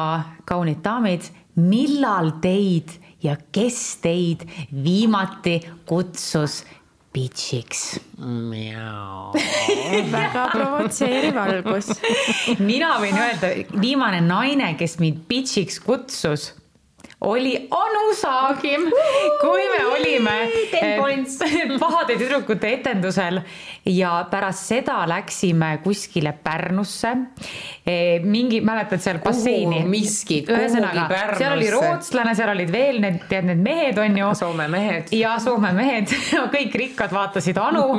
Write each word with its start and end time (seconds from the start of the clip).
kaunid 0.48 0.82
daamid, 0.84 1.26
millal 1.58 2.36
teid 2.42 2.94
ja 3.22 3.34
kes 3.52 3.98
teid 4.04 4.46
viimati 4.70 5.58
kutsus 5.88 6.62
bitch'iks? 7.14 7.98
väga 10.14 10.46
provotseeriv 10.54 11.42
algus. 11.42 11.90
mina 12.62 12.94
võin 13.02 13.18
öelda, 13.18 13.52
viimane 13.74 14.22
naine, 14.22 14.74
kes 14.78 15.00
mind 15.02 15.26
bitch'iks 15.30 15.82
kutsus 15.82 16.52
oli 17.20 17.56
Anu 17.70 18.14
Saagim, 18.14 18.84
kui 19.40 19.62
me 19.72 19.80
olime 19.90 20.34
eh, 20.78 21.00
pahade 21.82 22.14
tüdrukute 22.14 22.70
etendusel 22.76 23.40
ja 23.90 24.12
pärast 24.30 24.68
seda 24.70 25.00
läksime 25.08 25.80
kuskile 25.82 26.30
Pärnusse. 26.44 27.10
Eh, 27.86 28.22
mingi, 28.22 28.60
mäletad 28.62 29.02
seal 29.02 29.18
basseini? 29.24 29.80
miskit, 29.88 30.50
ühesõnaga, 30.52 31.08
seal 31.40 31.56
oli 31.56 31.72
rootslane, 31.72 32.36
seal 32.38 32.52
olid 32.52 32.70
veel 32.70 33.00
need, 33.02 33.18
tead 33.30 33.48
need 33.50 33.64
mehed 33.66 33.98
on 33.98 34.20
ju. 34.20 34.30
Soome 34.38 34.68
mehed. 34.70 35.10
ja 35.18 35.34
Soome 35.42 35.72
mehed 35.74 36.14
kõik 36.54 36.78
rikkad 36.78 37.14
vaatasid 37.14 37.58
Anu 37.58 37.98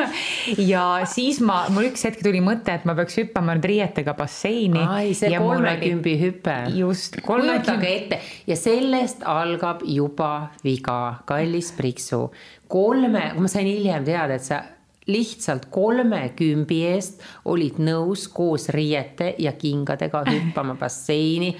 ja 0.72 0.88
siis 1.06 1.38
ma, 1.44 1.62
mul 1.70 1.92
üks 1.92 2.02
hetk 2.08 2.24
tuli 2.26 2.42
mõte, 2.42 2.74
et 2.80 2.88
ma 2.88 2.96
peaks 2.98 3.20
hüppama 3.22 3.54
nüüd 3.54 3.70
riietega 3.70 4.16
basseini. 4.18 4.82
ai, 4.82 5.14
see 5.14 5.30
kolmekümbi 5.38 6.18
hüpe. 6.24 6.58
just. 6.74 7.20
kujutage 7.22 7.94
ette 7.94 8.20
ja 8.50 8.55
ja 8.56 8.62
sellest 8.62 9.24
algab 9.28 9.82
juba 9.84 10.48
viga, 10.64 11.20
kallis 11.28 11.72
Priksu. 11.76 12.30
kolme, 12.68 13.32
ma 13.36 13.48
sain 13.48 13.66
hiljem 13.68 14.04
teada, 14.04 14.34
et 14.34 14.44
sa 14.44 14.62
lihtsalt 15.06 15.68
kolme 15.70 16.32
kümbi 16.34 16.80
eest 16.88 17.20
olid 17.44 17.76
nõus 17.78 18.26
koos 18.32 18.68
riiete 18.74 19.34
ja 19.38 19.52
kingadega 19.52 20.24
hüppama 20.32 20.74
basseini 20.80 21.52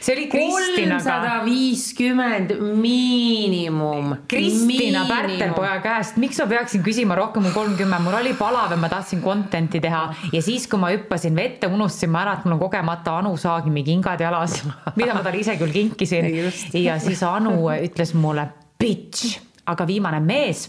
see 0.00 0.14
oli 0.14 0.26
Kristinaga. 0.30 0.98
kolmsada 0.98 1.34
viiskümmend 1.44 2.54
miinimum. 2.80 4.14
Kristina 4.28 5.04
Pärtelpoja 5.08 5.78
käest, 5.84 6.18
miks 6.20 6.40
ma 6.42 6.46
peaksin 6.50 6.84
küsima 6.86 7.16
rohkem 7.18 7.46
kui 7.48 7.54
kolmkümmend, 7.54 8.04
mul 8.04 8.18
oli 8.20 8.34
palav 8.38 8.74
ja 8.74 8.78
ma 8.80 8.90
tahtsin 8.92 9.22
content'i 9.24 9.80
teha 9.82 10.02
ja 10.32 10.42
siis, 10.42 10.66
kui 10.70 10.80
ma 10.80 10.92
hüppasin 10.94 11.36
vette, 11.36 11.70
unustasin 11.70 12.12
ma 12.12 12.24
ära, 12.24 12.38
et 12.38 12.48
mul 12.48 12.56
on 12.56 12.64
kogemata 12.64 13.18
Anu 13.20 13.36
Saagimi 13.40 13.84
kingad 13.86 14.20
jalas, 14.20 14.60
mida 14.98 15.14
ma 15.14 15.24
talle 15.26 15.42
ise 15.42 15.56
küll 15.60 15.74
kinkisin. 15.74 16.30
ja 16.86 16.98
siis 17.02 17.22
Anu 17.26 17.56
ütles 17.76 18.14
mulle 18.18 18.48
bitch, 18.80 19.38
aga 19.70 19.86
viimane 19.86 20.20
mees, 20.24 20.68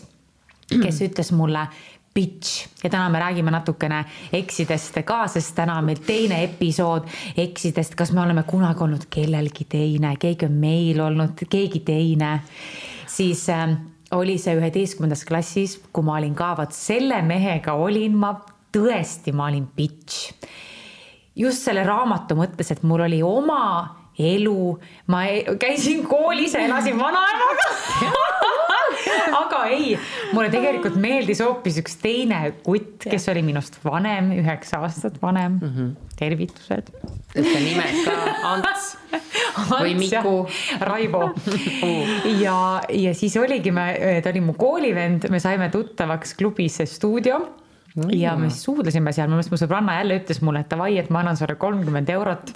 kes 0.71 1.01
ütles 1.07 1.31
mulle 1.35 1.65
bitch 2.13 2.83
ja 2.83 2.89
täna 2.89 3.09
me 3.09 3.19
räägime 3.19 3.51
natukene 3.51 4.03
eksidest 4.33 4.99
ka, 5.05 5.23
sest 5.31 5.55
täna 5.55 5.77
on 5.79 5.87
meil 5.87 6.01
teine 6.05 6.41
episood 6.43 7.07
eksidest, 7.39 7.95
kas 7.95 8.11
me 8.11 8.21
oleme 8.25 8.43
kunagi 8.47 8.83
olnud 8.83 9.07
kellelgi 9.09 9.67
teine, 9.71 10.15
keegi 10.19 10.49
on 10.49 10.57
meil 10.59 10.99
olnud, 10.99 11.45
keegi 11.49 11.83
teine. 11.87 12.39
siis 13.07 13.47
äh, 13.49 13.77
oli 14.11 14.37
see 14.37 14.55
üheteistkümnendas 14.59 15.23
klassis, 15.27 15.77
kui 15.93 16.03
ma 16.03 16.17
olin 16.19 16.35
ka, 16.35 16.53
vot 16.57 16.75
selle 16.75 17.21
mehega 17.23 17.73
olin 17.79 18.17
ma 18.17 18.35
tõesti, 18.75 19.31
ma 19.35 19.47
olin 19.47 19.67
bitch. 19.75 20.33
just 21.35 21.63
selle 21.63 21.83
raamatu 21.87 22.35
mõttes, 22.35 22.71
et 22.71 22.83
mul 22.83 23.07
oli 23.07 23.21
oma 23.23 24.00
elu, 24.35 24.77
ma 25.11 25.25
e-, 25.29 25.57
käisin 25.61 26.05
koolis 26.07 26.55
elasin 26.59 26.99
vanaemaga 26.99 27.69
aga 29.41 29.61
ei, 29.71 29.95
mulle 30.35 30.49
tegelikult 30.53 30.97
meeldis 31.01 31.41
hoopis 31.43 31.79
üks 31.81 31.97
teine 32.01 32.41
kutt, 32.65 33.07
kes 33.09 33.27
oli 33.31 33.43
minust 33.45 33.79
vanem, 33.83 34.31
üheksa 34.41 34.81
aastat 34.85 35.19
vanem 35.21 35.57
mm. 35.59 35.71
-hmm. 35.75 36.11
tervitused. 36.19 36.91
ütle 37.35 37.59
nimed 37.63 38.03
ka, 38.05 38.17
Ants 38.51 38.91
või 39.71 39.95
Miku. 39.99 40.35
Raivo 40.79 41.23
ja, 42.45 42.81
ja 42.89 43.15
siis 43.17 43.37
oligi 43.37 43.71
me, 43.71 43.87
ta 44.23 44.31
oli 44.33 44.43
mu 44.43 44.53
koolivend, 44.59 45.29
me 45.29 45.39
saime 45.39 45.69
tuttavaks 45.69 46.35
klubis 46.39 46.81
stuudio 46.85 47.39
mm. 47.95 48.13
ja 48.17 48.35
me 48.35 48.49
siis 48.49 48.63
suudlesime 48.67 49.13
seal, 49.13 49.27
minu 49.27 49.39
meelest 49.39 49.53
mu 49.53 49.59
sõbranna 49.59 49.99
jälle 50.01 50.21
ütles 50.21 50.41
mulle, 50.45 50.63
et 50.63 50.71
davai, 50.71 50.95
et 51.01 51.09
ma 51.09 51.23
annan 51.23 51.39
sulle 51.39 51.55
kolmkümmend 51.59 52.09
eurot 52.09 52.55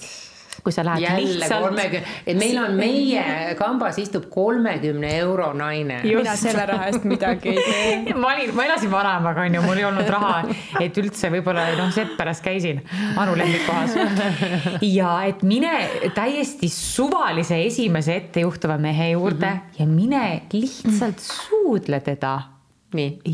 kui 0.65 0.73
sa 0.73 0.81
lähed 0.85 1.03
Jälle 1.03 1.21
lihtsalt. 1.21 1.61
kolmekümne, 1.61 2.07
et 2.27 2.37
meil 2.37 2.57
on 2.57 2.71
meie 2.73 3.55
kambas 3.59 3.99
istub 4.01 4.23
kolmekümne 4.33 5.11
euro 5.19 5.51
naine. 5.53 5.99
mina 6.03 6.33
selle 6.35 6.65
raha 6.65 6.87
eest 6.89 7.05
midagi 7.05 7.51
ei 7.53 7.65
tee. 7.67 8.15
ma 8.21 8.31
olin, 8.33 8.53
ma 8.57 8.65
elasin 8.65 8.91
vanaemaga 8.91 9.45
onju, 9.45 9.61
mul 9.61 9.81
ei 9.83 9.85
olnud 9.85 10.09
raha, 10.15 10.39
et 10.81 10.97
üldse 10.97 11.29
võib-olla 11.35 11.67
noh, 11.77 11.93
Sepperas 11.93 12.41
käisin 12.41 12.81
Anu 13.21 13.37
lemmikkohas. 13.37 13.93
ja 14.97 15.13
et 15.29 15.45
mine 15.45 15.75
täiesti 16.17 16.71
suvalise 16.73 17.61
esimese 17.67 18.17
ettejuhtuva 18.23 18.79
mehe 18.81 19.11
juurde 19.11 19.45
mm 19.45 19.61
-hmm. 19.61 19.79
ja 19.79 19.87
mine 19.87 20.41
lihtsalt 20.53 21.19
suudle 21.19 21.99
teda. 21.99 22.39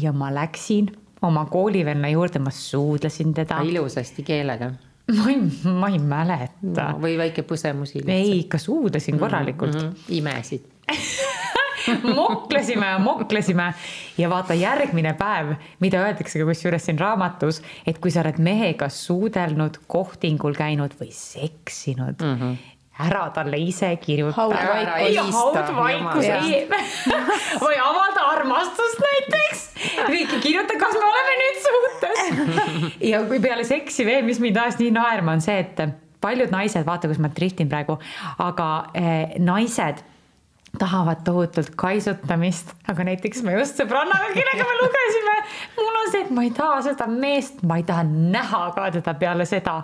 ja 0.01 0.11
ma 0.11 0.33
läksin 0.35 0.91
oma 1.21 1.45
koolivenna 1.45 2.09
juurde, 2.09 2.39
ma 2.39 2.49
suudlesin 2.49 3.33
teda. 3.33 3.61
ilusasti 3.63 4.23
keelega 4.23 4.71
ma 5.17 5.29
ei, 5.29 5.39
ma 5.65 5.91
ei 5.91 5.99
mäleta 5.99 6.87
no,. 6.91 6.99
või 7.03 7.17
väike 7.19 7.45
põsemusi. 7.47 8.03
ei, 8.07 8.39
ikka 8.43 8.61
suudlesin 8.61 9.19
korralikult 9.19 9.75
mm. 9.75 9.87
-hmm. 9.87 10.17
imesid 10.19 10.67
moklesime 12.15 12.85
ja 12.85 12.99
moklesime 12.99 13.73
ja 14.17 14.29
vaata 14.29 14.53
järgmine 14.53 15.13
päev, 15.17 15.55
mida 15.79 16.01
öeldakse 16.05 16.39
ka 16.39 16.45
kusjuures 16.45 16.85
siin 16.85 16.99
raamatus, 16.99 17.61
et 17.87 17.97
kui 18.01 18.11
sa 18.13 18.21
oled 18.21 18.37
mehega 18.43 18.89
suudelnud, 18.89 19.81
kohtingul 19.87 20.57
käinud 20.57 20.93
või 20.99 21.09
seksinud 21.15 22.21
mm, 22.21 22.37
-hmm 22.37 22.70
ära 22.99 23.23
talle 23.33 23.57
ise 23.61 23.89
kirjuta. 24.01 24.35
või 27.63 27.79
avalda 27.81 28.27
armastust 28.35 29.01
näiteks. 29.05 29.63
kirjuta, 30.43 30.77
kas 30.81 30.97
me 30.99 31.07
oleme 31.07 31.35
nüüd 31.41 31.59
suhtes. 31.65 32.23
ja 33.11 33.23
kui 33.27 33.41
peale 33.43 33.65
seksi 33.67 34.05
veel, 34.07 34.23
mis 34.27 34.41
mind 34.43 34.59
ajas 34.61 34.79
nii 34.81 34.93
naerma, 34.95 35.37
on 35.39 35.43
see, 35.43 35.57
et 35.63 35.81
paljud 36.21 36.53
naised, 36.53 36.85
vaata, 36.85 37.09
kus 37.09 37.21
ma 37.21 37.31
driftin 37.33 37.69
praegu, 37.71 37.97
aga 38.43 38.69
eh, 38.93 39.37
naised 39.41 40.03
tahavad 40.81 41.21
tohutult 41.25 41.75
kaisutamist, 41.77 42.73
aga 42.89 43.05
näiteks 43.05 43.43
me 43.45 43.53
just 43.59 43.77
sõbrannaga, 43.77 44.31
kellega 44.33 44.65
me 44.65 44.77
lugesime, 44.79 45.35
mul 45.77 45.99
on 45.99 46.09
see, 46.13 46.21
et 46.25 46.31
ma 46.33 46.45
ei 46.47 46.53
taha 46.57 46.79
seda 46.87 47.07
meest, 47.11 47.61
ma 47.69 47.77
ei 47.77 47.85
taha 47.85 48.05
näha 48.07 48.61
ka 48.75 48.87
teda 48.97 49.13
peale 49.21 49.45
seda. 49.49 49.75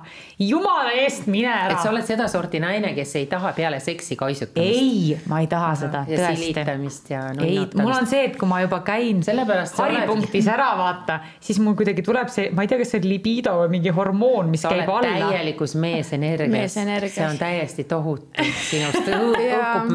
jumala 0.42 0.96
eest, 1.04 1.28
mine 1.30 1.52
ära. 1.54 1.76
et 1.76 1.84
sa 1.84 1.92
oled 1.92 2.08
sedasorti 2.08 2.62
naine, 2.64 2.94
kes 2.98 3.14
ei 3.22 3.28
taha 3.30 3.54
peale 3.58 3.80
seksi 3.84 4.18
kaisutamist? 4.18 4.82
ei, 4.82 5.20
ma 5.30 5.42
ei 5.44 5.50
taha 5.52 5.74
seda. 5.84 6.04
ja 6.10 6.32
silitamist 6.32 7.12
ja 7.14 7.28
ei, 7.46 7.60
mul 7.78 7.94
on 7.94 8.10
see, 8.10 8.24
et 8.32 8.40
kui 8.40 8.50
ma 8.50 8.64
juba 8.66 8.82
käin 8.88 9.22
haripunktis 9.22 10.48
oled... 10.48 10.54
ära 10.56 10.72
vaata, 10.82 11.20
siis 11.44 11.62
mul 11.62 11.78
kuidagi 11.78 12.06
tuleb 12.06 12.34
see, 12.34 12.50
ma 12.58 12.66
ei 12.66 12.72
tea, 12.72 12.82
kas 12.82 12.96
see 12.96 13.04
on 13.04 13.10
libido 13.12 13.56
või 13.62 13.76
mingi 13.78 13.94
hormoon, 13.94 14.50
mis 14.54 14.66
sa 14.66 14.74
käib 14.74 14.90
alla. 14.98 15.30
täielikus 15.30 15.78
meesenergias, 15.78 16.80
see 17.14 17.28
on 17.28 17.38
täiesti 17.38 17.86
tohutu, 17.90 18.50
sinust 18.66 19.14
õhkub 19.18 19.94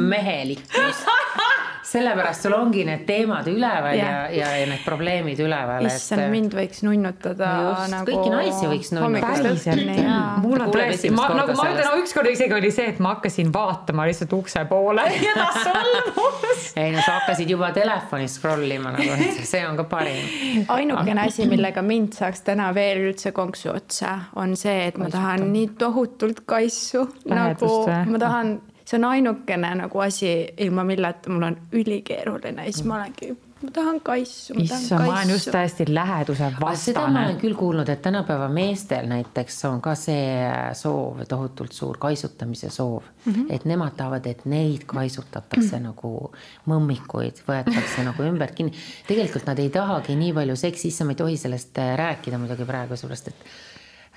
mehelikkus 0.93 1.43
sellepärast 1.93 2.43
sul 2.47 2.55
ongi 2.57 2.85
need 2.87 3.03
teemad 3.07 3.49
üleval 3.51 3.97
ja, 3.97 4.05
ja, 4.07 4.21
ja, 4.33 4.51
ja 4.63 4.69
need 4.71 4.85
probleemid 4.85 5.41
üleval. 5.43 5.87
issand, 5.89 6.25
mind 6.33 6.55
võiks 6.57 6.83
nunnutada 6.87 7.51
just, 7.67 7.93
nagu. 7.93 8.09
kõiki 8.09 8.33
naisi 8.33 8.71
võiks 8.71 8.93
nunnutada. 8.95 10.15
mul 10.43 10.63
on 10.63 10.73
tõesti, 10.73 11.11
ma 11.15 11.27
nagu 11.35 11.57
ma 11.59 11.69
ütlen, 11.73 11.99
ükskord 12.01 12.31
isegi 12.33 12.57
oli 12.57 12.73
see, 12.75 12.89
et 12.95 13.03
ma 13.03 13.17
hakkasin 13.17 13.53
vaatama 13.55 14.07
lihtsalt 14.09 14.33
ukse 14.39 14.65
poole 14.71 15.07
ja 15.27 15.37
ta 15.37 15.67
solvus. 15.67 16.71
ei 16.81 16.95
no 16.95 17.03
sa 17.03 17.19
hakkasid 17.21 17.53
juba 17.53 17.73
telefonis 17.77 18.39
scroll 18.39 18.77
ima 18.79 18.95
nagu, 18.97 19.13
et 19.13 19.45
see 19.49 19.63
on 19.67 19.79
ka 19.81 19.89
parim. 19.91 20.65
ainukene 20.73 21.27
asi, 21.27 21.49
millega 21.51 21.85
mind 21.85 22.17
saaks 22.21 22.47
täna 22.47 22.71
veel 22.77 23.09
üldse 23.11 23.35
konksu 23.37 23.73
otsa, 23.75 24.17
on 24.41 24.57
see, 24.57 24.89
et 24.89 25.01
ma 25.03 25.13
tahan 25.13 25.51
nii 25.53 25.73
tohutult 25.83 26.47
kaisu, 26.49 27.09
nagu 27.29 27.73
ma 28.09 28.23
tahan 28.23 28.61
see 28.93 29.01
on 29.01 29.09
ainukene 29.09 29.73
nagu 29.81 30.05
asi, 30.05 30.35
ilma 30.61 30.85
milleta 30.85 31.33
mul 31.33 31.49
on 31.49 31.57
ülikeeruline, 31.73 32.69
siis 32.69 32.85
ma 32.85 33.01
olengi 33.01 33.33
ma 33.63 33.71
tahan 33.71 34.01
kaisu. 34.01 34.55
issand, 34.59 35.07
ma 35.07 35.13
olen 35.13 35.31
just 35.31 35.51
täiesti 35.51 35.85
läheduse 35.89 36.49
vastane. 36.61 36.77
seda 36.77 37.07
ma 37.07 37.25
olen 37.25 37.39
küll 37.41 37.55
kuulnud, 37.59 37.89
et 37.89 38.03
tänapäeva 38.03 38.49
meestel 38.53 39.07
näiteks 39.11 39.61
on 39.71 39.81
ka 39.85 39.95
see 39.99 40.51
soov, 40.79 41.23
tohutult 41.29 41.73
suur 41.73 41.99
kaisutamise 42.03 42.71
soov 42.71 43.03
mm, 43.03 43.33
-hmm. 43.33 43.55
et 43.55 43.65
nemad 43.65 43.97
tahavad, 43.97 44.27
et 44.27 44.45
neid 44.45 44.85
kaisutatakse 44.87 45.79
mm 45.79 45.79
-hmm. 45.79 45.87
nagu 45.87 46.33
mõmmikuid, 46.69 47.43
võetakse 47.49 48.05
nagu 48.05 48.23
ümber 48.23 48.53
kinni. 48.55 48.73
tegelikult 49.07 49.47
nad 49.47 49.59
ei 49.59 49.71
tahagi 49.71 50.17
nii 50.17 50.33
palju 50.33 50.57
seksi, 50.57 50.89
issand, 50.89 51.09
ma 51.09 51.13
ei 51.13 51.23
tohi 51.25 51.37
sellest 51.37 51.79
äh, 51.79 51.97
rääkida 51.97 52.39
muidugi 52.39 52.65
praegu, 52.65 52.97
sellepärast 52.97 53.29
et 53.29 53.45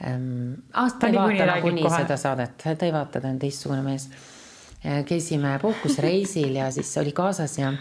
ähm,. 0.07 0.53
aasta 0.73 1.07
ei 1.07 1.13
vaata 1.13 1.45
nagunii 1.45 1.89
seda 1.89 2.17
saadet, 2.17 2.57
ta 2.57 2.85
ei 2.85 2.93
vaata, 2.93 3.21
ta 3.21 3.27
on 3.27 3.39
teistsugune 3.39 3.81
mees. 3.81 4.09
Äh, 4.85 5.05
käisime 5.05 5.59
puhkusreisil 5.61 6.55
ja 6.55 6.71
siis 6.71 6.97
oli 6.97 7.11
kaasas 7.11 7.57
ja 7.57 7.73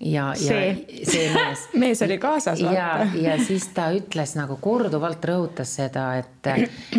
ja, 0.00 0.26
ja 0.28 0.34
see. 0.34 1.30
mees. 1.34 1.68
Mees 1.82 2.02
oli 2.02 2.18
kaasas. 2.18 2.60
ja, 2.60 3.06
ja 3.14 3.38
siis 3.44 3.68
ta 3.72 3.86
ütles 3.94 4.34
nagu 4.36 4.58
korduvalt 4.60 5.24
rõhutas 5.24 5.72
seda, 5.78 6.08
et, 6.20 6.50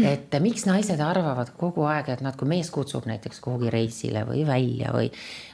et 0.02 0.40
miks 0.42 0.66
naised 0.66 1.04
arvavad 1.04 1.52
kogu 1.60 1.86
aeg, 1.86 2.10
et 2.16 2.26
nad, 2.26 2.38
kui 2.40 2.50
mees 2.50 2.72
kutsub 2.74 3.06
näiteks 3.06 3.44
kuhugi 3.44 3.70
reisile 3.70 4.26
või 4.26 4.48
välja 4.48 4.96
või, 4.96 5.12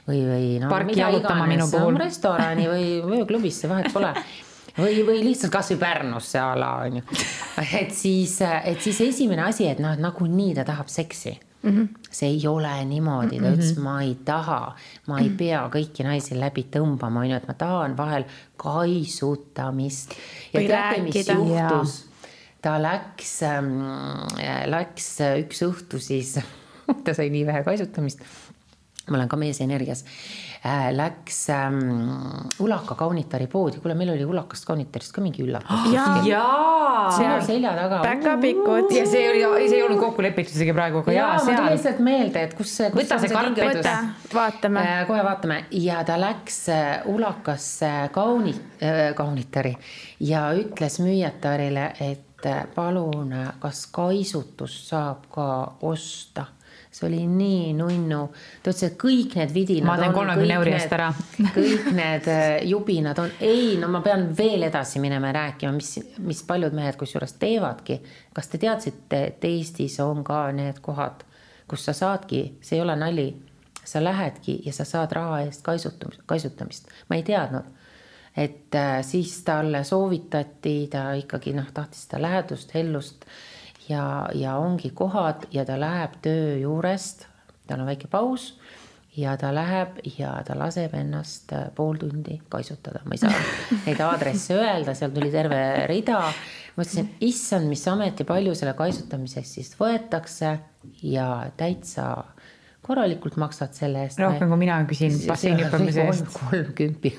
või, 0.08 0.24
või 0.30 0.48
no 0.62 0.72
mida 0.88 1.12
iganes, 1.18 1.76
restorani 2.00 2.70
või 2.72 2.88
ööklubisse, 3.20 3.68
vahet 3.68 3.92
pole. 3.92 4.14
Või, 4.72 5.02
või 5.04 5.20
lihtsalt 5.20 5.52
kasvõi 5.52 5.76
Pärnusse 5.82 6.40
a 6.40 6.54
la 6.56 6.74
on 6.86 7.02
ju. 7.02 7.08
et 7.82 7.92
siis, 7.92 8.38
et 8.40 8.80
siis 8.80 9.02
esimene 9.04 9.50
asi, 9.50 9.68
et 9.68 9.82
noh, 9.84 9.98
nagunii 10.00 10.54
ta 10.56 10.64
tahab 10.64 10.88
seksi 10.88 11.36
Mm 11.62 11.70
-hmm. 11.70 11.88
see 12.10 12.28
ei 12.28 12.46
ole 12.46 12.84
niimoodi, 12.84 13.38
ta 13.38 13.50
ütles 13.50 13.76
mm, 13.76 13.78
-hmm. 13.78 13.84
ma 13.84 14.02
ei 14.02 14.14
taha, 14.24 14.76
ma 15.06 15.20
ei 15.20 15.30
pea 15.30 15.60
kõiki 15.70 16.02
naisi 16.02 16.38
läbi 16.38 16.66
tõmbama, 16.76 17.20
on 17.20 17.30
ju, 17.30 17.36
et 17.36 17.46
ma 17.48 17.54
tahan 17.54 17.96
vahel 17.96 18.24
kaisutamist. 18.56 20.16
ja 20.52 20.60
teate, 20.60 21.02
mis 21.02 21.28
juhtus? 21.28 22.06
ta 22.62 22.82
läks 22.82 23.42
ähm,, 23.42 23.78
läks 24.66 25.18
üks 25.42 25.62
õhtu 25.66 25.98
siis 25.98 26.38
ta 27.04 27.14
sai 27.14 27.30
nii 27.30 27.46
vähe 27.46 27.62
kaisutamist. 27.66 28.20
Ma 29.12 29.20
olen 29.20 29.28
ka 29.28 29.40
mees 29.40 29.60
energias 29.60 30.06
Äh, 30.66 30.92
läks 30.94 31.50
ähm, 31.50 31.78
Ulaka 32.58 32.94
kaunitari 32.94 33.48
poodi, 33.50 33.80
kuule, 33.82 33.96
meil 33.98 34.12
oli 34.12 34.22
Ulakast 34.24 34.62
kaunitarist 34.62 35.10
ka 35.10 35.18
mingi 35.24 35.42
üllatus. 35.42 35.88
jaa, 36.28 37.08
sinu 37.16 37.40
selja 37.42 37.72
taga. 37.74 37.98
päkapikud. 38.04 38.94
ja 38.94 39.02
see 39.10 39.24
oli, 39.32 39.42
see 39.66 39.80
ei 39.80 39.82
olnud 39.82 39.98
kokku 39.98 40.22
lepitud 40.22 40.54
isegi 40.54 40.76
praegu, 40.76 41.02
aga 41.02 41.16
jaa, 41.16 41.32
jaa, 41.32 41.42
mul 41.48 41.58
tuli 41.58 41.74
lihtsalt 41.74 42.04
meelde, 42.06 42.46
et 42.46 42.54
kus 42.54 42.76
see. 42.78 42.92
võta 42.94 43.18
see 43.18 43.32
karp, 43.34 43.58
vaatame. 44.38 44.86
Äh, 44.86 45.02
kohe 45.10 45.26
vaatame 45.26 45.58
ja 45.82 46.06
ta 46.06 46.20
läks 46.22 46.62
äh, 46.70 47.10
Ulakasse 47.10 47.90
kauni 48.14 48.54
äh,, 48.54 49.02
kaunitari 49.18 49.74
ja 50.22 50.46
ütles 50.54 51.02
müüjatarile, 51.02 51.90
et 52.06 52.50
palun, 52.78 53.34
kas 53.58 53.88
kaisutust 53.90 54.94
saab 54.94 55.26
ka 55.34 55.48
osta 55.90 56.52
see 56.92 57.06
oli 57.08 57.26
nii 57.26 57.72
nunnu. 57.72 58.20
ta 58.62 58.70
ütles, 58.70 58.84
et 58.90 58.96
kõik 59.00 59.36
need 59.38 59.54
vidinad. 59.54 59.88
ma 59.88 59.96
teen 60.00 60.12
kolmekümne 60.12 60.56
euri 60.58 60.74
eest 60.76 60.92
ära 60.92 61.08
kõik 61.56 61.88
need 61.96 62.28
äh, 62.28 62.48
jubinad 62.68 63.18
on, 63.22 63.32
ei, 63.40 63.76
no 63.80 63.88
ma 63.92 64.02
pean 64.04 64.28
veel 64.38 64.68
edasi 64.68 65.00
minema 65.00 65.32
ja 65.32 65.38
rääkima, 65.40 65.72
mis, 65.76 65.94
mis 66.20 66.42
paljud 66.48 66.76
mehed 66.76 66.98
kusjuures 67.00 67.36
teevadki. 67.40 68.00
kas 68.32 68.52
te 68.52 68.60
teadsite, 68.60 69.24
et 69.32 69.44
Eestis 69.48 69.98
on 70.04 70.20
ka 70.24 70.44
need 70.52 70.82
kohad, 70.84 71.24
kus 71.68 71.88
sa 71.88 71.96
saadki, 71.96 72.44
see 72.60 72.76
ei 72.76 72.84
ole 72.84 72.96
nali, 72.96 73.30
sa 73.84 74.04
lähedki 74.04 74.60
ja 74.66 74.72
sa 74.76 74.84
saad 74.84 75.12
raha 75.16 75.40
eest 75.46 75.64
kaisutamist, 75.64 76.26
kaisutamist, 76.26 76.92
ma 77.08 77.16
ei 77.16 77.24
teadnud 77.26 77.78
et 78.36 78.74
äh, 78.74 79.00
siis 79.04 79.42
talle 79.44 79.84
soovitati, 79.84 80.88
ta 80.92 81.10
ikkagi 81.16 81.52
noh, 81.56 81.68
tahtis 81.74 82.06
seda 82.06 82.22
lähedust, 82.22 82.72
hellust 82.74 83.26
ja, 83.88 84.28
ja 84.34 84.56
ongi 84.56 84.90
kohad 84.94 85.48
ja 85.50 85.64
ta 85.64 85.80
läheb 85.80 86.18
töö 86.22 86.56
juurest, 86.62 87.26
tal 87.66 87.82
on 87.82 87.90
väike 87.90 88.10
paus 88.10 88.52
ja 89.16 89.36
ta 89.36 89.52
läheb 89.54 90.00
ja 90.18 90.32
ta 90.46 90.56
laseb 90.58 90.94
ennast 90.96 91.52
äh, 91.52 91.68
pool 91.76 91.98
tundi 92.00 92.38
kaisutada, 92.52 93.02
ma 93.04 93.16
ei 93.16 93.20
saa 93.20 93.32
neid 93.86 94.00
aadresse 94.00 94.56
öelda, 94.56 94.94
seal 94.96 95.12
tuli 95.14 95.30
terve 95.32 95.60
rida. 95.90 96.22
mõtlesin, 96.78 97.10
issand, 97.20 97.68
mis 97.68 97.84
amet 97.92 98.22
ja 98.22 98.28
palju 98.28 98.54
selle 98.56 98.72
kaisutamiseks 98.78 99.56
siis 99.58 99.74
võetakse 99.80 100.56
ja 101.04 101.28
täitsa 101.56 102.14
korralikult 102.82 103.36
maksad 103.38 103.76
selle 103.76 104.06
eest. 104.06 104.18
rohkem 104.22 104.48
kui 104.50 104.62
mina 104.64 104.80
küsin 104.88 105.18
basseini 105.28 105.66
hüppamise 105.66 106.06
eest. 106.08 106.32
kolmkümpi 106.38 107.12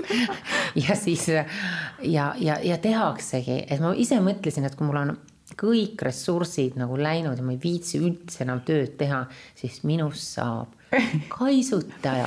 ja 0.86 0.96
siis 0.96 1.28
ja, 1.28 2.32
ja, 2.40 2.56
ja 2.56 2.80
tehaksegi, 2.80 3.60
et 3.68 3.84
ma 3.84 3.92
ise 3.92 4.18
mõtlesin, 4.24 4.64
et 4.66 4.78
kui 4.78 4.88
mul 4.88 5.02
on 5.04 5.14
kõik 5.58 6.02
ressursid 6.02 6.76
nagu 6.80 6.96
läinud 6.98 7.38
ja 7.38 7.44
ma 7.44 7.54
ei 7.54 7.60
viitsi 7.62 8.00
üldse 8.02 8.44
enam 8.44 8.62
tööd 8.66 8.96
teha, 9.00 9.24
siis 9.58 9.82
minust 9.88 10.34
saab 10.36 10.72
kaisutaja. 11.38 12.26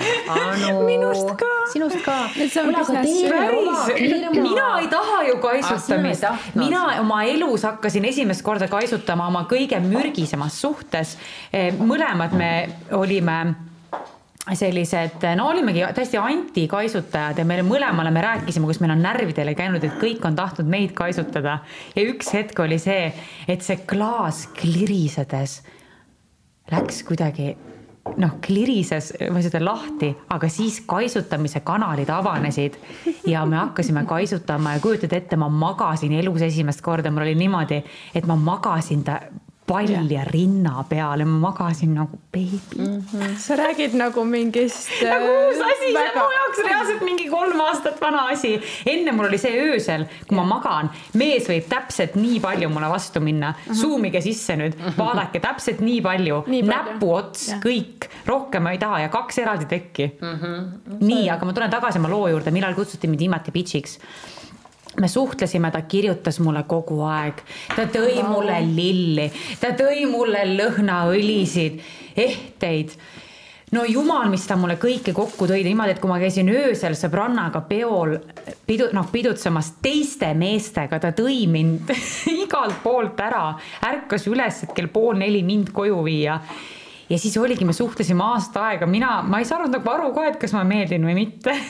minust 0.86 1.30
ka. 1.38 1.51
sinust 1.74 2.01
ka. 2.06 2.18
mina 4.31 4.68
ei 4.80 4.88
taha 4.89 5.22
ju 5.30 5.38
kaisutamist. 5.44 6.25
mina 6.56 6.86
oma 7.01 7.24
elus 7.24 7.63
hakkasin 7.63 8.06
esimest 8.06 8.42
korda 8.45 8.68
kaisutama 8.68 9.28
oma 9.28 9.45
kõige 9.50 9.80
mürgisemas 9.83 10.62
suhtes. 10.62 11.18
mõlemad 11.80 12.33
me 12.33 12.51
olime 12.92 13.39
sellised, 14.53 15.24
no 15.36 15.47
olimegi 15.50 15.81
täiesti 15.97 16.19
antikaisutajad 16.21 17.39
ja 17.42 17.45
meile 17.47 17.63
mõlemale 17.65 18.12
me 18.13 18.21
rääkisime, 18.21 18.68
kus 18.69 18.80
meil 18.83 18.94
on 18.94 19.01
närvidele 19.01 19.56
käinud, 19.57 19.83
et 19.83 19.97
kõik 20.01 20.25
on 20.27 20.38
tahtnud 20.38 20.69
meid 20.69 20.94
kaisutada. 20.97 21.59
ja 21.95 22.03
üks 22.06 22.30
hetk 22.33 22.59
oli 22.59 22.77
see, 22.80 23.13
et 23.47 23.65
see 23.65 23.80
klaas 23.89 24.45
klirisedes 24.53 25.62
läks 26.71 27.01
kuidagi 27.07 27.56
noh, 28.21 28.36
klirises 28.45 29.12
või 29.33 29.42
seda 29.45 29.62
lahti, 29.63 30.12
aga 30.30 30.50
siis 30.51 30.77
kaisutamise 30.86 31.63
kanalid 31.65 32.09
avanesid 32.13 32.77
ja 33.27 33.45
me 33.50 33.57
hakkasime 33.57 34.06
kaisutama 34.06 34.75
ja 34.75 34.83
kujutad 34.83 35.13
ette, 35.18 35.39
ma 35.42 35.50
magasin 35.50 36.13
elus 36.13 36.45
esimest 36.45 36.86
korda, 36.86 37.12
mul 37.12 37.25
oli 37.25 37.36
niimoodi, 37.39 37.81
et 38.15 38.30
ma 38.30 38.38
magasin 38.38 39.03
ta 39.07 39.19
palja 39.67 40.23
rinna 40.29 40.83
peale, 40.89 41.25
ma 41.25 41.50
magasin 41.50 41.94
nagu 41.97 42.19
beebi 42.31 42.77
mm. 42.77 43.00
-hmm. 43.01 43.38
sa 43.38 43.56
räägid 43.56 43.94
nagu 43.94 44.23
mingist. 44.23 44.89
nagu 45.12 45.25
uus 45.25 45.57
asi 45.57 45.94
väga..., 45.94 46.12
see 46.12 46.21
on 46.21 46.25
mu 46.25 46.35
jaoks 46.38 46.59
reaalselt 46.67 47.01
mingi 47.01 47.29
kolm 47.29 47.62
aastat 47.62 48.01
vana 48.01 48.27
asi. 48.31 48.62
enne 48.85 49.12
mul 49.12 49.25
oli 49.25 49.38
see 49.38 49.53
öösel, 49.69 50.06
kui 50.27 50.38
ma 50.38 50.44
magan, 50.44 50.91
mees 51.13 51.50
võib 51.50 51.65
täpselt 51.69 52.15
nii 52.15 52.39
palju 52.39 52.69
mulle 52.69 52.89
vastu 52.89 53.19
minna 53.19 53.51
mm. 53.51 53.71
-hmm. 53.71 53.81
Zoomige 53.81 54.21
sisse 54.21 54.56
nüüd, 54.56 54.77
vaadake 54.97 55.39
täpselt 55.39 55.79
nii 55.79 56.01
palju, 56.01 56.44
näpuots, 56.47 57.50
kõik, 57.65 58.09
rohkem 58.25 58.63
ma 58.63 58.71
ei 58.71 58.78
taha 58.78 58.99
ja 58.99 59.09
kaks 59.09 59.37
eraldi 59.37 59.66
tekki 59.66 60.11
mm. 60.21 60.40
-hmm. 60.40 60.97
nii, 60.99 61.30
aga 61.30 61.45
ma 61.45 61.54
tulen 61.54 61.71
tagasi 61.71 61.99
oma 61.99 62.09
loo 62.09 62.28
juurde, 62.28 62.51
millal 62.51 62.73
kutsuti 62.78 63.07
mind 63.07 63.21
Imati 63.21 63.51
Bitchiks 63.51 63.99
me 65.02 65.09
suhtlesime, 65.11 65.71
ta 65.71 65.81
kirjutas 65.90 66.40
mulle 66.44 66.64
kogu 66.69 67.02
aeg, 67.07 67.42
ta 67.75 67.87
tõi 67.92 68.18
wow. 68.19 68.31
mulle 68.35 68.61
lilli, 68.68 69.28
ta 69.61 69.73
tõi 69.78 70.06
mulle 70.09 70.45
lõhnaõlisid, 70.56 71.80
ehteid. 72.25 72.95
no 73.75 73.83
jumal, 73.90 74.30
mis 74.31 74.45
ta 74.47 74.57
mulle 74.59 74.78
kõike 74.81 75.14
kokku 75.16 75.49
tõi, 75.49 75.64
niimoodi, 75.66 75.95
et 75.95 76.04
kui 76.04 76.11
ma 76.11 76.19
käisin 76.21 76.52
öösel 76.54 76.95
sõbrannaga 76.99 77.66
peol 77.68 78.18
pidu, 78.68 78.90
noh, 78.95 79.09
pidutsemas 79.11 79.73
teiste 79.83 80.31
meestega, 80.37 80.99
ta 81.02 81.11
tõi 81.18 81.44
mind 81.52 81.92
igalt 82.44 82.80
poolt 82.83 83.19
ära, 83.25 83.49
ärkas 83.90 84.30
üles, 84.31 84.64
et 84.66 84.73
kell 84.78 84.92
pool 84.94 85.19
neli 85.19 85.44
mind 85.44 85.73
koju 85.75 86.02
viia. 86.07 86.40
Ja 87.09 87.19
siis 87.21 87.35
oligi, 87.37 87.66
me 87.66 87.73
suhtlesime 87.73 88.23
aasta 88.25 88.64
aega, 88.71 88.87
mina, 88.90 89.19
ma 89.21 89.37
ei 89.37 89.45
saanud 89.45 89.69
nagu 89.75 89.92
aru 89.94 90.09
ka, 90.16 90.23
et 90.31 90.40
kas 90.42 90.56
ma 90.57 90.64
meeldin 90.66 91.06
või 91.06 91.19
mitte. 91.25 91.54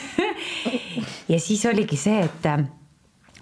Ja 1.26 1.40
siis 1.42 1.64
oligi 1.66 1.96
see, 1.98 2.20
et 2.22 2.46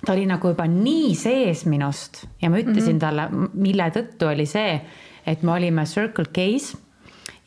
ta 0.05 0.13
oli 0.13 0.27
nagu 0.27 0.49
juba 0.53 0.67
nii 0.69 1.15
sees 1.19 1.65
minust 1.71 2.25
ja 2.43 2.51
ma 2.51 2.59
ütlesin 2.61 2.97
mm 2.97 2.99
-hmm. 2.99 3.01
talle, 3.01 3.49
mille 3.55 3.91
tõttu 3.91 4.29
oli 4.33 4.47
see, 4.47 4.81
et 5.27 5.43
me 5.43 5.53
olime 5.53 5.85
Circle 5.85 6.27
K-s 6.33 6.77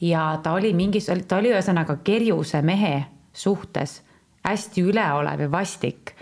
ja 0.02 0.40
ta 0.44 0.54
oli 0.54 0.74
mingis, 0.74 1.10
ta 1.28 1.38
oli 1.38 1.52
ühesõnaga 1.54 1.98
kerjuse 2.04 2.62
mehe 2.62 3.06
suhtes 3.34 4.02
hästi 4.48 4.82
üleolev 4.82 5.42
ja 5.42 5.52
vastik. 5.52 6.16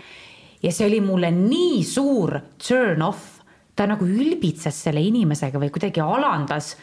ja 0.62 0.72
see 0.72 0.86
oli 0.86 1.00
mulle 1.00 1.30
nii 1.30 1.84
suur 1.84 2.40
turn 2.68 3.02
off, 3.02 3.40
ta 3.76 3.86
nagu 3.86 4.06
ülbitses 4.06 4.82
selle 4.88 5.00
inimesega 5.00 5.60
või 5.60 5.70
kuidagi 5.70 6.00
alandas 6.00 6.76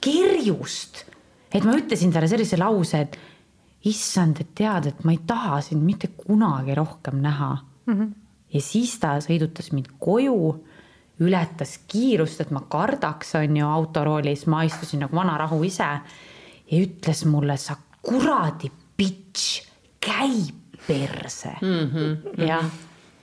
kerjust. 0.00 1.04
et 1.52 1.64
ma 1.64 1.76
ütlesin 1.76 2.12
talle 2.12 2.28
sellise 2.28 2.56
lause, 2.56 3.00
et 3.00 3.18
issand, 3.84 4.40
et 4.40 4.54
tead, 4.54 4.86
et 4.86 5.04
ma 5.04 5.12
ei 5.12 5.20
taha 5.26 5.60
sind 5.60 5.82
mitte 5.82 6.08
kunagi 6.16 6.74
rohkem 6.74 7.20
näha 7.20 7.56
mm. 7.86 7.94
-hmm 7.94 8.29
ja 8.52 8.60
siis 8.60 8.98
ta 9.00 9.16
sõidutas 9.22 9.70
mind 9.72 9.92
koju, 9.98 10.36
ületas 11.20 11.76
kiirust, 11.90 12.40
et 12.40 12.52
ma 12.54 12.62
kardaks, 12.68 13.34
on 13.40 13.56
ju, 13.56 13.66
autoroolis, 13.68 14.46
ma 14.50 14.62
istusin 14.64 15.04
nagu 15.04 15.16
vanarahu 15.16 15.62
ise 15.68 15.88
ja 16.70 16.80
ütles 16.80 17.24
mulle, 17.28 17.56
sa 17.60 17.76
kuradi 18.02 18.70
bitch, 18.96 19.66
käi 20.00 20.48
perse 20.86 21.56
mm. 21.60 21.90
-hmm. 21.90 22.46
jah, 22.46 22.64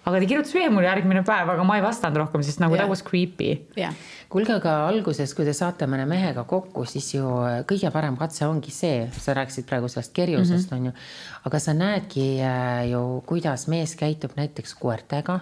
aga 0.08 0.22
ta 0.22 0.30
kirjutas 0.30 0.54
veel 0.56 0.72
mulle 0.72 0.88
järgmine 0.88 1.24
päev, 1.28 1.52
aga 1.54 1.66
ma 1.68 1.76
ei 1.80 1.84
vastanud 1.84 2.24
rohkem, 2.24 2.46
sest 2.48 2.64
nagu 2.64 2.76
yeah. 2.76 2.86
that 2.86 2.92
was 2.92 3.04
creepy. 3.04 3.52
jah 3.76 3.96
kuulge, 4.32 4.52
aga 4.58 4.74
alguses, 4.90 5.32
kui 5.36 5.46
te 5.48 5.54
saate 5.56 5.88
mõne 5.88 6.04
mehega 6.10 6.44
kokku, 6.48 6.84
siis 6.90 7.08
ju 7.16 7.28
kõige 7.68 7.92
parem 7.96 8.18
katse 8.20 8.48
ongi 8.48 8.74
see, 8.76 9.06
sa 9.16 9.36
rääkisid 9.38 9.68
praegu 9.70 9.88
sellest 9.92 10.14
kerjusest 10.16 10.72
mm, 10.72 10.78
-hmm. 10.78 10.80
on 10.80 10.86
ju. 10.86 11.48
aga 11.50 11.60
sa 11.60 11.74
näedki 11.74 12.26
äh, 12.44 12.90
ju, 12.92 13.22
kuidas 13.26 13.68
mees 13.68 13.96
käitub 13.96 14.36
näiteks 14.36 14.76
koertega, 14.76 15.40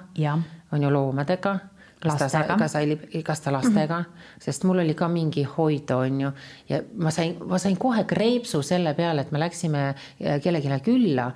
on 0.71 0.83
ju 0.83 0.91
loomadega 0.93 1.59
kas 2.01 2.31
ta, 2.31 2.43
kas 2.57 2.73
ta, 2.73 2.79
kas 3.23 3.41
ta 3.41 3.51
lastega 3.53 3.99
mm, 3.99 4.03
-hmm. 4.03 4.39
sest 4.41 4.63
mul 4.63 4.79
oli 4.79 4.93
ka 4.93 5.07
mingi 5.07 5.43
hoida, 5.43 5.97
on 5.97 6.21
ju. 6.21 6.31
ja 6.69 6.81
ma 6.97 7.11
sain, 7.11 7.37
ma 7.45 7.57
sain 7.57 7.77
kohe 7.77 8.03
kreepsu 8.03 8.61
selle 8.61 8.93
peale, 8.93 9.21
et 9.21 9.31
me 9.31 9.39
läksime 9.39 9.87
äh, 9.89 10.41
kellelegi 10.41 10.79
külla 10.83 11.31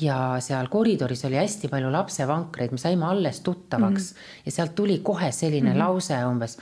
ja 0.00 0.36
seal 0.40 0.68
koridoris 0.68 1.24
oli 1.24 1.36
hästi 1.36 1.68
palju 1.68 1.92
lapsevankreid, 1.92 2.72
me 2.72 2.78
saime 2.78 3.06
alles 3.06 3.40
tuttavaks 3.40 4.12
mm 4.12 4.16
-hmm. 4.16 4.42
ja 4.46 4.52
sealt 4.52 4.74
tuli 4.74 4.98
kohe 4.98 5.32
selline 5.32 5.70
mm 5.70 5.76
-hmm. 5.76 5.78
lause 5.78 6.24
umbes 6.24 6.58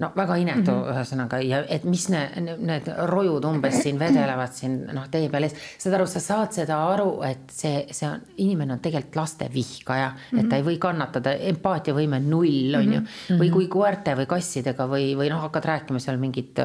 no 0.00 0.10
väga 0.16 0.36
inetu 0.40 0.72
mm 0.72 0.82
-hmm. 0.82 0.92
ühesõnaga 0.94 1.38
ja 1.44 1.60
et 1.68 1.84
mis 1.84 2.06
need, 2.08 2.52
need 2.58 2.88
rojud 3.10 3.44
umbes 3.44 3.82
siin 3.82 3.98
vedelevad 4.00 4.52
siin 4.56 4.78
noh, 4.96 5.08
tee 5.12 5.28
peal 5.28 5.44
ees. 5.44 5.54
saad 5.78 5.94
aru, 5.98 6.06
sa 6.06 6.20
saad 6.20 6.52
seda 6.56 6.78
aru, 6.92 7.22
et 7.28 7.52
see, 7.52 7.84
see 7.90 8.08
on, 8.08 8.22
inimene 8.36 8.72
on 8.72 8.80
tegelikult 8.80 9.16
laste 9.16 9.50
vihkaja 9.54 10.08
mm, 10.08 10.16
-hmm. 10.16 10.40
et 10.40 10.48
ta 10.48 10.56
ei 10.56 10.64
või 10.64 10.78
kannatada, 10.78 11.34
empaatiavõime 11.52 12.20
null 12.20 12.74
on 12.74 12.84
mm 12.84 12.92
-hmm. 12.92 12.94
ju. 12.94 13.00
Mhm. 13.00 13.40
või 13.42 13.50
kui 13.50 13.66
koerte 13.68 14.14
või 14.16 14.26
kassidega 14.26 14.86
või, 14.88 15.16
või 15.16 15.28
noh, 15.30 15.42
hakkad 15.42 15.64
rääkima 15.64 15.98
seal 15.98 16.16
mingit, 16.16 16.56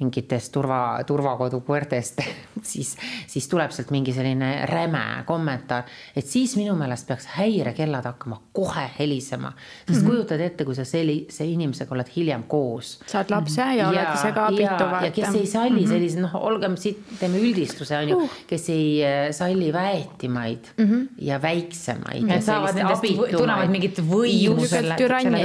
mingitest 0.00 0.52
turva, 0.52 1.02
turvakodu 1.06 1.60
koertest 1.60 2.22
siis, 2.72 2.96
siis 3.26 3.48
tuleb 3.48 3.70
sealt 3.70 3.90
mingi 3.90 4.12
selline 4.12 4.66
räme 4.66 5.24
kommentaar. 5.26 5.84
et 6.16 6.26
siis 6.26 6.56
minu 6.56 6.76
meelest 6.76 7.06
peaks 7.06 7.26
häirekellad 7.26 8.04
hakkama 8.04 8.40
kohe 8.52 8.90
helisema, 8.98 9.52
sest 9.52 9.88
mm 9.88 10.06
-hmm. 10.06 10.10
kujutad 10.10 10.40
ette, 10.40 10.64
kui 10.64 10.74
sa 10.74 10.84
sellise 10.84 11.44
inimesega 11.44 11.94
oled 11.94 12.06
hiljem 12.16 12.42
koos 12.42 12.67
koos. 12.68 12.92
saad 13.06 13.32
lapse 13.32 13.60
ja, 13.60 13.74
ja 13.80 13.88
oled 13.88 14.12
ise 14.14 14.32
ka 14.36 14.46
abitu 14.50 14.86
vaata. 14.92 15.02
ja 15.06 15.10
kes 15.16 15.34
ei 15.40 15.46
salli 15.46 15.70
mm 15.70 15.84
-hmm. 15.84 15.92
sellise, 15.94 16.20
noh, 16.20 16.38
olgem 16.50 16.76
siit, 16.76 17.02
teeme 17.20 17.42
üldistuse 17.42 17.98
on 17.98 18.14
ju 18.14 18.22
uh., 18.22 18.38
kes 18.46 18.68
ei 18.74 18.88
äh, 19.04 19.18
salli 19.40 19.72
väetimaid 19.72 20.72
mm 20.76 20.86
-hmm. 20.86 21.06
ja 21.30 21.42
väiksemaid. 21.42 22.30
et 22.30 22.44
saavad 22.44 22.74
nendest, 22.78 23.04
tunnevad 23.36 23.70
mingit 23.76 23.98
võimu 23.98 24.66
selle. 24.66 24.96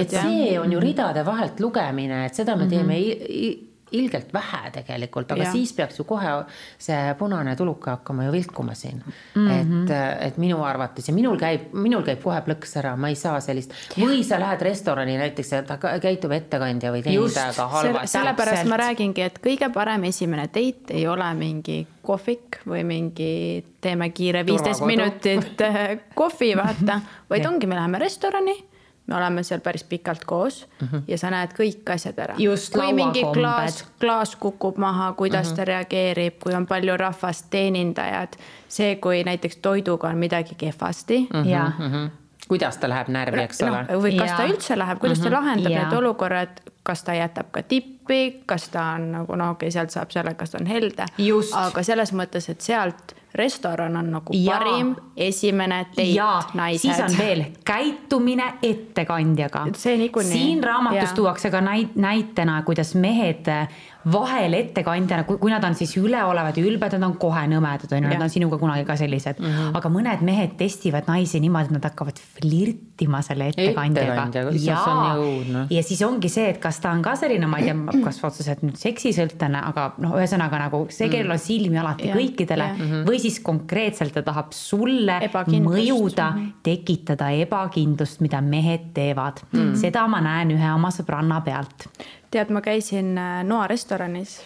see 0.09 0.59
on 0.59 0.71
ju 0.71 0.79
ridade 0.79 1.25
vahelt 1.25 1.59
lugemine, 1.59 2.25
et 2.25 2.35
seda 2.35 2.55
me 2.55 2.65
mm 2.65 2.71
-hmm. 2.71 3.72
Ilgelt 3.93 4.33
vähe 4.33 4.71
tegelikult, 4.73 5.31
aga 5.31 5.47
ja. 5.47 5.51
siis 5.51 5.73
peaks 5.77 5.99
ju 5.99 6.05
kohe 6.07 6.31
see 6.81 7.13
punane 7.19 7.55
tuluke 7.55 7.91
hakkama 7.91 8.27
ju 8.27 8.31
vilkuma 8.33 8.73
siin 8.73 9.01
mm. 9.03 9.47
-hmm. 9.47 9.83
et, 9.83 10.27
et 10.27 10.37
minu 10.37 10.63
arvates 10.63 11.07
ja 11.07 11.13
minul 11.13 11.37
käib, 11.39 11.69
minul 11.73 12.03
käib 12.03 12.21
kohe 12.23 12.41
plõks 12.41 12.77
ära, 12.81 12.95
ma 12.95 13.09
ei 13.09 13.15
saa 13.15 13.39
sellist. 13.39 13.73
või 13.97 14.23
sa 14.23 14.39
lähed 14.39 14.61
restorani 14.61 15.17
näiteks 15.17 15.53
ta 15.67 15.77
käitub 15.77 16.31
ettekandja 16.31 16.91
või 16.91 17.03
teenindajaga 17.03 17.67
halvasti. 17.67 18.17
sellepärast 18.17 18.69
ma 18.69 18.77
räägingi, 18.77 19.21
et 19.21 19.39
kõige 19.43 19.69
parem 19.73 20.03
esimene 20.03 20.47
date 20.47 20.93
ei 20.93 21.07
ole 21.07 21.33
mingi 21.33 21.87
kohvik 22.01 22.63
või 22.67 22.83
mingi 22.83 23.63
teeme 23.81 24.09
kiire 24.09 24.45
viisteist 24.45 24.85
minutit 24.85 25.61
kohvi, 26.15 26.53
vaata, 26.57 27.01
vaid 27.29 27.45
ongi, 27.45 27.67
me 27.67 27.75
läheme 27.75 27.99
restorani 27.99 28.72
me 29.07 29.15
oleme 29.15 29.43
seal 29.43 29.59
päris 29.59 29.83
pikalt 29.83 30.25
koos 30.25 30.67
mm 30.81 30.87
-hmm. 30.87 31.01
ja 31.07 31.17
sa 31.17 31.29
näed 31.29 31.51
kõik 31.59 31.93
asjad 31.93 32.19
ära. 32.19 32.35
kui 32.73 32.93
mingi 32.93 33.23
klaas, 33.33 33.85
klaas 33.99 34.35
kukub 34.35 34.77
maha, 34.77 35.13
kuidas 35.13 35.47
mm 35.47 35.51
-hmm. 35.51 35.55
ta 35.55 35.65
reageerib, 35.65 36.33
kui 36.43 36.53
on 36.53 36.65
palju 36.65 36.97
rahvast, 36.97 37.45
teenindajad, 37.49 38.35
see, 38.67 38.95
kui 38.95 39.23
näiteks 39.23 39.57
toiduga 39.57 40.07
on 40.07 40.17
midagi 40.17 40.55
kehvasti 40.55 41.27
mm 41.33 41.41
-hmm. 41.41 41.49
ja 41.49 41.71
mm. 41.79 41.91
-hmm 41.91 42.09
kuidas 42.47 42.77
ta 42.77 42.89
läheb 42.89 43.07
närvi, 43.07 43.41
eks 43.41 43.61
ole 43.61 43.83
no,. 43.83 44.01
või 44.01 44.17
kas 44.19 44.29
ja. 44.29 44.37
ta 44.37 44.45
üldse 44.45 44.77
läheb, 44.77 44.99
kuidas 44.99 45.19
mm 45.19 45.25
-hmm. 45.25 45.29
ta 45.29 45.35
mhm. 45.35 45.45
lahendab 45.45 45.71
ja. 45.71 45.83
need 45.83 45.97
olukorrad, 45.97 46.49
kas 46.83 47.03
ta 47.03 47.15
jätab 47.15 47.51
ka 47.51 47.63
tippi, 47.63 48.43
kas 48.45 48.69
ta 48.69 48.93
on 48.97 49.11
nagu 49.11 49.35
no 49.35 49.51
okei 49.55 49.67
okay,, 49.67 49.75
sealt 49.75 49.93
saab 49.95 50.11
selle, 50.11 50.33
kas 50.39 50.51
ta 50.51 50.61
on 50.61 50.67
helde. 50.67 51.05
aga 51.55 51.83
selles 51.83 52.13
mõttes, 52.13 52.49
et 52.51 52.61
sealt 52.61 53.15
restoran 53.35 53.95
on 53.97 54.11
nagu 54.13 54.33
ja. 54.37 54.57
parim 54.57 54.93
esimene 55.17 55.85
date 55.97 56.57
naised. 56.57 56.81
siis 56.81 56.99
on 57.01 57.17
veel 57.17 57.43
käitumine 57.65 58.53
ettekandjaga. 58.61 59.65
siin 60.29 60.63
raamatus 60.63 61.09
ja. 61.09 61.15
tuuakse 61.15 61.51
ka 61.51 61.61
näit-, 61.61 61.95
näitena, 61.95 62.61
kuidas 62.61 62.93
mehed 62.95 63.49
vahel 64.11 64.53
ettekandjana, 64.53 65.23
kui 65.23 65.51
nad 65.51 65.63
on 65.63 65.75
siis 65.79 65.95
üleolevad 65.97 66.57
ja 66.59 66.65
ülbed, 66.67 66.97
nad 66.97 67.07
on 67.07 67.15
kohe 67.17 67.45
nõmedad, 67.47 67.87
on 67.95 68.03
ju, 68.03 68.11
nad 68.11 68.25
on 68.25 68.29
sinuga 68.29 68.59
kunagi 68.61 68.85
ka 68.85 68.97
sellised 68.99 69.39
mm. 69.39 69.45
-hmm. 69.45 69.77
aga 69.79 69.89
mõned 69.89 70.25
mehed 70.27 70.57
testivad 70.59 71.07
naisi 71.07 71.39
niimoodi, 71.39 71.71
et 71.71 71.77
nad 71.77 71.89
hakkavad 71.89 72.19
flirtima 72.19 73.21
selle 73.21 73.47
ettekandjaga. 73.53 74.27
ja, 74.59 74.83
ja 75.69 75.83
siis 75.83 76.01
ongi 76.01 76.29
see, 76.29 76.49
et 76.49 76.57
kas 76.57 76.72
ta 76.79 76.91
on 76.95 77.01
ka 77.05 77.15
selline, 77.19 77.47
ma 77.49 77.59
ei 77.61 77.69
tea, 77.69 78.01
kas 78.03 78.19
otseselt 78.23 78.63
nüüd 78.65 78.77
seksisõltlane, 78.79 79.59
aga 79.69 79.87
noh, 80.03 80.15
ühesõnaga 80.19 80.61
nagu 80.65 80.83
see, 80.93 81.09
kellel 81.11 81.35
on 81.35 81.41
silmi 81.41 81.79
alati 81.81 82.09
ja, 82.09 82.15
kõikidele 82.17 82.69
ja. 82.69 82.77
Mhm. 82.77 83.03
või 83.09 83.19
siis 83.23 83.39
konkreetselt 83.43 84.15
ta 84.15 84.23
tahab 84.25 84.53
sulle 84.57 85.19
mõjuda, 85.27 86.29
mhm. 86.31 86.49
tekitada 86.65 87.31
ebakindlust, 87.43 88.23
mida 88.23 88.41
mehed 88.41 88.91
teevad 88.93 89.43
mm. 89.51 89.59
-hmm. 89.59 89.75
seda 89.79 90.07
ma 90.07 90.21
näen 90.23 90.55
ühe 90.55 90.73
oma 90.73 90.91
sõbranna 90.93 91.41
pealt 91.45 91.87
tead, 92.33 92.49
ma 92.49 92.61
käisin 92.61 93.17
äh, 93.17 93.43
Noa 93.43 93.67
restoranis 93.67 94.41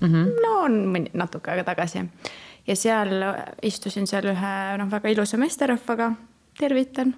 mm. 0.00 0.08
-hmm. 0.08 0.42
no 0.42 0.54
on 0.64 0.78
mõni 0.94 1.10
natuke 1.14 1.50
aega 1.50 1.64
tagasi 1.72 2.04
ja 2.66 2.76
seal 2.76 3.24
istusin 3.62 4.06
seal 4.06 4.30
ühe 4.32 4.54
noh, 4.78 4.90
väga 4.90 5.08
ilusa 5.08 5.38
meesterahvaga, 5.40 6.12
tervitan. 6.58 7.14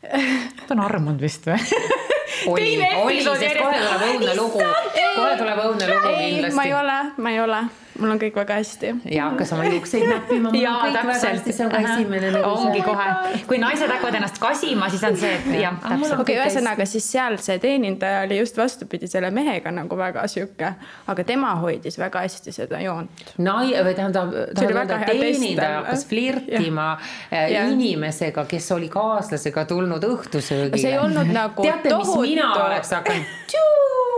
ta 0.00 0.74
on 0.74 0.80
armunud 0.80 1.20
vist 1.20 1.46
või? 1.48 1.58
oli, 2.46 2.76
oli, 3.02 3.22
sest 3.24 3.58
kohe 3.58 3.80
tuleb 3.80 4.06
õudne 4.10 4.36
lugu, 4.36 4.62
kohe 5.16 5.34
tuleb 5.40 5.64
õudne 5.64 5.90
lugu 5.90 6.14
kindlasti. 6.18 6.56
ma 6.56 6.68
ei 6.68 6.78
ole, 6.82 7.00
ma 7.16 7.34
ei 7.34 7.40
ole 7.40 7.64
mul 7.98 8.12
on 8.14 8.20
kõik 8.20 8.36
väga 8.36 8.58
hästi. 8.60 8.92
ja 9.10 9.28
hakkas 9.30 9.52
oma 9.56 9.64
juukseid 9.70 10.06
näppima. 10.08 10.50
jaa, 10.56 10.90
täpselt. 10.94 11.48
see 11.50 11.66
on 11.66 11.72
ka 11.72 11.80
esimene 11.80 12.30
nagu. 12.34 12.50
ongi 12.50 12.82
kohe, 12.86 13.06
kui 13.48 13.58
naised 13.62 13.90
hakkavad 13.90 14.18
ennast 14.20 14.40
kasima, 14.42 14.88
siis 14.92 15.04
on 15.08 15.16
see, 15.20 15.32
et 15.38 15.48
jah, 15.60 15.78
täpselt. 15.82 16.20
okei, 16.24 16.38
ühesõnaga 16.40 16.86
siis 16.88 17.08
seal 17.12 17.38
see 17.42 17.58
teenindaja 17.62 18.24
oli 18.26 18.40
just 18.40 18.58
vastupidi 18.60 19.10
selle 19.10 19.30
mehega 19.34 19.72
nagu 19.74 19.98
väga 19.98 20.26
sihuke, 20.30 20.72
aga 21.06 21.26
tema 21.28 21.54
hoidis 21.62 21.98
väga 22.00 22.24
hästi 22.26 22.54
seda 22.54 22.80
joont. 22.84 23.24
Nai- 23.38 23.74
või 23.86 23.94
tähendab, 23.98 24.34
tähendab 24.56 25.06
teenindaja 25.06 25.82
hakkas 25.82 26.06
flirtima 26.10 26.88
ja. 27.30 27.46
Äh, 27.46 27.72
inimesega, 27.72 28.44
kes 28.48 28.70
oli 28.72 28.88
kaaslasega 28.92 29.64
tulnud 29.68 30.04
õhtusöögile. 30.04 30.80
see 30.80 30.94
ei 30.94 30.98
olnud 30.98 31.32
nagu 31.32 31.66
teate, 31.66 31.92
mis 31.96 32.14
mina 32.20 32.52
oleks 32.66 32.94
hakanud 32.96 33.34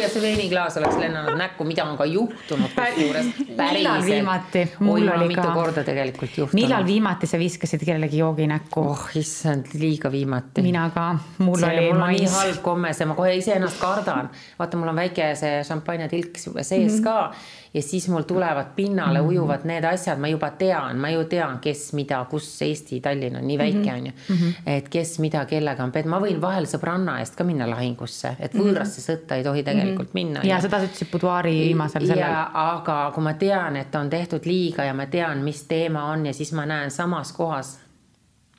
ja 0.00 0.08
see 0.08 0.22
veiniklaas 0.22 0.76
oleks 0.80 0.96
lennanud 1.00 1.38
näkku, 1.38 1.64
mida 1.68 1.84
on 1.84 1.96
ka 1.98 2.04
juhtunud 2.08 2.74
kusjuures. 2.76 3.26
millal 3.56 4.04
viimati? 4.04 4.64
mul 4.78 5.08
oli 5.08 5.28
mitu 5.28 5.42
ka. 5.42 5.54
korda 5.54 5.84
tegelikult 5.84 6.38
juhtunud. 6.38 6.62
millal 6.62 6.86
viimati 6.86 7.26
sa 7.26 7.38
viskasid 7.38 7.84
kellelegi 7.86 8.18
joogi 8.18 8.46
näkku? 8.50 8.80
oh 8.80 9.06
issand, 9.18 9.70
liiga 9.74 10.12
viimati. 10.12 10.62
mina 10.62 10.88
ka, 10.94 11.08
mul 11.38 11.60
see, 11.60 11.72
oli. 11.72 11.92
mul 11.92 12.02
on 12.08 12.16
nii 12.16 12.32
halb 12.34 12.62
komme, 12.62 12.92
see 12.96 13.08
ma 13.08 13.16
kohe 13.18 13.36
iseennast 13.38 13.80
kardan. 13.80 14.30
vaata, 14.58 14.80
mul 14.80 14.94
on 14.94 15.02
väike 15.04 15.32
see 15.38 15.62
šampanjatilk 15.68 16.36
sees 16.38 16.68
mm 16.70 16.98
-hmm. 16.98 17.02
ka 17.04 17.32
ja 17.74 17.82
siis 17.82 18.08
mul 18.08 18.22
tulevad 18.22 18.66
pinnale, 18.76 19.20
mhm. 19.20 19.28
ujuvad 19.28 19.64
need 19.64 19.84
asjad, 19.84 20.18
ma 20.18 20.28
juba 20.28 20.50
tean, 20.50 20.98
ma 20.98 21.10
ju 21.10 21.24
tean, 21.24 21.58
kes 21.62 21.92
mida, 21.92 22.20
kus 22.30 22.46
Eesti, 22.62 23.00
Tallinn 23.04 23.36
on 23.36 23.46
nii 23.46 23.58
väike, 23.58 23.78
mhm. 23.78 23.94
on 23.94 24.06
ju. 24.06 24.12
Mhm. 24.28 24.54
et 24.66 24.88
kes 24.88 25.18
mida 25.18 25.44
kellega 25.44 25.84
on, 25.84 25.92
ma 26.08 26.20
võin 26.22 26.40
vahel 26.40 26.66
sõbranna 26.66 27.18
eest 27.20 27.36
ka 27.36 27.44
minna 27.44 27.68
lahingusse, 27.70 28.36
et 28.40 28.54
võõrasse 28.54 29.04
sõtta 29.04 29.36
ei 29.38 29.44
tohi 29.44 29.62
tegelikult 29.62 30.14
minna. 30.14 30.44
ja 30.44 30.60
seda 30.60 30.80
sa 30.80 30.88
ütlesid 30.88 31.12
Buduaari 31.12 31.54
viimasel 31.68 32.06
sellel. 32.06 32.36
aga 32.54 33.00
kui 33.14 33.24
ma 33.24 33.34
tean, 33.34 33.76
et 33.76 33.94
on 33.94 34.10
tehtud 34.10 34.46
liiga 34.46 34.84
ja 34.84 34.94
ma 34.94 35.06
tean, 35.06 35.44
mis 35.44 35.62
teema 35.68 36.04
on 36.12 36.26
ja 36.26 36.34
siis 36.34 36.52
ma 36.52 36.66
näen 36.66 36.90
samas 36.90 37.32
kohas, 37.32 37.78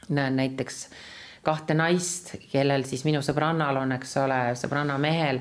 näen 0.10 0.36
näiteks 0.36 0.88
kahte 1.44 1.74
naist, 1.74 2.36
kellel 2.52 2.84
siis 2.84 3.06
minu 3.08 3.22
sõbrannal 3.26 3.78
on, 3.82 3.92
eks 3.96 4.18
ole, 4.22 4.40
sõbranna 4.60 4.98
mehel 5.02 5.40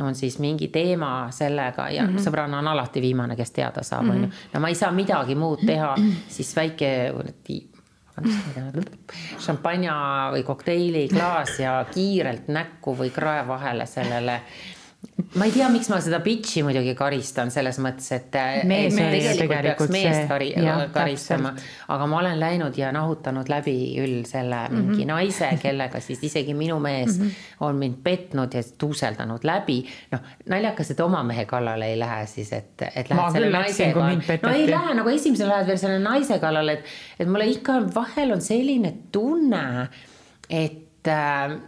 on 0.00 0.14
siis 0.14 0.38
mingi 0.38 0.68
teema 0.68 1.28
sellega 1.30 1.88
ja 1.90 2.02
mm 2.02 2.16
-hmm. 2.16 2.24
sõbranna 2.24 2.58
on 2.58 2.68
alati 2.68 3.00
viimane, 3.00 3.36
kes 3.36 3.50
teada 3.50 3.82
saab, 3.82 4.08
on 4.08 4.16
ju. 4.16 4.26
Mhm. 4.26 4.30
no 4.54 4.60
ma 4.60 4.68
ei 4.68 4.74
saa 4.74 4.92
midagi 4.92 5.34
muud 5.34 5.66
teha, 5.66 5.96
siis 6.28 6.56
väike 6.56 7.12
šampanja 9.38 9.94
või 10.32 10.42
kokteiliklaas 10.42 11.58
ja 11.60 11.84
kiirelt 11.94 12.48
näkku 12.48 12.96
või 12.98 13.10
krae 13.10 13.46
vahele 13.48 13.86
sellele 13.86 14.40
ma 15.34 15.46
ei 15.48 15.52
tea, 15.54 15.68
miks 15.72 15.88
ma 15.88 15.96
seda 16.04 16.18
bitch'i 16.20 16.60
muidugi 16.64 16.92
karistan 16.94 17.50
selles 17.50 17.78
mõttes, 17.82 18.08
et 18.12 18.34
mees 18.68 18.94
et 18.94 19.00
oli 19.06 19.20
ju 19.22 19.30
tegelikult 19.38 19.38
tegelikult 19.40 19.90
peaks 19.92 19.94
meest 19.96 20.28
kari, 20.28 20.48
jah, 20.60 20.82
karistama, 20.92 21.52
aga 21.94 22.08
ma 22.10 22.18
olen 22.18 22.40
läinud 22.40 22.76
ja 22.78 22.90
nahutanud 22.92 23.48
läbi 23.48 23.74
küll 23.96 24.26
selle 24.28 24.60
Mhm. 24.68 24.90
mingi 24.90 25.06
naise, 25.08 25.48
kellega 25.62 26.00
siis 26.00 26.20
isegi 26.28 26.54
minu 26.54 26.78
mees 26.80 27.18
on 27.60 27.80
mind 27.80 28.02
petnud 28.04 28.54
ja 28.54 28.62
tuuseldanud 28.78 29.44
läbi. 29.48 29.78
noh, 30.12 30.20
naljakas, 30.48 30.90
et 30.90 31.00
oma 31.00 31.22
mehe 31.22 31.44
kallale 31.44 31.90
ei 31.92 31.98
lähe 31.98 32.26
siis, 32.26 32.52
et, 32.52 32.82
et 32.94 33.10
lähed 33.10 33.32
selle 33.32 33.92
kui 33.92 34.02
mind 34.02 34.42
no 34.42 34.54
ei 34.54 34.70
lähe 34.70 34.94
nagu 34.94 35.08
esimesel 35.08 35.48
lähed 35.48 35.66
veel 35.66 35.78
selle 35.78 35.98
naise 35.98 36.38
kallale, 36.38 36.72
et, 36.72 36.84
et 37.18 37.28
mulle 37.28 37.46
ikka 37.46 37.80
vahel 37.94 38.32
on 38.36 38.40
selline 38.40 38.94
tunne, 39.12 39.88
et 40.48 40.72
äh, 40.72 40.81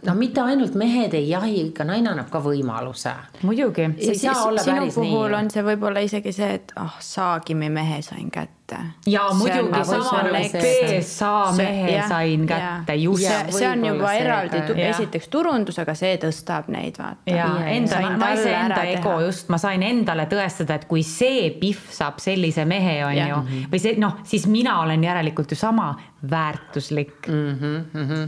no 0.05 0.13
mitte 0.15 0.41
ainult 0.41 0.75
mehed 0.79 1.13
ei 1.13 1.29
jahi, 1.29 1.57
ikka 1.67 1.83
naine 1.83 2.09
annab 2.13 2.29
ka 2.31 2.39
võimaluse 2.39 3.11
muidugi. 3.43 3.89
See 3.99 4.15
sinu 4.15 4.87
puhul 4.95 5.27
nii. 5.29 5.39
on 5.39 5.49
see 5.51 5.63
võib-olla 5.65 6.03
isegi 6.05 6.31
see, 6.35 6.53
et 6.61 6.71
ah 6.75 6.85
oh, 6.87 6.99
saagimi 7.03 7.67
mehe 7.69 8.01
sain 8.05 8.29
kätte. 8.31 8.77
ja 9.05 9.25
muidugi 9.35 9.67
võib 9.73 9.83
sama 9.89 10.21
nagu 10.23 10.49
see- 10.53 11.01
PSA 11.01 11.33
See- 11.51 11.65
mehe 11.65 11.91
jah, 11.97 12.07
sain 12.09 12.47
jah. 12.47 12.79
kätte 12.87 12.95
just 13.01 13.27
see, 13.27 13.51
see 13.59 13.67
on 13.67 13.85
juba 13.85 14.07
see 14.13 14.23
eraldi 14.23 14.87
esiteks 14.87 15.27
turundus, 15.27 15.79
aga 15.83 15.93
see 15.99 16.15
tõstab 16.23 16.71
neid 16.71 16.97
vaata. 16.97 17.21
ja 17.25 17.35
Ja, 17.35 17.51
enda 17.75 17.99
naise 18.15 18.47
talle 18.47 18.57
enda 18.63 18.81
ego 18.95 19.09
teha. 19.09 19.21
just, 19.27 19.49
ma 19.49 19.57
sain 19.61 19.83
endale 19.83 20.25
tõestada, 20.31 20.79
et 20.79 20.87
kui 20.87 21.03
see 21.03 21.51
Pihv 21.59 21.91
saab 21.91 22.23
sellise 22.23 22.65
mehe, 22.65 23.01
on 23.05 23.13
Jah. 23.19 23.29
ju, 23.35 23.67
või 23.71 23.83
see 23.83 23.99
noh, 23.99 24.15
siis 24.23 24.47
mina 24.47 24.79
olen 24.81 25.03
järelikult 25.03 25.51
ju 25.51 25.59
sama 25.59 25.91
väärtuslik 26.29 27.27
mm.. 27.27 27.57
mm. 27.61 27.85
-hmm. 27.93 28.27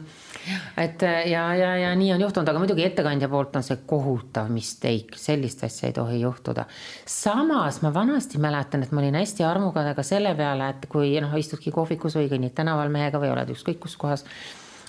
Et 0.77 1.03
äh, 1.03 1.27
ja, 1.31 1.43
ja, 1.55 1.71
ja 1.77 1.95
nii 1.95 2.11
on 2.13 2.21
juhtunud, 2.21 2.49
aga 2.49 2.61
muidugi 2.61 2.85
ettekandja 2.85 3.29
poolt 3.31 3.55
on 3.59 3.65
see 3.65 3.79
kohutav 3.89 4.51
mistake, 4.53 5.17
sellist 5.19 5.63
asja 5.67 5.89
ei 5.89 5.97
tohi 5.97 6.21
juhtuda. 6.21 6.65
samas 7.05 7.81
ma 7.81 7.93
vanasti 7.93 8.41
mäletan, 8.43 8.83
et 8.83 8.91
ma 8.91 9.01
olin 9.03 9.19
hästi 9.19 9.43
armukade 9.47 9.95
ka 9.95 10.03
selle 10.03 10.35
peale, 10.35 10.69
et 10.69 10.87
kui 10.91 11.15
noh, 11.21 11.35
istudki 11.37 11.71
kohvikus 11.71 12.17
või 12.19 12.31
kõnnid 12.31 12.55
tänaval 12.57 12.93
mehega 12.93 13.21
või 13.21 13.33
oled 13.33 13.53
ükskõik 13.55 13.81
kus 13.83 13.97
kohas 13.97 14.25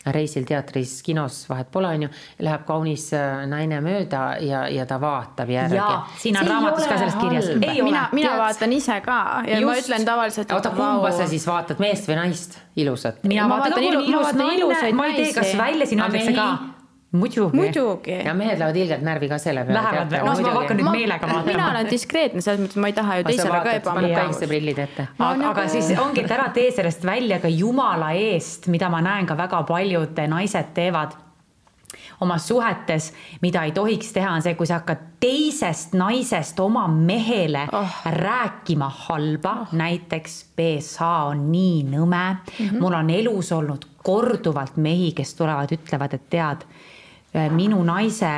reisil 0.06 0.44
teatris, 0.46 1.02
kinos, 1.02 1.46
vahet 1.50 1.70
pole, 1.70 1.88
onju, 1.88 2.08
läheb 2.40 2.62
kaunis 2.66 3.08
äh, 3.12 3.42
naine 3.50 3.80
mööda 3.84 4.36
ja, 4.40 4.62
ja 4.72 4.86
ta 4.86 4.96
vaatab 5.00 5.50
järgi 5.50 5.80
siin 6.22 6.38
on 6.40 6.46
raamatus 6.48 6.86
ka 6.86 6.96
sellest 6.98 7.18
kirjas. 7.20 7.50
mina, 7.58 8.08
mina 8.12 8.30
Tead- 8.30 8.38
vaatan 8.38 8.72
ise 8.72 9.00
ka 9.04 9.42
ja 9.46 9.58
Just. 9.60 9.66
ma 9.66 9.76
ütlen 9.82 10.06
tavaliselt. 10.06 10.52
oota, 10.52 10.70
kumba 10.70 11.10
sa 11.12 11.26
siis 11.26 11.46
vaatad, 11.46 11.78
meest 11.82 12.08
või 12.08 12.16
naist, 12.22 12.58
ilusat? 12.76 13.20
mina 13.24 13.48
Ma 13.48 13.56
vaatan 13.58 13.72
vaatan 13.72 13.84
ilu- 13.84 14.02
ilu- 14.06 14.16
ma 14.16 14.22
vaatan 14.22 14.38
naine- 14.46 14.58
ilusaid 14.62 14.94
ma 14.94 15.06
ei 15.06 15.14
tea, 15.14 15.32
kas 15.34 15.44
naisi. 15.44 15.58
välja 15.58 15.86
siin 15.86 16.00
öeldakse 16.00 16.32
ka. 16.32 16.48
Muidugi, 17.12 17.56
muidugi. 17.56 18.10
ja 18.24 18.34
mehed 18.34 18.58
lähevad 18.58 18.76
ilgelt 18.76 19.02
närvi 19.02 19.28
ka 19.28 19.38
selle 19.38 19.64
peale. 19.64 19.78
Lähevad 19.80 20.10
või? 20.12 20.24
No 20.24 20.48
ma 20.48 20.56
hakkan 20.60 20.80
nüüd 20.80 20.90
meelega 20.90 21.30
vaatama. 21.30 21.46
mina 21.46 21.70
olen 21.70 21.90
diskreetne 21.90 22.42
selles 22.44 22.64
mõttes, 22.64 22.80
ma 22.80 22.90
ei 22.90 22.96
taha 22.96 23.20
ju 23.20 23.28
teisele 23.28 23.52
ka 23.52 23.62
paned 23.62 23.80
ebamugav. 23.82 24.18
päikseprillid 24.18 24.82
ette. 24.84 25.06
Ma 25.18 25.30
aga, 25.30 25.38
nagu- 25.42 25.52
aga 25.52 25.68
siis 25.72 25.92
ongi, 25.98 26.24
et 26.24 26.36
ära 26.36 26.50
tee 26.54 26.70
sellest 26.74 27.06
välja 27.08 27.40
ka 27.40 27.48
jumala 27.48 28.12
eest, 28.12 28.68
mida 28.68 28.92
ma 28.92 29.00
näen 29.04 29.26
ka 29.26 29.38
väga 29.38 29.62
paljud 29.68 30.22
naised 30.28 30.74
teevad 30.74 31.16
oma 32.20 32.38
suhetes, 32.38 33.12
mida 33.42 33.62
ei 33.64 33.72
tohiks 33.72 34.12
teha, 34.12 34.32
on 34.34 34.42
see, 34.42 34.54
kui 34.58 34.66
sa 34.66 34.80
hakkad 34.80 35.04
teisest 35.22 35.94
naisest 35.98 36.60
oma 36.60 36.86
mehele 36.88 37.66
oh. 37.72 38.00
rääkima 38.14 38.88
halba 39.06 39.54
oh., 39.62 39.72
näiteks 39.72 40.40
BSA 40.58 41.12
on 41.30 41.46
nii 41.52 41.84
nõme 41.88 42.24
mm, 42.34 42.66
-hmm. 42.66 42.80
mul 42.80 42.98
on 42.98 43.10
elus 43.10 43.52
olnud 43.52 43.86
korduvalt 44.02 44.76
mehi, 44.76 45.12
kes 45.12 45.34
tulevad, 45.34 45.72
ütlevad, 45.74 46.14
et 46.14 46.30
tead, 46.30 46.62
minu 47.34 47.82
naise 47.84 48.36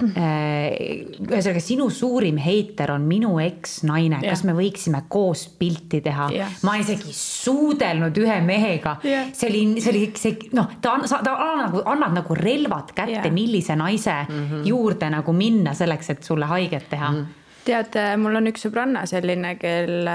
ühesõnaga, 0.00 1.60
sinu 1.62 1.88
suurim 1.92 2.38
heiter 2.40 2.92
on 2.94 3.04
minu 3.08 3.34
eksnaine, 3.42 4.20
kas 4.24 4.44
me 4.48 4.54
võiksime 4.56 5.02
koos 5.12 5.46
pilti 5.58 6.00
teha 6.04 6.28
Jah. 6.34 6.54
ma 6.66 6.76
isegi 6.80 7.12
suudelnud 7.16 8.20
ühe 8.22 8.38
mehega 8.44 8.96
Jah. 9.04 9.30
see 9.36 9.50
oli, 9.50 9.62
see 9.82 9.92
oli 9.92 10.04
see 10.16 10.50
noh, 10.56 10.70
ta, 10.82 10.96
ta 11.10 11.34
annab 11.34 11.66
nagu, 11.66 11.82
annab 11.92 12.16
nagu 12.20 12.38
relvad 12.38 12.94
kätte 12.94 13.18
Jah. 13.18 13.34
millise 13.34 13.76
naise 13.76 14.14
mm 14.28 14.46
-hmm. 14.46 14.64
juurde 14.68 15.10
nagu 15.10 15.32
minna 15.32 15.74
selleks, 15.74 16.10
et 16.10 16.22
sulle 16.24 16.46
haiget 16.46 16.88
teha 16.90 17.10
mm. 17.10 17.18
-hmm. 17.18 17.60
tead, 17.64 18.00
mul 18.16 18.40
on 18.40 18.46
üks 18.52 18.66
sõbranna 18.66 19.06
selline, 19.06 19.54
kel, 19.60 20.08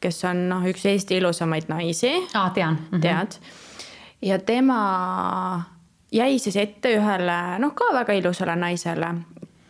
kes 0.00 0.24
on 0.24 0.48
noh, 0.48 0.66
üks 0.66 0.86
Eesti 0.86 1.16
ilusamaid 1.16 1.68
naisi 1.68 2.12
aa, 2.34 2.50
tean 2.50 2.74
mm. 2.74 2.98
-hmm. 2.98 3.00
tead. 3.00 3.38
ja 4.22 4.38
tema 4.38 5.75
jäi 6.12 6.38
siis 6.38 6.56
ette 6.56 6.94
ühele 6.96 7.58
noh, 7.58 7.74
ka 7.74 7.90
väga 7.92 8.12
ilusale 8.12 8.56
naisele, 8.56 9.14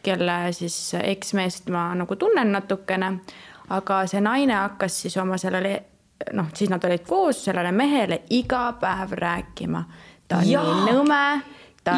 kelle 0.02 0.52
siis 0.52 0.94
eksmeest 1.02 1.68
ma 1.68 1.88
nagu 1.94 2.16
tunnen 2.16 2.52
natukene. 2.52 3.18
aga 3.68 4.06
see 4.06 4.20
naine 4.20 4.54
hakkas 4.54 5.00
siis 5.02 5.16
oma 5.16 5.38
sellele 5.38 5.82
noh, 6.32 6.46
siis 6.54 6.70
nad 6.70 6.84
olid 6.84 7.02
koos 7.08 7.44
sellele 7.44 7.72
mehele 7.72 8.22
iga 8.30 8.72
päev 8.80 9.12
rääkima. 9.12 9.84
ta 10.28 10.36
on 10.36 10.50
Jaa. 10.50 10.84
nii 10.84 10.92
nõme, 10.92 11.42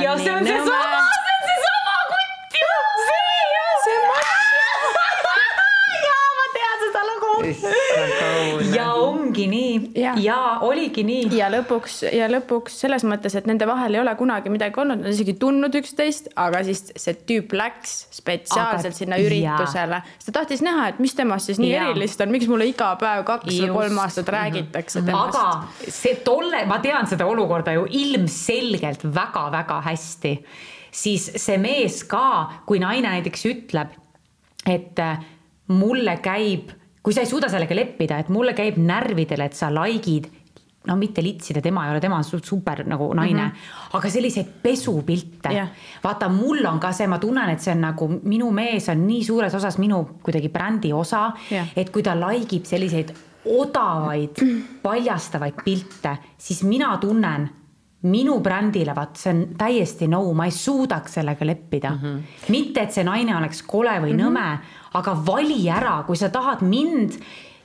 ja 0.03 0.17
see 0.19 0.33
on 0.33 0.45
seesama, 0.45 1.03
see 1.15 1.35
on 1.35 1.43
seesama 1.49 1.95
kutt 2.09 2.59
ju, 2.63 2.73
see 3.09 3.39
ju. 3.55 3.67
see 3.85 3.99
jaa, 6.07 6.27
ma 6.39 6.49
tean 6.57 6.79
seda 6.87 7.05
lugu. 7.11 7.38
ja 8.77 8.87
ongi 8.95 9.47
nii. 9.51 9.73
Ja, 9.99 10.13
ja 10.21 10.39
oligi 10.67 11.05
nii. 11.07 11.29
ja 11.39 11.49
lõpuks 11.53 12.01
ja 12.15 12.29
lõpuks 12.31 12.79
selles 12.83 13.05
mõttes, 13.09 13.37
et 13.39 13.49
nende 13.49 13.67
vahel 13.69 13.97
ei 13.97 14.03
ole 14.03 14.15
kunagi 14.19 14.53
midagi 14.53 14.81
olnud, 14.81 15.03
nad 15.03 15.11
on 15.11 15.17
isegi 15.17 15.35
tundnud 15.41 15.79
üksteist, 15.81 16.31
aga 16.39 16.63
siis 16.67 16.85
see 16.95 17.17
tüüp 17.29 17.55
läks 17.59 17.97
spetsiaalselt 18.19 18.93
Aga- 18.93 19.01
sinna 19.01 19.21
üritusele, 19.23 20.01
sest 20.17 20.31
ta 20.31 20.37
tahtis 20.41 20.65
näha, 20.65 20.89
et 20.93 21.03
mis 21.03 21.17
temast 21.19 21.51
siis 21.51 21.61
nii 21.63 21.73
Jaa. 21.73 21.91
erilist 21.91 22.25
on, 22.25 22.33
miks 22.35 22.49
mulle 22.51 22.69
iga 22.71 22.93
päev 23.01 23.25
kaks 23.29 23.53
või 23.53 23.71
kolm 23.75 24.03
aastat 24.05 24.33
räägitakse 24.35 25.05
temast. 25.07 25.39
aga 25.39 25.93
see 26.01 26.19
tolle, 26.27 26.65
ma 26.71 26.81
tean 26.85 27.09
seda 27.11 27.29
olukorda 27.29 27.77
ju 27.77 27.87
ilmselgelt 28.01 29.07
väga-väga 29.15 29.81
hästi, 29.89 30.35
siis 30.91 31.31
see 31.37 31.59
mees 31.63 32.03
ka, 32.09 32.63
kui 32.67 32.81
naine 32.83 33.09
näiteks 33.09 33.45
ütleb, 33.51 33.95
et 34.69 34.99
äh, 35.03 35.21
mulle 35.69 36.17
käib, 36.25 36.73
kui 37.03 37.15
sa 37.15 37.21
ei 37.21 37.31
suuda 37.31 37.49
sellega 37.49 37.75
leppida, 37.75 38.19
et 38.19 38.29
mulle 38.29 38.55
käib 38.55 38.77
närvidele, 38.83 39.45
et 39.45 39.55
sa 39.55 39.71
likeid 39.73 40.29
no 40.89 40.97
mitte 40.97 41.23
litsida, 41.23 41.61
tema 41.61 41.85
ei 41.87 41.93
ole, 41.93 42.01
tema 42.01 42.17
on 42.17 42.25
su- 42.25 42.41
super 42.45 42.85
nagu 42.87 43.11
naine 43.15 43.43
mm, 43.43 43.51
-hmm. 43.51 43.97
aga 43.99 44.11
selliseid 44.11 44.47
pesupilte 44.63 45.53
Jah. 45.53 45.69
vaata, 46.05 46.29
mul 46.29 46.65
on 46.65 46.81
ka 46.81 46.93
see, 46.93 47.07
ma 47.07 47.19
tunnen, 47.19 47.51
et 47.51 47.61
see 47.61 47.75
on 47.75 47.81
nagu 47.81 48.09
minu 48.23 48.51
mees 48.51 48.89
on 48.89 49.07
nii 49.07 49.25
suures 49.25 49.55
osas 49.55 49.79
minu 49.79 50.05
kuidagi 50.23 50.49
brändi 50.49 50.93
osa 50.93 51.33
Jah. 51.51 51.67
et 51.77 51.91
kui 51.91 52.03
ta 52.03 52.15
like 52.15 52.57
ib 52.57 52.65
selliseid 52.65 53.13
odavaid 53.45 54.31
paljastavaid 54.83 55.55
pilte, 55.65 56.17
siis 56.39 56.63
mina 56.63 56.97
tunnen 56.97 57.49
minu 58.03 58.41
brändile, 58.41 58.95
vaat 58.95 59.17
see 59.19 59.33
on 59.33 59.41
täiesti 59.59 60.07
no, 60.09 60.21
ma 60.33 60.45
ei 60.47 60.55
suudaks 60.55 61.15
sellega 61.19 61.47
leppida 61.47 61.91
mm. 61.91 61.99
-hmm. 62.03 62.51
mitte, 62.55 62.81
et 62.81 62.93
see 62.93 63.05
naine 63.05 63.37
oleks 63.37 63.63
kole 63.63 63.91
või 63.91 64.13
mm 64.13 64.19
-hmm. 64.19 64.23
nõme, 64.23 64.59
aga 64.97 65.15
vali 65.27 65.67
ära, 65.69 66.03
kui 66.07 66.17
sa 66.17 66.31
tahad 66.33 66.63
mind 66.65 67.19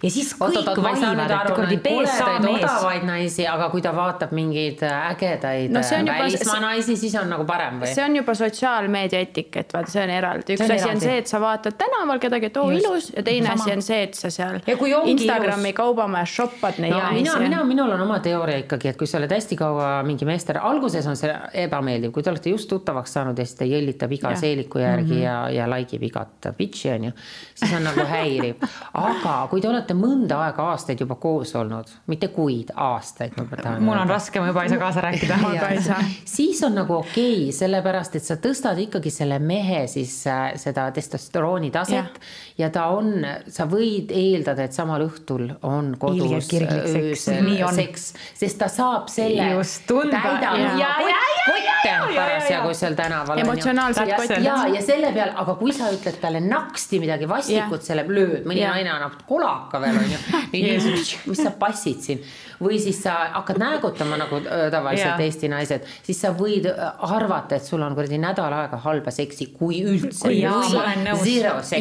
ja 0.04 0.10
siis 0.12 0.34
kõik 0.36 0.98
saa 1.00 1.14
nüüd 1.14 1.22
vahivad, 1.24 1.32
et 1.32 1.56
kuradi 1.56 1.78
koledaid 1.78 2.44
mees. 2.44 2.64
odavaid 2.64 3.04
naisi, 3.08 3.48
aga 3.48 3.70
kui 3.72 3.82
ta 3.82 3.92
vaatab 3.96 4.32
mingeid 4.36 4.82
ägedaid 4.84 5.72
No 5.72 5.82
juba- 6.08 6.18
välismaa 6.20 6.60
naisi, 6.60 6.98
siis 6.98 7.16
on 7.16 7.30
nagu 7.30 7.46
parem 7.46 7.80
või? 7.82 7.94
see 7.94 8.04
on 8.06 8.16
juba 8.16 8.34
sotsiaalmeedia 8.36 9.20
etikett, 9.20 9.74
vaata, 9.74 9.92
see 9.92 10.04
on 10.04 10.10
eraldi, 10.10 10.58
üks 10.58 10.70
asi 10.76 10.90
on 10.90 11.00
see, 11.02 11.18
et 11.18 11.28
sa 11.28 11.40
vaatad 11.40 11.78
tänaval 11.80 12.20
kedagi, 12.20 12.46
et 12.52 12.58
oo 12.58 12.70
ilus 12.72 13.12
ja 13.16 13.24
teine 13.24 13.50
asi 13.50 13.72
on 13.72 13.82
see, 13.82 14.04
et 14.04 14.14
sa 14.14 14.30
seal 14.30 14.60
Ja 14.68 14.76
Instagrami 15.06 15.70
ilus- 15.70 15.76
kaubamajas 15.76 16.30
shoppad 16.36 16.80
neid 16.80 16.92
no 16.92 16.98
mina, 16.98 17.12
naisi 17.34 17.40
mina, 17.40 17.64
minul 17.64 17.92
on 17.92 18.02
oma 18.02 18.20
teooria 18.20 18.58
ikkagi, 18.64 18.88
et 18.90 18.98
kui 18.98 19.08
sa 19.08 19.18
oled 19.18 19.32
hästi 19.32 19.56
kaua 19.58 20.04
mingi 20.04 20.26
meester, 20.26 20.58
alguses 20.62 21.08
on 21.08 21.16
see 21.16 21.32
ebameeldiv, 21.64 22.12
kui 22.12 22.24
te 22.24 22.30
olete 22.30 22.50
just 22.50 22.70
tuttavaks 22.70 23.14
saanud 23.14 23.38
ja 23.40 23.46
siis 23.46 23.58
ta 23.58 23.66
jõllitab 23.66 24.12
iga 24.12 24.30
Jah. 24.34 24.40
seeliku 24.40 24.80
järgi 24.80 25.14
mm 25.14 25.20
-hmm. 25.20 25.24
ja, 25.24 25.50
ja 25.50 25.70
like 25.70 25.96
ib 25.96 26.04
igat 26.04 26.52
bitch'i 26.58 26.92
on 26.96 27.04
ju, 27.04 27.12
siis 27.56 27.74
on 27.74 27.84
nagu 27.84 28.02
häiriv. 28.10 28.56
aga 28.94 29.48
kui 29.50 29.62
te 29.62 29.68
olete 29.70 29.93
mõnda 29.98 30.40
aega, 30.46 30.70
aastaid 30.74 31.04
juba 31.04 31.16
koos 31.22 31.54
olnud, 31.60 31.90
mitte 32.12 32.30
kuid, 32.34 32.74
aastaid, 32.76 33.36
ma 33.38 33.48
tahan 33.56 33.84
mul 33.84 34.00
on 34.02 34.10
raske, 34.10 34.42
ma 34.42 34.50
juba 34.52 34.66
ei 34.66 34.74
saa 34.74 34.82
kaasa 34.82 35.04
rääkida. 35.08 35.38
Ma 35.42 35.54
ka 35.60 35.70
ei 35.76 35.82
saa. 35.84 36.00
siis 36.26 36.64
on 36.64 36.78
nagu 36.80 36.98
okei 37.00 37.46
okay,, 37.46 37.56
sellepärast 37.56 38.18
et 38.20 38.28
sa 38.28 38.38
tõstad 38.42 38.80
ikkagi 38.86 39.12
selle 39.14 39.40
mehe 39.44 39.86
siis 39.92 40.16
äh, 40.30 40.44
seda 40.62 40.90
testosterooni 40.96 41.72
taset 41.74 42.20
ja. 42.20 42.66
ja 42.66 42.72
ta 42.74 42.88
on, 42.96 43.14
sa 43.48 43.68
võid 43.70 44.14
eeldada, 44.16 44.68
et 44.68 44.76
samal 44.76 45.06
õhtul 45.08 45.50
on 45.68 45.94
kodus 46.00 46.50
öösel 46.54 47.74
seks, 47.78 48.10
sest 48.38 48.60
ta 48.62 48.70
saab 48.72 49.10
selle 49.12 49.50
Just, 49.54 49.84
tunda. 49.88 50.22
kotte 50.24 50.52
ja, 50.64 50.72
ja, 50.80 52.00
parasjagu 52.16 52.72
ja. 52.72 52.74
seal 52.78 52.96
tänaval. 52.98 53.42
Emotsionaalselt 53.44 54.14
kotti. 54.16 54.40
ja, 54.46 54.58
ja 54.74 54.82
selle 54.86 55.12
peal, 55.16 55.34
aga 55.44 55.56
kui 55.60 55.74
sa 55.76 55.92
ütled 55.94 56.20
talle 56.22 56.42
naksti 56.44 57.00
midagi 57.04 57.30
vastikut 57.30 57.86
selle 57.86 58.06
lööd, 58.08 58.44
mõni 58.50 58.64
naine 58.66 58.94
annab 58.94 59.20
kolaka 59.28 59.83
veel 59.84 60.00
onju. 60.06 60.18
mis 61.30 61.44
sa 61.44 61.54
passid 61.60 62.02
siin 62.04 62.24
või 62.64 62.80
siis 62.82 63.00
sa 63.04 63.16
hakkad 63.34 63.60
näägutama 63.62 64.18
nagu 64.20 64.40
äh, 64.42 64.68
tavaliselt 64.74 65.20
ja. 65.20 65.26
Eesti 65.26 65.50
naised, 65.52 65.88
siis 66.06 66.22
sa 66.24 66.34
võid 66.36 66.68
äh, 66.70 67.06
arvata, 67.14 67.58
et 67.58 67.68
sul 67.68 67.84
on 67.86 67.96
kuradi 67.98 68.20
nädal 68.22 68.54
aega 68.56 68.80
halba 68.86 69.14
seksi, 69.14 69.50
kui 69.58 69.82
üldse. 69.88 70.32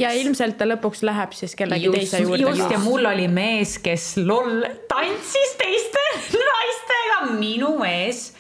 ja 0.01 0.12
ilmselt 0.19 0.59
ta 0.59 0.69
lõpuks 0.69 1.05
läheb 1.07 1.37
siis 1.37 1.57
kellegi 1.59 1.88
just, 1.88 1.99
teise 1.99 2.23
juurde. 2.25 2.45
just 2.49 2.77
ja 2.77 2.81
mul 2.83 3.11
oli 3.12 3.29
mees, 3.29 3.79
kes 3.83 4.15
loll 4.23 4.67
tantsis 4.91 5.57
teiste 5.61 6.07
naistega, 6.51 7.19
minu 7.38 7.77
mees 7.81 8.31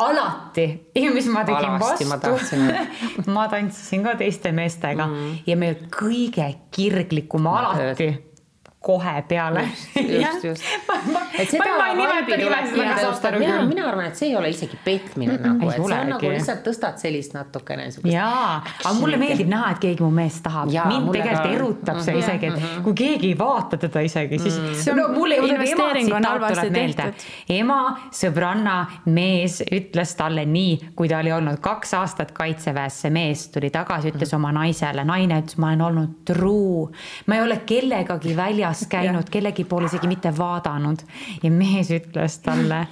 alati 0.00 0.66
ja 0.96 1.10
mis 1.12 1.26
ma 1.28 1.42
tegin 1.44 1.76
Alasti 1.76 2.06
vastu, 2.08 2.56
ma, 2.56 2.84
ma 3.36 3.46
tantsisin 3.52 4.04
ka 4.06 4.14
teiste 4.20 4.52
meestega 4.56 5.06
mm 5.06 5.14
-hmm. 5.14 5.38
ja 5.46 5.56
me 5.56 5.76
kõige 5.96 6.46
kirglikum 6.70 7.46
alati 7.46 8.29
kohe 8.80 9.22
peale. 9.28 9.68
just, 9.96 10.44
just. 10.44 10.64
et 11.40 11.50
seda 11.50 11.66
vaibi 11.76 12.36
tuleb 12.40 12.70
teadvustada, 12.72 13.38
mina, 13.38 13.58
mina 13.68 13.84
arvan, 13.90 14.06
et 14.08 14.16
see 14.16 14.30
ei 14.30 14.36
ole 14.38 14.50
isegi 14.54 14.78
petmine 14.84 15.32
mm 15.32 15.38
-mm. 15.38 15.48
nagu, 15.48 15.70
et 15.70 15.76
see 15.76 15.98
on 16.00 16.12
nagu 16.14 16.30
lihtsalt 16.32 16.62
tõstad 16.64 16.96
sellist 17.02 17.34
natukene 17.36 17.88
jaa, 18.04 18.62
aga 18.84 18.94
mulle 18.96 19.18
meeldib 19.20 19.50
näha, 19.52 19.72
et 19.74 19.82
keegi 19.84 20.02
mu 20.02 20.10
meest 20.10 20.42
tahab, 20.42 20.72
mind 20.72 21.12
tegelikult 21.12 21.48
ka... 21.48 21.56
erutab 21.58 22.00
see 22.00 22.14
mm 22.14 22.20
-hmm. 22.20 22.24
isegi, 22.24 22.46
et 22.46 22.54
mm 22.54 22.62
-hmm. 22.62 22.82
kui 22.82 22.94
keegi 22.94 23.28
ei 23.28 23.38
vaata 23.38 23.76
teda 23.76 24.00
isegi, 24.00 24.38
siis 24.38 24.58
mm 24.58 24.66
-hmm. 24.66 24.96
no 24.96 25.08
mulle 25.08 25.36
ema 25.36 25.64
tsitaat 25.64 26.48
tuleb 26.48 26.72
meelde. 26.72 27.12
ema, 27.48 27.98
sõbranna, 28.10 28.86
mees 29.04 29.62
ütles 29.72 30.16
talle 30.16 30.44
nii, 30.44 30.80
kui 30.96 31.08
ta 31.08 31.18
oli 31.18 31.32
olnud 31.32 31.60
kaks 31.60 31.94
aastat 31.94 32.32
kaitseväes, 32.32 33.00
see 33.00 33.10
mees 33.10 33.48
tuli 33.48 33.70
tagasi, 33.70 34.08
ütles 34.08 34.32
mm 34.32 34.36
-hmm. 34.36 34.50
oma 34.50 34.52
naisele, 34.52 35.04
naine 35.04 35.40
ütles, 35.40 35.58
ma 35.58 35.66
olen 35.66 35.82
olnud 35.82 36.10
true, 36.24 36.88
ma 37.26 37.34
ei 37.34 37.42
ole 37.42 37.56
kellegagi 37.66 38.36
väljas 38.36 38.69
väljas 38.70 38.86
käinud, 38.88 39.30
kellegi 39.30 39.64
poole 39.64 39.86
isegi 39.86 40.08
mitte 40.08 40.32
vaadanud. 40.36 41.02
Ja 41.42 41.50
mees 41.50 41.90
ütles 41.90 42.38
talle 42.44 42.86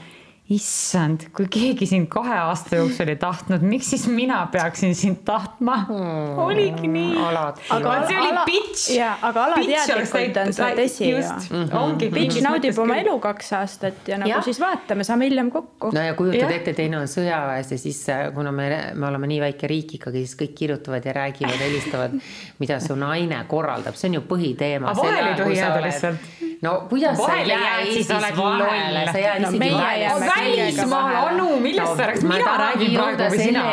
issand, 0.49 1.27
kui 1.37 1.45
keegi 1.53 1.87
sind 1.89 2.09
kahe 2.09 2.33
aasta 2.41 2.79
jooksul 2.79 3.11
ei 3.13 3.19
tahtnud, 3.21 3.65
miks 3.69 3.91
siis 3.93 4.07
mina 4.09 4.39
peaksin 4.53 4.95
sind 4.97 5.21
tahtma 5.29 5.75
hmm,? 5.83 6.39
oligi 6.41 6.89
nii. 6.89 7.19
aga 7.21 7.97
see 8.09 8.17
oli 8.17 8.31
ala, 8.31 8.45
bitch. 8.49 8.87
jaa, 8.97 9.11
aga 9.29 9.45
alateadlikult 9.45 10.41
on 10.41 10.55
see 10.57 10.71
tõsi 10.79 11.11
ju. 11.11 11.19
-hmm. 11.21 11.77
ongi. 11.83 12.09
bitch 12.15 12.41
naudib 12.45 12.81
oma 12.81 12.97
elu 13.03 13.19
kaks 13.29 13.53
aastat 13.61 14.09
ja 14.09 14.21
nagu 14.23 14.33
ja. 14.33 14.41
siis 14.47 14.61
vaatame, 14.63 15.05
saame 15.05 15.29
hiljem 15.29 15.53
kokku. 15.53 15.93
no 15.93 16.07
ja 16.07 16.17
kujutad 16.17 16.57
ette, 16.57 16.73
teine 16.81 17.03
on 17.03 17.13
sõjaväes 17.13 17.77
ja 17.77 17.81
siis 17.85 18.01
äh, 18.09 18.25
kuna 18.35 18.53
me, 18.53 18.71
me 18.95 19.11
oleme 19.13 19.29
nii 19.29 19.45
väike 19.45 19.69
riik 19.69 19.99
ikkagi, 20.01 20.25
siis 20.25 20.41
kõik 20.41 20.57
kirjutavad 20.65 21.05
ja 21.05 21.13
räägivad, 21.21 21.61
helistavad, 21.61 22.17
mida 22.59 22.81
su 22.81 22.97
naine 22.97 23.45
korraldab, 23.53 24.01
see 24.01 24.09
on 24.09 24.23
ju 24.23 24.27
põhiteema. 24.33 24.95
aga 24.97 25.03
vahele 25.05 25.35
ei 25.35 25.41
tohi 25.45 25.61
jääda 25.61 25.85
lihtsalt 25.85 26.48
no 26.62 26.87
kuidas 26.88 27.16
sa 27.16 27.35
ei 27.35 27.49
jää 27.49 27.79
Eestis 27.79 28.09
vahele, 28.37 29.05
sa 29.12 29.18
jääd 29.18 29.42
isegi 29.42 29.73
vahele. 29.73 30.27
välismaal, 30.37 31.16
Anu, 31.29 31.61
millest 31.61 31.97
sa 31.97 32.07
räägid, 32.07 32.29
mina 32.29 32.57
räägin 32.59 32.94
praegu 32.94 33.29
või 33.35 33.42
sina? 33.42 33.64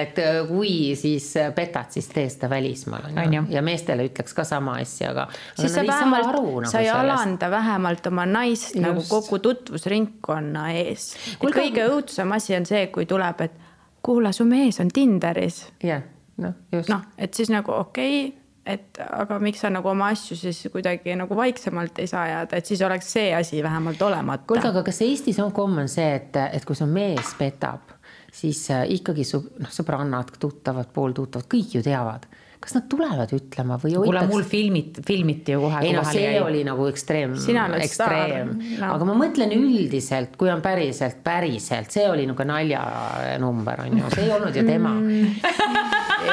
et 0.00 0.18
äh, 0.18 0.40
kui 0.48 0.72
siis 0.96 1.30
äh, 1.36 1.52
petad, 1.54 1.90
siis 1.94 2.08
tee 2.12 2.28
seda 2.28 2.50
välismaal 2.50 3.08
on 3.10 3.34
ju, 3.34 3.44
ja 3.54 3.62
meestele 3.62 4.08
ütleks 4.10 4.36
ka 4.36 4.44
sama 4.44 4.78
asja, 4.82 5.12
aga. 5.14 5.28
siis 5.58 5.74
sa 5.74 5.86
vähemalt, 5.86 6.32
nagu 6.32 6.64
sa 6.70 6.82
ei 6.84 6.90
alanda 6.92 7.50
vähemalt 7.50 8.06
oma 8.06 8.26
naist 8.26 8.74
Just. 8.74 8.82
nagu 8.84 9.04
kogu 9.08 9.38
tutvusringkonna 9.38 10.68
ees. 10.82 11.14
kõige 11.40 11.88
õudsem 11.88 12.36
asi 12.36 12.56
on 12.58 12.68
see, 12.68 12.86
kui 12.92 13.06
tuleb, 13.08 13.40
et 13.48 13.56
kuule, 14.02 14.32
su 14.32 14.44
mees 14.44 14.80
on 14.80 14.92
Tinderis. 14.94 15.64
jah, 15.82 16.04
noh, 16.36 16.60
just. 16.72 16.92
noh, 16.92 17.08
et 17.18 17.34
siis 17.34 17.50
nagu 17.52 17.72
okei 17.72 18.26
okay, 18.26 18.37
et 18.68 19.00
aga 19.00 19.38
miks 19.42 19.62
sa 19.64 19.70
nagu 19.72 19.88
oma 19.88 20.10
asju 20.12 20.36
siis 20.36 20.60
kuidagi 20.72 21.14
nagu 21.16 21.36
vaiksemalt 21.36 21.98
ei 22.02 22.10
saa 22.10 22.26
ajada, 22.28 22.58
et 22.58 22.68
siis 22.68 22.82
oleks 22.84 23.12
see 23.16 23.30
asi 23.34 23.62
vähemalt 23.64 24.02
olemata. 24.02 24.44
kuulge, 24.48 24.68
aga 24.68 24.82
kas 24.86 25.00
Eestis 25.06 25.40
on 25.42 25.52
common 25.56 25.88
see, 25.88 26.08
et, 26.18 26.36
et 26.52 26.64
kui 26.68 26.76
su 26.76 26.86
mees 26.86 27.32
petab, 27.38 27.94
siis 28.32 28.66
äh, 28.74 28.84
ikkagi 28.98 29.24
su 29.24 29.40
noh, 29.58 29.72
sõbrannad, 29.72 30.34
tuttavad, 30.40 30.92
pooltuttavad, 30.94 31.48
kõik 31.50 31.78
ju 31.78 31.84
teavad 31.86 32.28
kas 32.60 32.74
nad 32.74 32.86
tulevad 32.90 33.30
ütlema 33.34 33.76
või 33.78 33.94
kuule, 33.94 34.22
mul 34.26 34.44
filmit-, 34.48 34.98
filmiti 35.06 35.54
ju 35.54 35.62
kohe. 35.62 35.82
ei 35.86 35.92
no 35.94 36.02
see 36.08 36.24
jäi. 36.24 36.40
oli 36.42 36.64
nagu 36.66 36.88
ekstreem, 36.90 37.36
ekstreem, 37.78 38.50
no. 38.80 38.90
aga 38.96 39.06
ma 39.08 39.14
mõtlen 39.20 39.54
üldiselt, 39.54 40.34
kui 40.40 40.50
on 40.50 40.62
päriselt, 40.64 41.20
päriselt, 41.24 41.92
see 41.94 42.08
oli 42.10 42.26
nagu 42.28 42.48
naljanumber 42.48 43.84
on 43.86 44.00
ju, 44.00 44.10
see 44.16 44.26
ei 44.26 44.34
olnud 44.34 44.58
ju 44.58 44.66
tema 44.66 44.96
mm. 44.96 45.30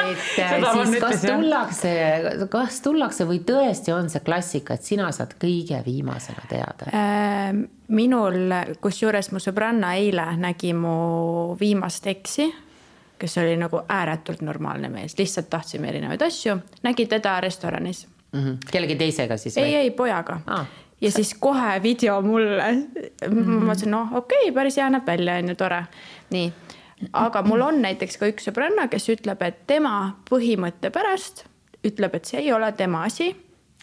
et 0.02 0.26
äh, 0.42 0.66
siis 0.66 0.98
kas 1.04 1.24
tullakse, 1.28 1.94
kas 2.52 2.82
tullakse 2.84 3.28
või 3.30 3.40
tõesti 3.46 3.94
on 3.94 4.10
see 4.12 4.26
klassika, 4.26 4.76
et 4.76 4.86
sina 4.86 5.12
saad 5.14 5.38
kõige 5.40 5.80
viimasena 5.86 6.46
teada 6.50 6.90
äh,? 6.90 7.64
minul, 7.86 8.50
kusjuures 8.82 9.30
mu 9.30 9.38
sõbranna 9.38 9.94
eile 10.00 10.32
nägi 10.42 10.72
mu 10.74 10.96
viimast 11.60 12.08
eksi 12.10 12.50
kes 13.18 13.38
oli 13.38 13.56
nagu 13.56 13.80
ääretult 13.88 14.42
normaalne 14.42 14.88
mees, 14.88 15.18
lihtsalt 15.18 15.50
tahtsime 15.50 15.88
erinevaid 15.88 16.22
asju, 16.22 16.56
nägi 16.82 17.06
teda 17.06 17.40
restoranis 17.40 18.06
mm. 18.32 18.40
-hmm. 18.40 18.56
kellegi 18.70 18.96
teisega 18.96 19.36
siis? 19.36 19.56
ei, 19.56 19.74
ei 19.74 19.90
pojaga 19.90 20.40
ah. 20.46 20.66
ja 21.00 21.10
siis 21.10 21.34
kohe 21.34 21.82
video 21.82 22.22
mulle 22.22 22.72
mm. 22.72 22.86
-hmm. 23.28 23.44
ma 23.44 23.72
mõtlesin, 23.72 23.90
noh, 23.90 24.12
okei 24.12 24.38
okay,, 24.42 24.54
päris 24.54 24.76
hea 24.76 24.90
näeb 24.90 25.06
välja, 25.06 25.34
on 25.34 25.48
ju 25.48 25.54
tore. 25.54 25.84
nii, 26.30 26.52
aga 27.12 27.42
mul 27.42 27.60
on 27.60 27.82
näiteks 27.82 28.16
ka 28.16 28.26
üks 28.26 28.48
sõbranna, 28.48 28.88
kes 28.88 29.08
ütleb, 29.08 29.42
et 29.42 29.66
tema 29.66 30.16
põhimõtte 30.30 30.90
pärast 30.90 31.44
ütleb, 31.86 32.14
et 32.14 32.24
see 32.24 32.40
ei 32.40 32.52
ole 32.52 32.72
tema 32.72 33.04
asi. 33.04 33.36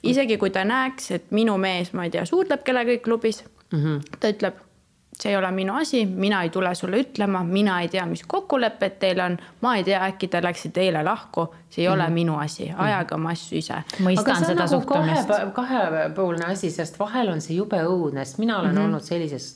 isegi 0.03 0.37
kui 0.37 0.49
ta 0.49 0.63
näeks, 0.63 1.11
et 1.11 1.31
minu 1.31 1.57
mees, 1.57 1.93
ma 1.93 2.03
ei 2.03 2.11
tea, 2.11 2.25
suudleb 2.25 2.63
kellegagi 2.63 2.99
klubis 2.99 3.43
mm, 3.71 3.79
-hmm. 3.79 4.17
ta 4.19 4.29
ütleb 4.29 4.53
see 5.19 5.31
ei 5.31 5.37
ole 5.37 5.51
minu 5.51 5.75
asi, 5.75 6.05
mina 6.05 6.41
ei 6.43 6.49
tule 6.49 6.75
sulle 6.75 6.97
ütlema, 7.03 7.43
mina 7.43 7.79
ei 7.81 7.87
tea, 7.87 8.05
mis 8.09 8.23
kokkulepped 8.27 8.97
teil 8.99 9.19
on, 9.19 9.37
ma 9.61 9.75
ei 9.77 9.83
tea, 9.83 10.01
äkki 10.07 10.27
te 10.27 10.41
läksite 10.43 10.81
eile 10.81 11.03
lahku, 11.05 11.47
see 11.69 11.83
ei 11.83 11.87
mm. 11.89 11.93
ole 11.93 12.03
mhm. 12.03 12.13
minu 12.13 12.37
asi, 12.39 12.65
mhm. 12.71 12.81
ajage 12.81 13.15
oma 13.15 13.31
asju 13.37 13.57
ise. 13.57 13.79
mõistan 13.99 14.45
seda 14.45 14.65
nagu 14.65 14.75
suhtumist. 14.75 15.29
kahe, 15.29 15.49
kahepoolne 15.53 16.45
asi, 16.51 16.71
sest 16.71 16.99
vahel 16.99 17.33
on 17.33 17.41
see 17.41 17.57
jube 17.57 17.79
õudne, 17.85 18.25
sest 18.25 18.41
mina 18.41 18.59
olen 18.59 18.71
mm 18.71 18.77
-hmm. 18.77 18.85
olnud 18.85 19.03
sellises 19.03 19.55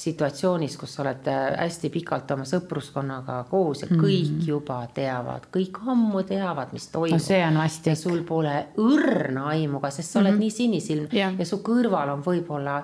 situatsioonis, 0.00 0.76
kus 0.80 0.94
sa 0.94 1.02
oled 1.02 1.26
äh, 1.28 1.40
hästi 1.58 1.90
pikalt 1.92 2.30
oma 2.30 2.46
sõpruskonnaga 2.48 3.44
koos 3.50 3.82
ja 3.82 3.88
mm 3.90 3.96
-hmm. 3.96 4.04
kõik 4.04 4.46
juba 4.46 4.78
teavad, 4.94 5.48
kõik 5.56 5.80
ammu 5.86 6.22
teavad, 6.22 6.72
mis 6.72 6.88
toimub 6.88 7.18
no. 7.18 7.24
see 7.24 7.42
on 7.46 7.58
vastik. 7.58 7.86
ja 7.86 7.96
sul 7.96 8.22
pole 8.24 8.66
õrna 8.76 9.44
aimu 9.54 9.80
ka, 9.80 9.90
sest 9.90 10.10
sa 10.10 10.20
oled 10.20 10.30
mm 10.30 10.36
-hmm. 10.36 10.40
nii 10.40 10.50
sinisilm 10.50 11.06
ja. 11.12 11.32
ja 11.38 11.46
su 11.46 11.56
kõrval 11.56 12.14
on 12.14 12.24
võib-olla 12.24 12.82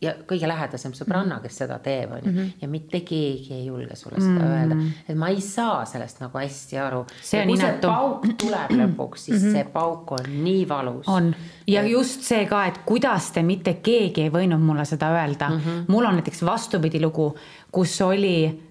ja 0.00 0.12
kõige 0.28 0.48
lähedasem 0.48 0.92
sõbranna, 0.94 1.38
mhm. 1.38 1.42
kes 1.42 1.56
seda 1.62 1.78
teeb, 1.82 2.12
on 2.14 2.22
ju, 2.22 2.30
mhm. 2.30 2.50
ja 2.62 2.68
mitte 2.70 3.00
keegi 3.06 3.54
ei 3.56 3.64
julge 3.66 3.96
sulle 3.96 4.20
seda 4.20 4.30
mm 4.30 4.38
-hmm. 4.38 4.58
öelda, 4.58 4.76
et 5.08 5.18
ma 5.18 5.28
ei 5.28 5.40
saa 5.40 5.84
sellest 5.84 6.20
nagu 6.20 6.38
hästi 6.38 6.78
aru. 6.78 7.04
see 7.22 7.42
on 7.42 7.50
inetu. 7.50 7.88
pauk 7.88 8.26
tuleb 8.38 8.70
lõpuks, 8.70 9.16
siis 9.16 9.42
mm 9.42 9.48
-hmm. 9.48 9.52
see 9.52 9.64
pauk 9.64 10.12
on 10.12 10.44
nii 10.44 10.68
valus. 10.68 11.08
on 11.08 11.34
ja 11.66 11.82
just 11.82 12.22
see 12.22 12.46
ka, 12.46 12.64
et 12.66 12.78
kuidas 12.86 13.30
te 13.32 13.42
mitte 13.42 13.74
keegi 13.74 14.22
ei 14.22 14.30
võinud 14.30 14.60
mulle 14.60 14.84
seda 14.84 15.10
öelda 15.10 15.48
mm. 15.48 15.58
-hmm. 15.58 15.84
mul 15.88 16.04
on 16.04 16.14
näiteks 16.14 16.44
vastupidi 16.44 17.00
lugu, 17.00 17.36
kus 17.72 18.00
oli 18.00 18.62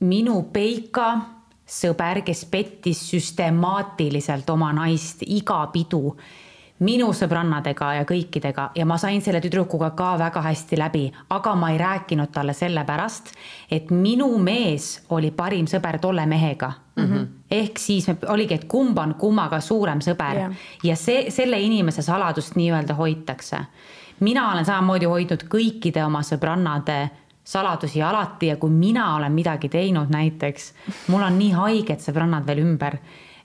minu 0.00 0.42
Peika 0.52 1.20
sõber, 1.66 2.22
kes 2.22 2.44
pettis 2.50 3.10
süstemaatiliselt 3.10 4.50
oma 4.50 4.72
naist 4.72 5.22
iga 5.26 5.66
pidu 5.72 6.16
minu 6.82 7.12
sõbrannadega 7.14 7.92
ja 7.98 8.06
kõikidega 8.08 8.68
ja 8.76 8.86
ma 8.88 8.98
sain 8.98 9.22
selle 9.22 9.40
tüdrukuga 9.44 9.92
ka 9.96 10.12
väga 10.20 10.42
hästi 10.48 10.78
läbi, 10.80 11.04
aga 11.30 11.54
ma 11.58 11.70
ei 11.72 11.78
rääkinud 11.80 12.32
talle 12.34 12.54
sellepärast, 12.56 13.32
et 13.70 13.90
minu 13.90 14.28
mees 14.42 15.06
oli 15.14 15.30
parim 15.30 15.68
sõber 15.70 16.00
tolle 16.02 16.26
mehega 16.26 16.72
mm. 16.96 17.04
-hmm. 17.04 17.26
ehk 17.50 17.78
siis 17.78 18.08
me, 18.08 18.16
oligi, 18.28 18.54
et 18.54 18.64
kumb 18.64 18.98
on 18.98 19.14
kummaga 19.14 19.60
suurem 19.60 20.00
sõber 20.00 20.36
yeah. 20.36 20.52
ja 20.82 20.96
see, 20.96 21.30
selle 21.30 21.60
inimese 21.60 22.02
saladust 22.02 22.56
nii-öelda 22.56 22.94
hoitakse. 22.94 23.58
mina 24.20 24.52
olen 24.52 24.64
samamoodi 24.64 25.06
hoidnud 25.06 25.44
kõikide 25.48 26.04
oma 26.04 26.22
sõbrannade 26.22 27.10
saladusi 27.44 28.02
alati 28.02 28.46
ja 28.46 28.56
kui 28.56 28.70
mina 28.70 29.14
olen 29.16 29.32
midagi 29.32 29.68
teinud 29.68 30.10
näiteks, 30.10 30.72
mul 31.08 31.22
on 31.22 31.38
nii 31.38 31.52
haiged 31.52 32.00
sõbrannad 32.00 32.46
veel 32.46 32.58
ümber, 32.58 32.98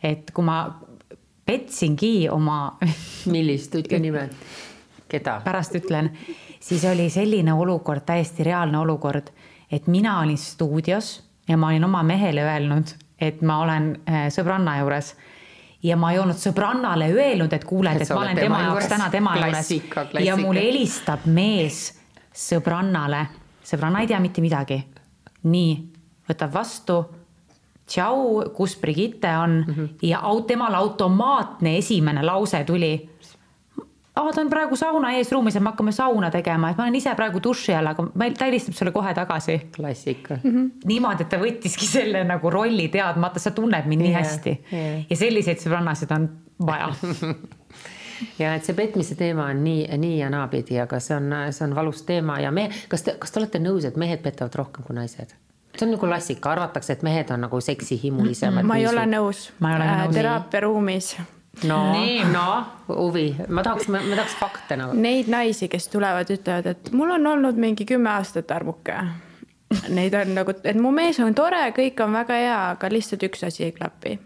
et 0.04 0.32
kui 0.32 0.46
ma 0.46 0.60
petsingi 1.48 2.28
oma. 2.30 2.78
millist, 3.34 3.76
ütle 3.80 4.00
nime, 4.04 4.28
keda? 5.10 5.40
pärast 5.46 5.78
ütlen, 5.80 6.12
siis 6.60 6.84
oli 6.90 7.10
selline 7.14 7.56
olukord, 7.56 8.06
täiesti 8.08 8.46
reaalne 8.48 8.80
olukord, 8.84 9.32
et 9.72 9.88
mina 9.88 10.20
olin 10.22 10.38
stuudios 10.38 11.18
ja 11.48 11.58
ma 11.58 11.72
olin 11.72 11.88
oma 11.88 12.04
mehele 12.04 12.44
öelnud, 12.44 12.94
et 13.20 13.42
ma 13.42 13.62
olen 13.64 13.94
äh, 14.10 14.28
sõbranna 14.34 14.78
juures. 14.82 15.16
Ja 15.86 15.94
ma 15.96 16.10
ei 16.12 16.18
olnud 16.20 16.40
sõbrannale 16.42 17.06
öelnud, 17.14 17.54
et 17.54 17.64
kuule, 17.66 17.92
et, 17.94 18.10
ma 18.10 18.24
olen 18.24 18.40
tema 18.40 18.62
jaoks 18.64 18.88
täna 18.90 19.12
tema 19.14 19.36
juures. 19.38 19.70
Ja 20.26 20.34
mul 20.40 20.58
helistab 20.58 21.28
mees 21.30 21.92
sõbrannale, 22.34 23.28
sõbranna 23.66 24.02
ei 24.02 24.10
tea 24.10 24.20
mitte 24.20 24.42
midagi. 24.42 24.82
nii, 25.48 25.76
võtab 26.28 26.52
vastu 26.54 26.98
tšau, 27.88 28.44
kus 28.54 28.78
Brigitte 28.80 29.38
on 29.38 29.64
mm 29.68 29.74
-hmm. 29.74 29.90
ja 30.02 30.22
temal 30.48 30.74
automaatne 30.74 31.78
esimene 31.78 32.24
lause 32.26 32.64
tuli. 32.64 33.10
aa, 34.16 34.34
ta 34.34 34.42
on 34.42 34.50
praegu 34.50 34.76
sauna 34.76 35.12
eesruumis 35.12 35.56
ja 35.56 35.62
me 35.62 35.70
hakkame 35.70 35.92
sauna 35.92 36.32
tegema, 36.32 36.70
et 36.70 36.78
ma 36.78 36.84
olen 36.84 36.96
ise 36.96 37.16
praegu 37.16 37.40
duši 37.44 37.74
all, 37.74 37.88
aga 37.88 38.08
meil, 38.14 38.34
ta 38.34 38.46
helistab 38.46 38.74
sulle 38.74 38.92
kohe 38.92 39.14
tagasi. 39.14 39.70
klassika 39.76 40.38
mm. 40.44 40.52
-hmm. 40.52 40.72
niimoodi, 40.86 41.24
et 41.24 41.30
ta 41.30 41.38
võttiski 41.38 41.86
selle 41.86 42.24
nagu 42.24 42.50
rolli 42.50 42.88
teadmata, 42.88 43.40
sa 43.40 43.52
tunned 43.52 43.86
mind 43.86 44.02
yeah, 44.02 44.14
nii 44.14 44.24
hästi 44.24 44.64
yeah. 44.74 45.06
ja 45.10 45.16
selliseid 45.16 45.58
sõbrannasid 45.58 46.16
on 46.16 46.30
vaja 46.66 46.94
ja 48.40 48.56
et 48.56 48.66
see 48.66 48.76
petmise 48.76 49.16
teema 49.16 49.46
on 49.46 49.64
nii, 49.64 49.98
nii 49.98 50.20
ja 50.20 50.30
naapidi, 50.30 50.80
aga 50.80 51.00
see 51.00 51.16
on, 51.16 51.34
see 51.52 51.66
on 51.68 51.76
valus 51.76 52.02
teema 52.02 52.40
ja 52.40 52.52
me, 52.52 52.70
kas 52.90 53.04
te, 53.04 53.16
kas 53.20 53.32
te 53.32 53.40
olete 53.40 53.60
nõus, 53.60 53.86
et 53.86 53.98
mehed 53.98 54.24
petavad 54.26 54.56
rohkem 54.56 54.84
kui 54.88 54.96
naised? 54.96 55.36
See 55.80 55.88
on 55.88 55.96
nagu 55.96 56.08
klassika, 56.08 56.52
arvatakse, 56.52 56.98
et 56.98 57.04
mehed 57.08 57.32
on 57.34 57.46
nagu 57.48 57.62
seksihimulisemad. 57.62 58.66
ma 58.68 58.78
ei 58.78 58.88
ole 58.88 59.06
nõus. 59.10 59.50
Äh, 59.64 60.08
teraapiaruumis 60.14 61.16
no, 61.64 61.80
no 62.32 62.66
huvi, 62.88 63.36
ma 63.50 63.64
tahaks, 63.64 63.88
ma 63.92 64.02
tahaks 64.10 64.36
fakte 64.40 64.78
nagu. 64.80 64.98
Neid 65.02 65.32
naisi, 65.32 65.70
kes 65.72 65.90
tulevad, 65.94 66.30
ütlevad, 66.34 66.72
et 66.74 66.92
mul 66.96 67.16
on 67.18 67.34
olnud 67.34 67.60
mingi 67.60 67.88
kümme 67.88 68.12
aastat 68.14 68.52
armuke. 68.54 68.98
Neid 69.92 70.16
on 70.16 70.34
nagu, 70.38 70.54
et 70.64 70.80
mu 70.80 70.94
mees 70.96 71.20
on 71.24 71.36
tore, 71.36 71.60
kõik 71.76 72.00
on 72.04 72.16
väga 72.16 72.40
hea, 72.40 72.58
aga 72.78 72.92
lihtsalt 72.92 73.26
üks 73.28 73.44
asi 73.48 73.68
ei 73.68 73.76
klapi. 73.76 74.18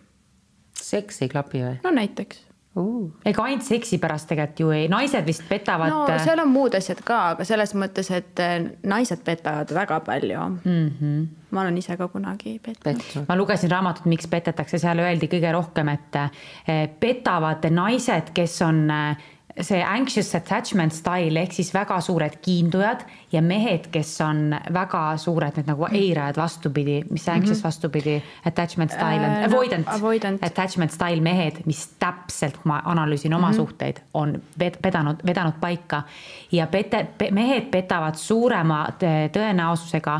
seks 0.82 1.22
ei 1.22 1.30
klapi 1.30 1.62
või? 1.64 1.76
no 1.84 1.92
näiteks 1.94 2.51
uh.. 2.76 3.10
ega 3.26 3.44
ainult 3.48 3.66
seksi 3.68 4.00
pärast 4.02 4.30
tegelikult 4.32 4.64
ju 4.64 4.72
ei, 4.76 4.88
naised 4.92 5.28
vist 5.28 5.44
petavad. 5.50 5.92
no 5.92 6.06
seal 6.24 6.40
on 6.44 6.52
muud 6.52 6.76
asjad 6.78 7.02
ka, 7.06 7.20
aga 7.36 7.48
selles 7.48 7.76
mõttes, 7.78 8.12
et 8.16 8.42
eh, 8.44 8.58
naised 8.88 9.24
petavad 9.28 9.72
väga 9.76 10.00
palju 10.08 10.48
mm. 10.64 10.88
-hmm. 11.00 11.28
ma 11.52 11.66
olen 11.66 11.78
ise 11.78 11.98
ka 11.98 12.08
kunagi 12.08 12.60
petnud. 12.64 13.26
ma 13.28 13.38
lugesin 13.38 13.72
raamatut 13.72 14.06
Miks 14.12 14.28
petetakse, 14.28 14.80
seal 14.80 15.00
öeldi 15.00 15.30
kõige 15.32 15.52
rohkem, 15.54 15.92
et 15.94 16.22
eh, 16.22 16.88
petavad 17.00 17.68
naised, 17.70 18.34
kes 18.34 18.62
on 18.68 18.84
eh, 18.90 19.31
see 19.60 19.82
anxious 19.84 20.36
attachment 20.36 20.94
style 20.94 21.40
ehk 21.42 21.54
siis 21.56 21.72
väga 21.74 21.98
suured 22.02 22.38
kiindujad 22.42 23.04
ja 23.32 23.42
mehed, 23.42 23.90
kes 23.92 24.14
on 24.26 24.56
väga 24.74 25.02
suured 25.22 25.58
need 25.60 25.72
nagu 25.72 25.88
eirajad 25.92 26.40
vastupidi, 26.40 27.02
mis 27.10 27.26
see 27.26 27.34
anxious 27.34 27.58
mm 27.58 27.62
-hmm. 27.62 27.68
vastupidi, 27.68 28.24
attachment 28.46 28.92
style 28.92 29.26
on 29.26 29.32
äh,, 29.32 29.46
avoidant, 29.46 29.88
avoidant., 29.88 30.44
attachment 30.44 30.92
style 30.92 31.22
mehed, 31.22 31.62
mis 31.66 31.88
täpselt, 32.00 32.58
kui 32.58 32.70
ma 32.70 32.82
analüüsin 32.86 33.34
oma 33.34 33.48
mm 33.48 33.54
-hmm. 33.54 33.56
suhteid, 33.56 33.98
on 34.14 34.42
vedanud, 34.84 35.16
vedanud 35.26 35.54
paika 35.60 36.04
ja 36.52 36.68
pete, 36.68 37.08
mehed 37.32 37.72
petavad 37.72 38.16
suurema 38.16 38.88
tõenäosusega 39.34 40.20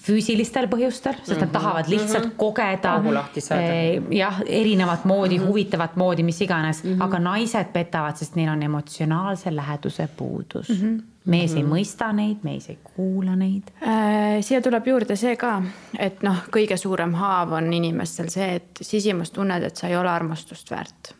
füüsilistel 0.00 0.68
põhjustel, 0.72 1.18
sest 1.20 1.36
nad 1.36 1.48
mhm. 1.48 1.52
tahavad 1.52 1.88
lihtsalt 1.92 2.24
mm 2.24 2.30
-hmm. 2.30 2.36
kogeda 2.36 3.58
eh, 3.60 4.02
jah, 4.16 4.40
erinevat 4.46 5.04
moodi 5.04 5.38
mm, 5.38 5.44
-hmm. 5.44 5.48
huvitavat 5.48 5.96
moodi, 5.96 6.22
mis 6.22 6.40
iganes 6.40 6.84
mm, 6.84 6.94
-hmm. 6.94 7.04
aga 7.04 7.18
naised 7.18 7.72
petavad, 7.72 8.16
sest 8.16 8.34
neil 8.36 8.48
on 8.48 8.62
emotsionaalse 8.62 9.56
läheduse 9.56 10.08
puudus 10.16 10.68
mm. 10.68 10.76
-hmm 10.76 11.02
mees 11.24 11.50
mm 11.50 11.54
-hmm. 11.54 11.58
ei 11.58 11.62
mhm. 11.62 11.72
mõista 11.72 12.12
neid, 12.12 12.36
mees 12.42 12.68
ei 12.68 12.78
kuula 12.84 13.36
neid 13.36 13.62
äh,. 13.82 14.40
siia 14.40 14.60
tuleb 14.60 14.86
juurde 14.86 15.16
see 15.16 15.36
ka, 15.36 15.62
et 15.98 16.22
noh, 16.22 16.36
kõige 16.56 16.76
suurem 16.76 17.14
haav 17.14 17.52
on 17.52 17.72
inimestel 17.72 18.28
see, 18.28 18.54
et 18.54 18.78
sisimas 18.80 19.30
tunned, 19.30 19.62
et 19.62 19.76
sa 19.76 19.88
ei 19.88 19.96
ole 19.96 20.10
armastust 20.10 20.70
väärt 20.70 21.14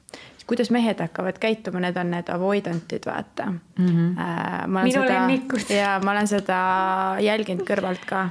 kuidas 0.46 0.70
mehed 0.70 0.98
hakkavad 1.00 1.38
käituma, 1.38 1.80
need 1.80 1.96
on 1.96 2.10
need 2.10 2.28
avoidant'id, 2.28 3.06
vaata 3.06 3.46
mm. 3.46 3.86
-hmm. 3.86 4.20
Äh, 4.20 4.66
minu 4.82 5.04
lemmikud. 5.04 5.70
ja 5.70 6.00
ma 6.04 6.10
olen 6.10 6.26
seda 6.28 6.58
jälginud 7.20 7.62
kõrvalt 7.68 8.04
ka 8.06 8.28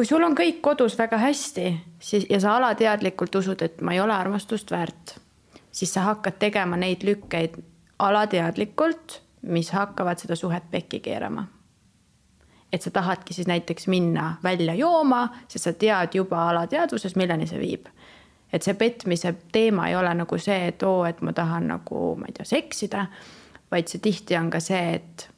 kui 0.00 0.06
sul 0.08 0.22
on 0.24 0.32
kõik 0.32 0.62
kodus 0.64 0.94
väga 0.96 1.18
hästi, 1.20 1.70
siis 2.00 2.24
ja 2.30 2.38
sa 2.40 2.54
alateadlikult 2.56 3.34
usud, 3.36 3.60
et 3.60 3.82
ma 3.84 3.92
ei 3.92 3.98
ole 4.00 4.14
armastust 4.16 4.70
väärt, 4.72 5.18
siis 5.76 5.92
sa 5.92 6.06
hakkad 6.06 6.38
tegema 6.40 6.78
neid 6.80 7.04
lükkeid 7.04 7.58
alateadlikult, 8.00 9.18
mis 9.52 9.68
hakkavad 9.76 10.22
seda 10.22 10.38
suhet 10.40 10.70
pekki 10.70 11.02
keerama. 11.04 11.44
et 12.72 12.82
sa 12.82 12.90
tahadki 12.90 13.34
siis 13.34 13.46
näiteks 13.46 13.88
minna 13.88 14.36
välja 14.42 14.74
jooma, 14.74 15.28
sest 15.48 15.64
sa 15.64 15.72
tead 15.72 16.14
juba 16.14 16.48
alateadvuses, 16.48 17.16
milleni 17.16 17.46
see 17.46 17.60
viib. 17.60 17.86
et 18.52 18.62
see 18.62 18.74
petmise 18.74 19.34
teema 19.52 19.88
ei 19.88 19.96
ole 19.96 20.14
nagu 20.14 20.38
see, 20.38 20.68
et 20.68 20.82
oo, 20.82 21.04
et 21.04 21.20
ma 21.20 21.32
tahan 21.32 21.68
nagu, 21.68 22.16
ma 22.16 22.26
ei 22.26 22.32
tea, 22.32 22.44
seksida, 22.44 23.06
vaid 23.70 23.88
see 23.88 24.00
tihti 24.00 24.36
on 24.36 24.50
ka 24.50 24.60
see, 24.60 24.94
et 24.94 25.28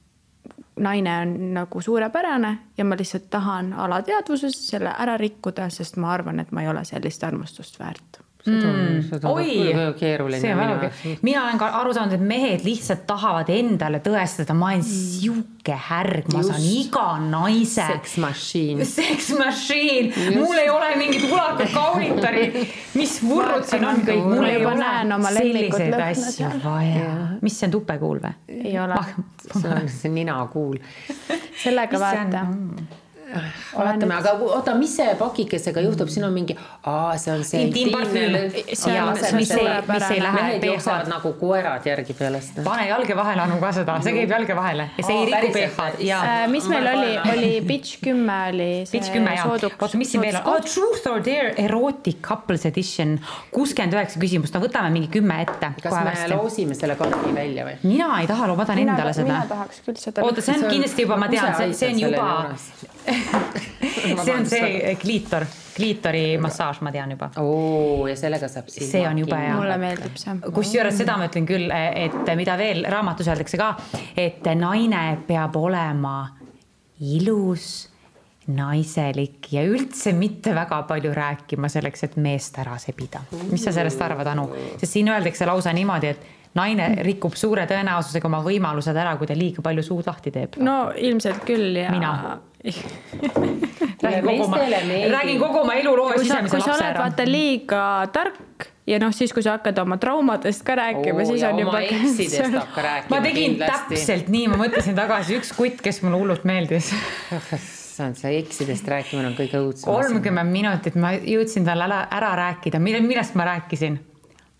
naine 0.81 1.19
on 1.21 1.55
nagu 1.55 1.81
suurepärane 1.81 2.59
ja 2.79 2.85
ma 2.85 2.97
lihtsalt 2.99 3.31
tahan 3.31 3.73
alateadvuses 3.73 4.59
selle 4.69 4.95
ära 4.99 5.17
rikkuda, 5.21 5.69
sest 5.71 5.97
ma 5.97 6.13
arvan, 6.13 6.41
et 6.41 6.53
ma 6.53 6.63
ei 6.63 6.69
ole 6.69 6.85
sellist 6.85 7.25
armastust 7.25 7.81
väärt 7.81 8.23
mm.. 8.47 9.27
oi, 9.29 9.45
see 9.47 9.87
on 9.87 9.95
keeruline. 9.95 10.91
mina 11.23 11.45
olen 11.45 11.59
ka 11.61 11.69
aru 11.81 11.95
saanud, 11.95 12.17
et 12.17 12.25
mehed 12.27 12.65
lihtsalt 12.67 13.05
tahavad 13.07 13.51
endale 13.53 14.03
tõestada, 14.05 14.57
ma 14.57 14.73
olen 14.73 14.83
mm. 14.83 14.89
sihuke 14.89 15.77
härg, 15.89 16.31
ma 16.35 16.43
saan 16.47 16.65
iga 16.67 17.07
naise. 17.23 17.87
Sex 17.93 18.17
machine. 18.23 18.87
Sex 18.89 19.31
machine, 19.39 20.11
mul 20.37 20.59
ei 20.59 20.71
ole 20.73 20.91
mingit 21.01 21.29
ulakat 21.29 21.71
kaunitarit, 21.75 22.59
mis 22.99 23.19
vurrud 23.25 23.67
siin 23.69 23.87
on 23.89 24.03
kõik, 24.07 24.25
mul 24.33 24.49
ei 24.51 24.67
ole 24.67 24.91
selliseid 25.29 25.99
asju 26.01 26.51
vaja. 26.65 27.13
mis 27.43 27.61
see 27.61 27.71
on, 27.71 27.77
tupekuul 27.79 28.25
või? 28.25 28.35
ei 28.63 28.75
ole. 28.81 28.99
see 29.53 29.71
on 29.71 29.89
see 29.93 30.13
ninakuul. 30.19 30.83
sellega 31.63 32.03
vaata 32.03 32.47
vaatame, 33.77 34.15
aga 34.15 34.33
oota, 34.47 34.75
mis 34.79 34.95
see 34.97 35.15
pakikesega 35.19 35.83
juhtub, 35.85 36.11
siin 36.13 36.27
on 36.27 36.35
mingi, 36.35 36.57
aa, 36.89 37.17
see 37.21 37.33
on 37.35 37.45
see 37.47 37.63
intiimparfüüm. 37.67 38.33
mehed 40.33 40.65
jooksevad 40.67 41.11
nagu 41.11 41.33
koerad 41.41 41.87
järgi 41.87 42.17
peale 42.19 42.41
seda. 42.45 42.65
pane 42.67 42.89
jalge 42.89 43.17
vahele, 43.17 43.45
Anu, 43.47 43.59
ka 43.63 43.73
seda, 43.77 43.99
see 44.05 44.15
käib 44.17 44.35
jalge 44.37 44.57
vahele 44.57 44.89
ja 44.99 45.07
see 45.07 45.19
ei 45.19 45.27
riku 45.31 45.53
pH-d. 45.57 46.11
Äh, 46.19 46.47
mis 46.53 46.69
meil 46.71 46.89
oli, 46.93 47.13
oli 47.35 47.53
Bitch 47.67 48.03
kümme 48.05 48.39
oli 48.53 48.71
see 48.89 49.03
sooduks. 49.03 49.77
oota, 49.79 50.01
mis 50.01 50.13
siin 50.13 50.25
veel 50.25 50.39
on, 50.43 50.49
oh, 50.53 50.61
Truth 50.67 51.09
or 51.11 51.25
Dare 51.25 51.55
erotic 51.63 52.21
couples 52.25 52.67
edition, 52.69 53.17
kuuskümmend 53.55 53.97
üheksa 53.97 54.21
küsimust, 54.23 54.55
no 54.57 54.63
võtame 54.65 54.93
mingi 54.95 55.11
kümme 55.13 55.41
ette. 55.47 55.73
kas 55.83 55.93
me 55.93 56.05
varsti. 56.11 56.31
loosime 56.35 56.79
selle 56.79 56.97
kaardi 57.01 57.35
välja 57.37 57.67
või? 57.69 57.79
mina 57.87 58.13
ei 58.21 58.31
taha, 58.31 58.53
ma 58.57 58.69
tahan 58.69 58.85
endale 58.87 59.15
seda. 59.17 59.29
mina 59.31 59.47
tahaks 59.51 59.83
küll 59.87 60.01
seda. 60.01 60.27
oota, 60.27 60.45
see 60.45 60.59
on 60.59 60.69
kindlasti 60.69 61.07
juba, 61.07 61.19
ma 61.21 61.31
tean, 61.33 61.75
see 61.77 61.93
on 61.93 62.03
juba 62.07 62.29
see 64.25 64.35
on 64.35 64.47
see 64.47 64.97
kliitor, 65.01 65.47
kliitori 65.77 66.39
massaaž, 66.43 66.83
ma 66.87 66.93
tean 66.95 67.15
juba. 67.15 67.31
oo, 67.43 68.07
ja 68.11 68.17
sellega 68.19 68.49
saab 68.51 68.69
silma. 68.73 68.91
see 68.91 69.07
on 69.09 69.23
jube 69.23 69.39
hea. 69.39 69.55
mulle 69.59 69.79
meeldib 69.83 70.19
see. 70.21 70.37
kusjuures 70.59 70.99
seda 71.03 71.17
ma 71.21 71.31
ütlen 71.31 71.49
küll, 71.49 71.71
et 71.73 72.35
mida 72.39 72.59
veel 72.61 72.85
raamatus 72.91 73.33
öeldakse 73.33 73.61
ka, 73.61 73.73
et 74.17 74.47
naine 74.59 75.07
peab 75.29 75.57
olema 75.61 76.19
ilus 77.03 77.73
naiselik 78.53 79.53
ja 79.55 79.63
üldse 79.67 80.13
mitte 80.17 80.55
väga 80.55 80.83
palju 80.89 81.13
rääkima 81.15 81.71
selleks, 81.71 82.09
et 82.09 82.17
meest 82.19 82.59
ära 82.59 82.77
sebida. 82.83 83.23
mis 83.51 83.63
sa 83.65 83.73
sellest 83.73 84.03
arvad, 84.03 84.27
Anu? 84.35 84.49
sest 84.81 84.93
siin 84.93 85.11
öeldakse 85.13 85.47
lausa 85.47 85.73
niimoodi, 85.73 86.11
et 86.11 86.31
naine 86.59 86.89
rikub 87.07 87.37
suure 87.39 87.65
tõenäosusega 87.71 88.29
oma 88.29 88.43
võimalused 88.45 88.97
ära, 88.99 89.15
kui 89.17 89.31
ta 89.31 89.37
liiga 89.39 89.63
palju 89.65 89.85
suud 89.87 90.09
lahti 90.11 90.33
teeb. 90.35 90.59
no 90.59 90.93
ilmselt 90.97 91.47
küll 91.49 91.79
ja. 91.85 91.93
mina 91.95 92.39
räägin 94.03 94.23
kogu 94.27 94.45
oma, 94.45 94.59
räägin 95.11 95.41
kogu 95.41 95.59
oma 95.59 95.75
eluloo 95.75 96.13
sisemise 96.19 96.57
lapse 96.57 96.57
ära. 96.57 96.63
kui 96.63 96.63
sa 96.63 96.77
oled 96.79 97.01
vaata 97.01 97.27
liiga 97.27 97.83
tark 98.15 98.69
ja 98.87 98.99
noh, 99.03 99.13
siis 99.15 99.35
kui 99.35 99.43
sa 99.43 99.57
hakkad 99.57 99.79
oma 99.83 99.99
traumadest 100.03 100.65
ka 100.67 100.77
rääkima, 100.79 101.27
siis 101.27 101.43
on 101.49 101.59
juba. 101.59 101.81
ma 103.11 103.21
tegin 103.21 103.57
kindlasti. 103.59 103.95
täpselt 103.95 104.33
nii, 104.33 104.49
ma 104.53 104.59
mõtlesin 104.63 104.99
tagasi, 104.99 105.39
üks 105.41 105.55
kutt, 105.59 105.83
kes 105.85 106.03
mulle 106.07 106.23
hullult 106.23 106.45
meeldis 106.49 106.93
issand, 107.93 108.17
see 108.17 108.39
eksidest 108.41 108.89
rääkimine 108.89 109.33
on 109.33 109.37
kõige 109.37 109.61
õudsem. 109.61 109.89
kolmkümmend 109.91 110.55
minutit 110.55 110.97
ma 110.99 111.13
jõudsin 111.19 111.67
talle 111.67 111.87
ära, 111.91 112.05
ära 112.15 112.33
rääkida, 112.47 112.81
millest 112.83 113.37
ma 113.39 113.49
rääkisin? 113.53 114.01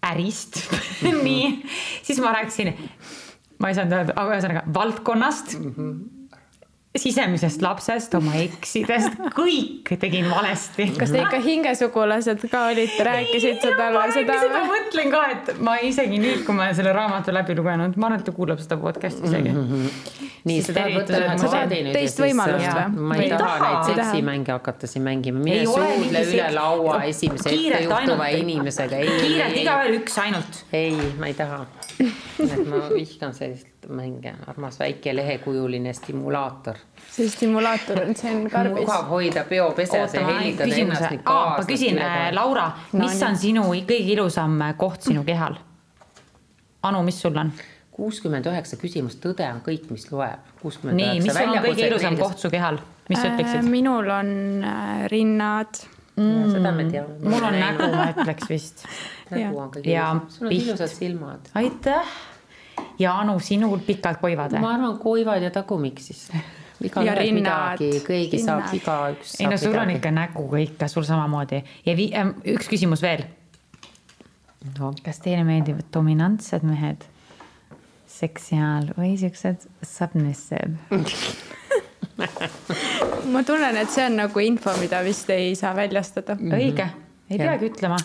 ärist 0.03 0.59
nii, 1.27 1.63
siis 2.03 2.19
ma 2.19 2.33
rääkisin, 2.35 2.73
ma 3.63 3.71
ei 3.71 3.79
saanud 3.79 3.95
öelda, 3.95 4.17
aga 4.19 4.35
ühesõnaga 4.35 4.65
valdkonnast 4.75 5.55
mm. 5.59 5.71
-hmm 5.77 6.22
sisemisest 6.99 7.63
lapsest, 7.65 8.13
oma 8.19 8.35
eksidest, 8.43 9.17
kõik 9.33 9.95
tegin 10.01 10.27
valesti. 10.29 10.91
kas 10.99 11.13
te 11.15 11.23
ikka 11.23 11.39
hingesugulased 11.41 12.45
ka 12.53 12.67
olite, 12.69 13.07
rääkisite 13.09 13.73
talle 13.79 14.03
seda? 14.13 14.37
ma 14.53 14.61
mõtlen 14.69 15.09
ka, 15.15 15.23
et 15.33 15.49
ma 15.65 15.79
isegi 15.81 16.21
nüüd, 16.21 16.43
kui 16.45 16.57
ma 16.59 16.69
selle 16.77 16.93
raamatu 16.93 17.33
läbi 17.33 17.57
lugenud, 17.57 17.97
ma 17.97 18.11
arvan, 18.11 18.21
et 18.21 18.29
ta 18.29 18.37
kuulab 18.37 18.61
seda 18.61 18.77
podcast'i 18.83 19.25
isegi 19.31 19.55
mm. 19.55 19.65
-hmm. 19.71 20.29
nii, 20.51 20.61
sa 20.69 20.77
tahad 20.77 20.99
võtta 20.99 21.23
ühe 21.23 21.41
kaardi 21.47 21.81
nüüd 21.89 21.97
teist 21.97 22.23
võimalust 22.27 22.69
või? 22.77 23.09
ma 23.09 23.21
ei 23.25 23.33
taha 23.33 23.57
neid 23.65 23.91
seksimänge 23.95 24.57
hakata 24.59 24.93
siin 24.95 25.09
mängima, 25.09 25.41
mine 25.49 25.65
suudle 25.65 26.25
üle 26.29 26.53
laua 26.59 27.03
esimese 27.09 27.57
ettejuhtuva 27.57 28.29
inimesega. 28.37 29.01
kiirelt, 29.09 29.61
igaühel 29.65 30.01
üks 30.03 30.21
ainult. 30.27 30.65
ei, 30.77 30.97
ma 31.17 31.33
ei 31.33 31.41
taha. 31.41 31.65
et 32.03 32.67
ma 32.69 32.89
vihkan 32.93 33.33
sellist 33.33 33.72
mänge, 33.89 34.35
armas 34.47 34.79
väike 34.81 35.15
lehekujuline 35.17 35.93
stimulaator. 35.93 36.77
see 37.11 37.29
stimulaator 37.29 38.03
on, 38.07 38.15
see 38.17 38.35
on 38.37 38.49
karbis. 38.55 38.87
mugav 38.87 39.09
hoida 39.11 39.45
peopesas 39.49 40.15
ja 40.15 40.27
hellitada 40.27 40.77
ennast 40.85 41.11
nüüd 41.11 41.27
kaasa. 41.27 41.59
ma 41.59 41.69
küsin, 41.69 41.99
äh, 41.99 42.31
Laura, 42.35 42.71
mis 42.93 43.21
no, 43.21 43.29
on 43.29 43.37
sinu 43.37 43.67
kõige 43.73 44.01
ilusam 44.15 44.59
koht 44.79 45.11
sinu 45.11 45.25
kehal? 45.25 45.59
Anu, 46.83 47.03
mis 47.07 47.21
sul 47.23 47.37
on? 47.39 47.53
kuuskümmend 47.93 48.47
üheksa 48.49 48.79
küsimust, 48.81 49.21
tõde 49.23 49.47
on 49.53 49.61
kõik, 49.65 49.91
mis 49.93 50.09
loeb. 50.13 50.53
nii, 50.65 51.21
mis 51.21 51.29
sul 51.29 51.51
on 51.53 51.65
kõige 51.67 51.89
ilusam 51.91 52.17
koht 52.21 52.41
su 52.41 52.51
kehal, 52.53 52.81
mis 53.11 53.21
sa 53.21 53.29
Äh, 53.29 53.35
ütleksid? 53.35 53.69
minul 53.71 54.09
on 54.11 54.31
äh, 54.65 55.09
rinnad. 55.13 55.83
seda 56.17 56.73
me 56.73 56.89
teame. 56.91 57.19
mul 57.25 57.45
on 57.45 57.57
nägu, 57.57 57.89
ma 57.93 58.09
ütleks 58.15 58.49
vist. 58.49 58.87
nägu 59.31 59.59
on 59.59 59.71
kõige 59.75 59.93
ilusam, 59.93 60.23
sul 60.29 60.47
on 60.47 60.55
piht. 60.55 60.67
ilusad 60.67 60.95
silmad. 60.95 61.53
aitäh. 61.55 62.17
Ja 62.99 63.15
Anu, 63.21 63.39
sinul 63.41 63.79
pikad 63.87 64.21
koivad 64.21 64.57
või? 64.57 64.65
ma 64.65 64.75
arvan, 64.77 64.99
koivad 65.03 65.43
ja 65.43 65.51
tagumik 65.55 66.01
siis. 66.03 66.29
Ja 66.83 67.15
rinnad, 67.15 67.79
saab 67.79 67.79
rinnad. 67.79 68.75
igaüks. 68.75 69.37
ei 69.41 69.47
no 69.47 69.57
sul 69.61 69.77
on 69.79 69.91
ikka 69.95 70.11
nägu 70.11 70.49
ka 70.51 70.59
ikka, 70.65 70.89
sul 70.91 71.07
samamoodi 71.07 71.63
ja 71.87 71.97
vi- 71.97 72.11
ähm, 72.19 72.35
üks 72.57 72.67
küsimus 72.71 73.03
veel. 73.05 73.23
no.. 74.79 74.93
kas 75.05 75.23
teile 75.23 75.45
meeldivad 75.47 75.87
dominantsed 75.95 76.67
mehed, 76.67 77.07
seksiaal 78.11 78.91
või 78.99 79.15
siuksed 79.21 79.69
submissive? 79.87 80.75
ma 83.33 83.43
tunnen, 83.47 83.77
et 83.77 83.91
see 83.93 84.05
on 84.07 84.19
nagu 84.25 84.43
info, 84.45 84.75
mida 84.81 85.03
vist 85.07 85.31
ei 85.33 85.55
saa 85.59 85.75
väljastada. 85.77 86.37
õige, 86.37 86.89
ei 87.31 87.39
Jah. 87.39 87.47
peagi 87.47 87.71
ütlema. 87.71 88.01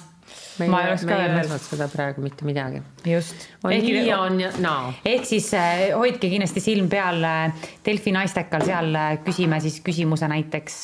Me 0.60 0.68
ma 0.72 0.82
ei, 0.84 0.92
oleks 0.92 1.06
ka 1.08 1.18
öelnud, 1.18 1.64
seda 1.64 1.88
praegu 1.92 2.24
mitte 2.24 2.48
midagi. 2.48 2.82
just. 3.06 3.48
nii 3.68 4.06
on 4.16 4.40
ja 4.42 4.52
naa. 4.64 4.94
ehk 5.06 5.28
siis 5.30 5.50
äh, 5.58 5.88
hoidke 5.98 6.30
kindlasti 6.32 6.64
silm 6.64 6.90
peal 6.92 7.24
äh, 7.28 7.68
Delfi 7.86 8.14
naistekal, 8.16 8.66
seal 8.68 8.96
äh, 8.96 9.18
küsime 9.26 9.60
siis 9.64 9.80
küsimuse 9.86 10.30
näiteks, 10.32 10.80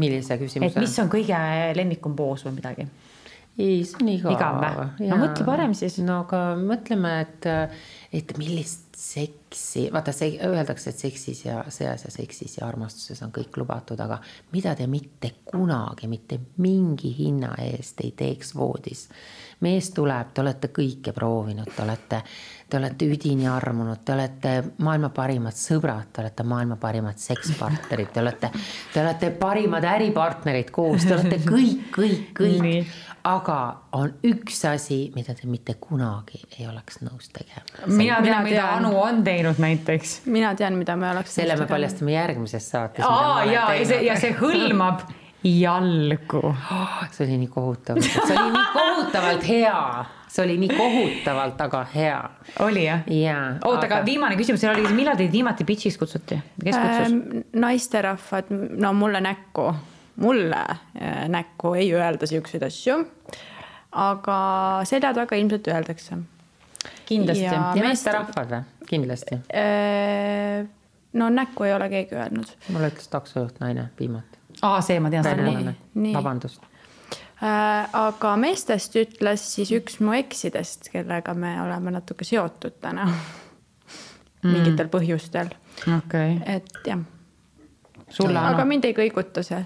millise 0.00 0.38
küsimuse? 0.40 0.74
et 0.74 0.84
mis 0.84 0.98
on 1.02 1.12
kõige 1.12 1.40
lemmikum 1.78 2.16
poos 2.18 2.44
või 2.48 2.58
midagi. 2.58 2.88
ei, 3.58 3.80
see 3.84 4.02
on 4.02 4.12
igav. 4.16 4.36
Igav 4.36 4.60
või? 4.64 5.08
No 5.10 5.20
mõtle 5.24 5.48
parem 5.48 5.76
siis. 5.78 6.00
no 6.04 6.22
aga 6.26 6.44
mõtleme, 6.60 7.16
et, 7.26 7.50
et 8.20 8.36
millist 8.40 8.89
seksi, 9.00 9.88
vaata 9.92 10.12
see 10.12 10.34
öeldakse, 10.44 10.92
et 10.92 10.98
seksis 11.00 11.44
ja 11.46 11.62
sõjas 11.72 12.04
ja 12.04 12.10
seksis 12.12 12.58
ja 12.58 12.66
armastuses 12.68 13.22
on 13.24 13.32
kõik 13.32 13.56
lubatud, 13.56 14.00
aga 14.00 14.18
mida 14.52 14.74
te 14.76 14.84
mitte 14.90 15.30
kunagi 15.48 16.08
mitte 16.10 16.36
mingi 16.60 17.14
hinna 17.16 17.54
eest 17.64 18.02
ei 18.04 18.12
teeks 18.16 18.52
voodis. 18.56 19.08
mees 19.60 19.90
tuleb, 19.96 20.34
te 20.34 20.40
olete 20.40 20.68
kõike 20.68 21.12
proovinud, 21.16 21.72
te 21.76 21.82
olete, 21.82 22.22
te 22.70 22.78
olete 22.78 23.10
üdini 23.10 23.48
armunud, 23.50 24.02
te 24.04 24.14
olete 24.14 24.54
maailma 24.86 25.10
parimad 25.14 25.58
sõbrad, 25.58 26.10
te 26.12 26.24
olete 26.24 26.46
maailma 26.46 26.78
parimad 26.80 27.18
sekspartnerid, 27.20 28.12
te 28.14 28.22
olete, 28.22 28.52
te 28.94 29.02
olete 29.02 29.30
parimad 29.40 29.86
äripartnerid 29.96 30.70
koos, 30.74 31.06
te 31.06 31.16
olete 31.16 31.40
kõik, 31.46 31.88
kõik, 31.96 32.28
kõik 32.38 32.92
aga 33.26 33.56
on 33.96 34.12
üks 34.24 34.62
asi, 34.68 35.00
mida 35.14 35.34
te 35.36 35.48
mitte 35.50 35.76
kunagi 35.80 36.40
ei 36.58 36.66
oleks 36.68 37.00
nõus 37.04 37.28
tegema. 37.34 37.64
mina 37.86 38.20
tean, 38.24 38.44
mida 38.44 38.62
tean. 38.62 38.84
Anu 38.84 39.00
on 39.00 39.22
teinud 39.24 39.60
näiteks. 39.60 40.20
mina 40.26 40.54
tean, 40.56 40.78
mida 40.80 40.96
me 40.96 41.10
oleks. 41.10 41.34
selle 41.34 41.56
me 41.56 41.66
paljastame 41.68 42.14
järgmises 42.14 42.70
saates. 42.70 43.04
aa 43.04 43.44
ja, 43.44 43.66
ja 43.74 43.86
see, 43.86 44.04
ja 44.06 44.16
see 44.20 44.32
hõlmab 44.40 45.04
jalgu. 45.44 46.54
see 47.12 47.26
oli 47.26 47.42
nii 47.44 47.52
kohutav, 47.52 48.00
see 48.04 48.24
oli 48.24 48.56
nii 48.56 48.66
kohutavalt 48.72 49.46
hea, 49.48 49.76
see 50.30 50.44
oli 50.44 50.56
nii 50.62 50.76
kohutavalt, 50.78 51.60
aga 51.60 51.84
hea. 51.94 52.18
oli 52.66 52.84
jah? 52.84 53.02
jaa. 53.10 53.44
oota, 53.64 53.86
aga 53.88 54.00
viimane 54.06 54.36
küsimus 54.38 54.62
seal 54.62 54.76
oli, 54.78 54.92
millal 54.94 55.18
teid 55.18 55.32
viimati 55.34 55.66
bitch'iks 55.66 55.98
kutsuti? 55.98 56.38
kes 56.64 56.76
kutsus? 56.76 57.06
Ähm, 57.06 57.46
naisterahvad, 57.64 58.52
no 58.78 58.92
mulle 58.94 59.20
näkku, 59.24 59.68
mulle 60.22 60.60
äh, 60.70 61.24
näkku 61.28 61.74
ei 61.78 61.90
öelda 61.94 62.26
siukseid 62.30 62.62
asju. 62.68 63.00
aga 63.92 64.40
selja 64.86 65.14
taga 65.14 65.36
ilmselt 65.36 65.66
öeldakse. 65.68 66.18
kindlasti 67.06 67.44
ja- 67.44 67.72
ja 67.74 67.82
meesterahvad 67.82 68.54
või? 68.54 68.62
kindlasti. 68.90 69.40
Äh, 69.54 70.66
no 71.12 71.28
näkku 71.28 71.66
ei 71.66 71.74
ole 71.74 71.88
keegi 71.88 72.14
öelnud. 72.14 72.56
mulle 72.68 72.92
ütles 72.94 73.08
taksojuht 73.10 73.60
naine 73.60 73.88
viimati. 73.98 74.38
aa, 74.62 74.80
see 74.80 75.00
ma 75.00 75.10
tean 75.10 75.26
nii, 75.26 75.56
seda. 75.58 75.74
nii. 75.94 76.14
vabandust. 76.14 76.69
Äh, 77.40 77.86
aga 77.96 78.34
meestest 78.36 78.96
ütles 79.00 79.46
siis 79.54 79.70
üks 79.72 79.96
mu 80.04 80.12
eksidest, 80.12 80.90
kellega 80.92 81.32
me 81.32 81.54
oleme 81.62 81.94
natuke 81.94 82.26
seotud 82.28 82.76
täna. 82.84 83.06
Mingitel 84.44 84.88
põhjustel, 84.92 85.50
okei, 85.84 86.38
et 86.48 86.68
jah, 86.88 87.02
aga 88.40 88.64
mind 88.68 88.86
ei 88.88 88.94
kõiguta 88.96 89.44
see. 89.44 89.60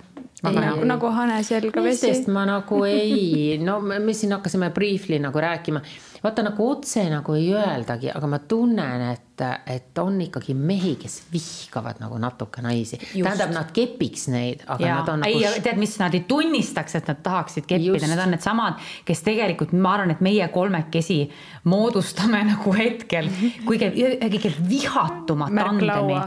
Väga 0.45 0.73
nagu, 0.85 1.11
hane 1.15 1.39
selga 1.47 1.83
vesi. 1.83 2.09
Meestest. 2.11 2.31
ma 2.35 2.43
nagu 2.49 2.81
ei, 2.87 3.55
no 3.63 3.79
me, 3.81 4.01
siin 4.15 4.35
hakkasime 4.35 4.71
briefly 4.75 5.19
nagu 5.23 5.41
rääkima, 5.41 5.83
vaata 6.25 6.43
nagu 6.47 6.67
otse 6.71 7.05
nagu 7.13 7.35
ei 7.37 7.51
öeldagi, 7.53 8.09
aga 8.15 8.29
ma 8.31 8.39
tunnen, 8.49 9.03
et, 9.13 9.43
et 9.71 9.99
on 10.01 10.17
ikkagi 10.25 10.55
mehi, 10.57 10.95
kes 11.01 11.19
vihkavad 11.33 12.01
nagu 12.01 12.17
natuke 12.21 12.63
naisi. 12.65 12.99
tähendab, 13.13 13.53
nad 13.53 13.73
kepiks 13.77 14.29
neid, 14.33 14.65
aga 14.67 14.87
ja 14.87 14.99
nad 15.01 15.11
on 15.13 15.27
ei 15.29 15.37
nagu, 15.43 15.63
tead, 15.67 15.81
mis 15.81 15.97
nad 16.01 16.17
ei 16.17 16.25
tunnistaks, 16.29 16.97
et 17.01 17.11
nad 17.13 17.21
tahaksid 17.27 17.69
keppida, 17.69 18.09
need 18.09 18.25
on 18.25 18.33
needsamad, 18.37 18.81
kes 19.05 19.25
tegelikult 19.27 19.75
ma 19.77 19.97
arvan, 19.99 20.15
et 20.15 20.23
meie 20.25 20.49
kolmekesi 20.55 21.21
moodustame 21.69 22.41
nagu 22.53 22.77
hetkel 22.77 23.29
kõige, 23.69 23.93
kõige 24.25 24.55
vihatumat 24.65 25.53
tandemi. 25.61 26.23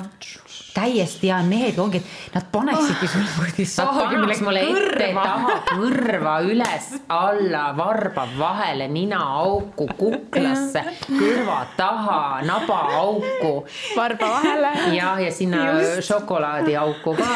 Täiesti 0.74 1.28
ja 1.28 1.40
mehed 1.44 1.80
ongi, 1.82 1.98
et 1.98 2.36
nad 2.36 2.46
paneksidki 2.52 3.08
sulle 3.10 3.30
kuradi 3.36 3.66
Nad 3.68 3.72
saagi 3.74 4.16
pannaks 4.16 4.42
mulle 4.46 4.62
ette, 4.62 5.08
taha, 5.16 5.56
kõrva, 5.72 6.36
üles, 6.46 6.90
alla, 7.14 7.64
varba 7.78 8.28
vahele, 8.38 8.88
ninaauku, 8.94 9.88
kuklasse, 9.98 10.84
kõrva 11.08 11.60
taha, 11.78 12.20
nabaauku 12.46 13.54
varba 13.98 14.32
vahele. 14.38 14.74
jah, 14.96 15.22
ja 15.24 15.34
sinna 15.34 15.66
šokolaadiauku 16.06 17.16
ka, 17.18 17.34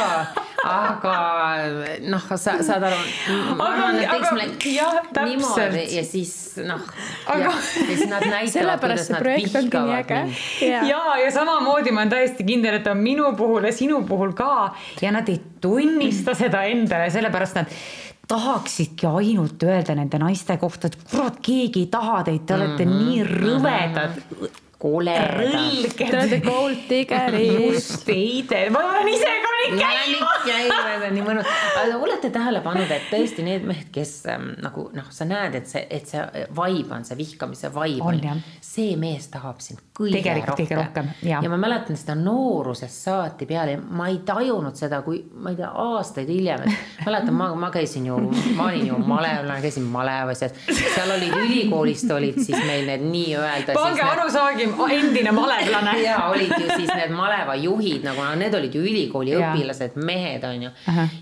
aga 0.63 1.15
noh, 2.06 2.26
sa 2.38 2.58
saad 2.62 2.84
aru, 2.86 2.97
ma 3.58 3.69
arvan, 3.71 3.97
et 3.97 4.06
aga- 4.06 4.17
teeks 4.17 4.32
mulle 4.36 4.76
jah, 4.76 5.00
niimoodi 5.26 5.86
ja 5.95 6.04
siis 6.06 6.36
noh, 6.67 6.84
Aga- 7.26 7.50
ja 7.50 7.54
siis 7.62 8.06
nad 8.10 8.26
näitavad, 8.26 8.54
sellepärast 8.54 8.82
kuidas 8.82 9.08
see 9.08 9.15
nad 9.15 9.26
projekt 9.26 9.56
ongi 9.56 9.62
nii 9.62 9.65
vihkavad 9.65 9.97
äge 10.00 10.21
mind. 10.21 10.43
ja. 10.67 10.84
ja, 10.91 11.02
ja 11.24 11.32
samamoodi 11.32 11.95
ma 11.95 12.04
olen 12.04 12.13
täiesti 12.13 12.47
kindel, 12.47 12.80
et 12.82 12.88
on 12.91 13.02
minu 13.02 13.34
puhul 13.38 13.65
ja 13.69 13.74
sinu 13.76 14.04
puhul 14.08 14.36
ka 14.38 14.54
ja 15.02 15.12
nad 15.12 15.30
ei 15.30 15.41
tunnista 15.62 16.36
seda 16.38 16.63
endale, 16.69 17.10
sellepärast 17.13 17.62
nad 17.62 17.78
tahaksidki 18.32 19.08
ainult 19.10 19.63
öelda 19.63 19.95
nende 19.97 20.19
naiste 20.21 20.56
kohta, 20.62 20.88
et 20.88 20.97
kurat, 21.10 21.39
keegi 21.43 21.86
ei 21.86 21.89
taha 21.91 22.21
teid, 22.30 22.45
te 22.45 22.56
olete 22.56 22.86
mm 22.86 22.91
-hmm. 22.91 23.08
nii 23.08 23.24
rõvedad, 23.28 24.21
koledad. 24.82 25.94
Te 25.98 26.10
olete 26.10 26.39
gold 26.46 26.86
diggerid. 26.89 27.54
just 27.74 28.08
veide, 28.08 28.63
ma 28.74 28.82
olen 28.88 29.12
ise 29.13 29.34
ka 29.44 29.52
nii 29.60 29.78
käinud. 29.78 30.48
käivad, 30.48 31.06
on 31.08 31.15
nii 31.17 31.26
mõnus. 31.28 31.52
aga 31.84 32.00
olete 32.08 32.32
tähele 32.34 32.63
pannud, 32.65 32.91
et 32.91 33.08
tõesti 33.13 33.46
need 33.46 33.67
mehed, 33.67 33.91
kes 33.94 34.15
ähm, 34.34 34.52
nagu 34.63 34.88
noh, 34.96 35.12
sa 35.13 35.28
näed, 35.30 35.60
et 35.62 35.70
see, 35.70 35.86
et 35.89 36.10
see 36.10 36.48
vibe 36.58 36.98
on 36.98 37.06
see 37.08 37.20
vihkamise 37.20 37.72
vibe 37.76 38.08
On, 38.10 38.22
jah. 38.26 38.41
see 38.65 38.98
mees 39.00 39.30
tahab 39.34 39.62
sind 39.63 39.84
kõige 40.10 40.22
Tegelikult 40.22 40.60
kõige 40.62 40.78
rohkem, 40.78 41.10
jah. 41.26 41.44
ja 41.44 41.52
ma 41.52 41.58
mäletan 41.62 41.98
seda 42.00 42.16
noorusest 42.20 43.06
saati 43.06 43.48
peale, 43.50 43.78
ma 43.78 44.08
ei 44.12 44.20
tajunud 44.26 44.78
seda, 44.78 45.02
kui 45.06 45.22
ma 45.44 45.54
ei 45.54 45.60
tea, 45.60 45.70
aastaid 45.84 46.30
hiljem, 46.32 46.66
et 46.66 47.06
mäletan, 47.06 47.36
ma, 47.38 47.50
ma 47.56 47.72
käisin 47.74 48.08
ju, 48.10 48.18
ma 48.58 48.68
olin 48.70 48.88
ju 48.88 48.98
malevlane, 48.98 49.60
käisin 49.64 49.88
malevas 49.92 50.44
ja 50.46 50.50
seal 50.78 51.14
olid 51.18 51.36
ülikoolist 51.44 52.12
olid 52.12 52.40
siis 52.42 52.58
meil 52.66 52.88
need 52.90 53.06
nii-öelda. 53.12 53.76
pange 53.78 54.06
Anu 54.06 54.28
Saagim, 54.32 54.76
endine 54.90 55.32
malevlane. 55.36 55.98
ja 56.08 56.18
olid 56.30 56.54
ju 56.58 56.68
siis 56.76 56.90
need 56.90 57.14
maleva 57.16 57.56
juhid 57.60 58.06
nagu, 58.08 58.26
need 58.40 58.56
olid 58.58 58.76
ju 58.76 58.84
ülikooli 58.84 59.36
Jaa. 59.36 59.54
õpilased, 59.54 59.98
mehed 60.02 60.44
on 60.48 60.68
ju 60.68 60.74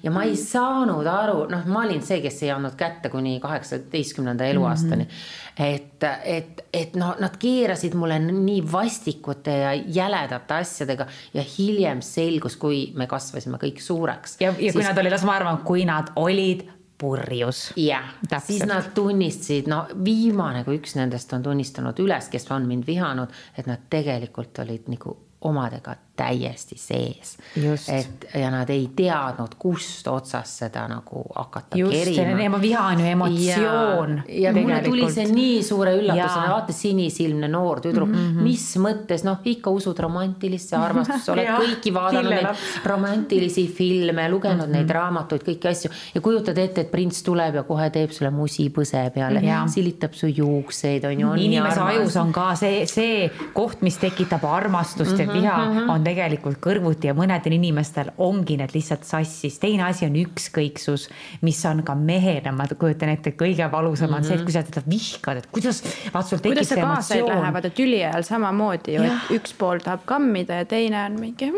ja 0.03 0.11
ma 0.13 0.23
ei 0.27 0.35
saanud 0.39 1.07
aru, 1.07 1.43
noh, 1.51 1.67
ma 1.69 1.83
olin 1.85 2.01
see, 2.05 2.21
kes 2.23 2.43
ei 2.45 2.53
andnud 2.55 2.75
kätte 2.79 3.11
kuni 3.13 3.37
kaheksateistkümnenda 3.43 4.45
eluaastani 4.53 5.03
mm. 5.03 5.09
-hmm. 5.09 5.48
et, 5.59 6.03
et, 6.23 6.61
et 6.73 6.95
no 6.99 7.11
nad 7.19 7.35
keerasid 7.39 7.95
mulle 7.99 8.19
nii 8.23 8.61
vastikute 8.71 9.55
ja 9.63 9.73
jäledate 9.73 10.59
asjadega 10.61 11.07
ja 11.33 11.43
hiljem 11.57 12.01
selgus, 12.05 12.55
kui 12.59 12.89
me 12.95 13.07
kasvasime 13.07 13.59
kõik 13.61 13.81
suureks. 13.83 14.37
ja, 14.39 14.53
ja 14.59 14.73
kui 14.73 14.85
nad 14.85 14.97
olid, 14.97 15.13
las 15.13 15.25
ma 15.27 15.35
arvan, 15.39 15.63
kui 15.67 15.85
nad 15.89 16.13
olid 16.19 16.65
purjus. 16.99 17.69
jah, 17.79 18.13
siis 18.43 18.65
nad 18.67 18.91
tunnistasid, 18.95 19.69
no 19.71 19.85
viimane, 20.05 20.63
kui 20.67 20.79
üks 20.79 20.95
nendest 20.99 21.33
on 21.35 21.43
tunnistanud 21.43 21.99
üles, 22.03 22.31
kes 22.31 22.47
on 22.55 22.67
mind 22.67 22.87
vihanud, 22.87 23.35
et 23.57 23.67
nad 23.67 23.87
tegelikult 23.91 24.63
olid 24.63 24.91
nagu 24.91 25.15
omadega 25.47 25.95
täiesti 26.19 26.77
sees. 26.79 27.37
Just. 27.55 27.89
et 27.89 28.25
ja 28.37 28.49
nad 28.51 28.69
ei 28.69 28.89
teadnud, 28.95 29.55
kust 29.59 30.07
otsast 30.11 30.63
seda 30.63 30.83
nagu 30.91 31.23
hakata 31.35 31.77
just, 31.79 31.95
kerima. 31.95 32.59
viha 32.61 32.85
on 32.91 32.99
ju 32.99 33.05
emotsioon. 33.13 34.15
ja, 34.27 34.49
ja 34.49 34.53
mulle 34.53 34.81
tuli 34.83 35.07
see 35.13 35.25
nii 35.31 35.63
suure 35.63 35.95
üllatusena, 35.97 36.49
vaata 36.51 36.75
sinisilmne 36.75 37.47
noor 37.51 37.81
tüdruk 37.83 38.09
mm, 38.09 38.25
-hmm. 38.25 38.43
mis 38.45 38.65
mõttes, 38.81 39.23
noh, 39.27 39.39
ikka 39.45 39.71
usud 39.73 39.99
romantilisse 39.99 40.77
armastusse, 40.77 41.31
oled 41.31 41.51
kõiki 41.63 41.93
vaadanud 41.95 42.35
neid 42.35 42.85
romantilisi 42.85 43.67
filme, 43.67 44.29
lugenud 44.29 44.67
mm 44.67 44.73
-hmm. 44.73 44.77
neid 44.77 44.95
raamatuid, 44.99 45.45
kõiki 45.47 45.71
asju 45.71 45.91
ja 46.15 46.21
kujutad 46.21 46.57
ette, 46.57 46.81
et 46.81 46.91
prints 46.91 47.23
tuleb 47.23 47.55
ja 47.61 47.63
kohe 47.63 47.89
teeb 47.89 48.11
sulle 48.15 48.31
musipõse 48.33 49.05
peale, 49.15 49.43
silitab 49.71 50.13
su 50.13 50.27
juukseid, 50.27 51.05
on 51.05 51.19
ju. 51.19 51.33
inimese 51.47 51.79
ajus 51.79 52.15
on 52.19 52.33
ka 52.33 52.51
see, 52.59 52.85
see 52.85 53.29
koht, 53.53 53.81
mis 53.81 53.97
tekitab 53.97 54.45
armastust 54.45 55.11
mm 55.11 55.17
-hmm, 55.17 55.27
ja 55.27 55.33
viha 55.33 55.57
mm, 55.57 55.77
-hmm. 55.77 55.91
on 55.91 56.03
tegelikult 56.09 56.59
kõrvuti 56.63 57.09
ja 57.09 57.15
mõnedel 57.17 57.55
inimestel 57.57 58.11
ongi 58.25 58.57
need 58.59 58.73
lihtsalt 58.75 59.07
sassis. 59.07 59.59
teine 59.61 59.85
asi 59.87 60.07
on 60.09 60.17
ükskõiksus, 60.19 61.07
mis 61.45 61.61
on 61.69 61.83
ka 61.87 61.95
mehena, 61.95 62.53
ma 62.55 62.67
kujutan 62.69 63.13
ette, 63.13 63.35
kõige 63.39 63.69
valusam 63.71 64.13
on 64.13 64.19
mm 64.19 64.23
-hmm. 64.23 64.27
see, 64.27 64.35
et 64.35 64.43
kui 64.43 64.53
sa 64.53 64.63
teda 64.63 64.85
vihkad, 64.89 65.43
et 65.43 65.49
kuidas, 65.51 65.83
vaat 66.13 66.27
sul 66.27 66.43
tekib 66.43 66.63
see 66.65 66.79
emotsioon. 66.81 67.29
Lähevad, 67.29 67.65
et 67.65 67.75
tüli 67.75 68.03
ajal 68.03 68.23
samamoodi 68.23 68.95
ju, 68.95 69.03
et 69.03 69.35
üks 69.39 69.57
pool 69.57 69.83
tahab 69.83 70.05
kammida 70.05 70.63
ja 70.63 70.65
teine 70.65 71.05
on 71.05 71.19
mingi 71.19 71.51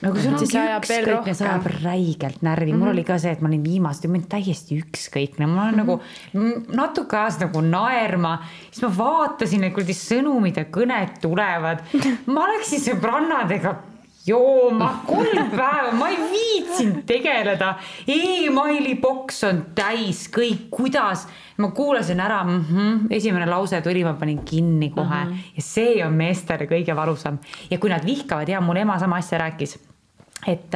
no 0.00 0.12
kui 0.14 0.22
sul 0.24 0.34
ongi 0.34 0.46
ükskõikne, 0.48 1.34
see 1.36 1.46
ajab 1.46 1.66
räigelt 1.82 2.44
närvi 2.46 2.70
mm, 2.70 2.74
-hmm. 2.74 2.78
mul 2.78 2.88
mhm. 2.88 2.94
oli 2.96 3.04
ka 3.04 3.18
see, 3.18 3.32
et 3.36 3.40
ma 3.40 3.50
olin 3.50 3.64
viimased, 3.64 4.08
ma 4.08 4.16
olin 4.16 4.26
täiesti 4.34 4.80
ükskõikne, 4.80 5.46
ma 5.46 5.66
olen 5.66 5.74
mm 5.74 5.88
-hmm. 5.88 6.56
nagu 6.64 6.76
natuke 6.80 7.16
ajas 7.16 7.40
nagu 7.44 7.60
naerma, 7.60 8.32
siis 8.70 8.82
ma 8.82 8.92
vaatasin, 8.96 9.64
et 9.64 9.74
kuradi 9.74 9.96
sõnumid 9.96 10.56
ja 10.56 10.64
kõned 10.64 11.20
tulevad. 11.20 11.84
ma 12.26 12.48
läksin 12.54 12.80
sõbrannadega 12.80 13.76
jooma 14.26 14.90
kolm 15.10 15.50
päeva, 15.50 15.92
ma 15.96 16.08
ei 16.08 16.18
viitsinud 16.32 17.04
tegeleda 17.08 17.74
e. 18.06 18.18
emaili 18.46 18.96
boks 19.00 19.44
on 19.48 19.62
täis 19.74 20.26
kõik, 20.32 20.68
kuidas, 20.70 21.26
ma 21.58 21.70
kuulasin 21.76 22.20
ära 22.20 22.42
mm, 22.44 22.64
-hmm, 22.70 23.06
esimene 23.10 23.46
lause 23.46 23.80
tuli, 23.80 24.04
ma 24.04 24.14
panin 24.14 24.42
kinni 24.44 24.90
kohe 24.90 25.24
mm 25.24 25.30
-hmm. 25.30 25.54
ja 25.56 25.62
see 25.62 26.04
on 26.06 26.12
meestele 26.12 26.66
kõige 26.66 26.96
valusam 26.96 27.38
ja 27.70 27.78
kui 27.78 27.90
nad 27.90 28.04
vihkavad 28.06 28.48
ja 28.48 28.60
mul 28.60 28.76
ema 28.76 28.98
sama 28.98 29.16
asja 29.16 29.38
rääkis 29.38 29.78
et, 30.46 30.74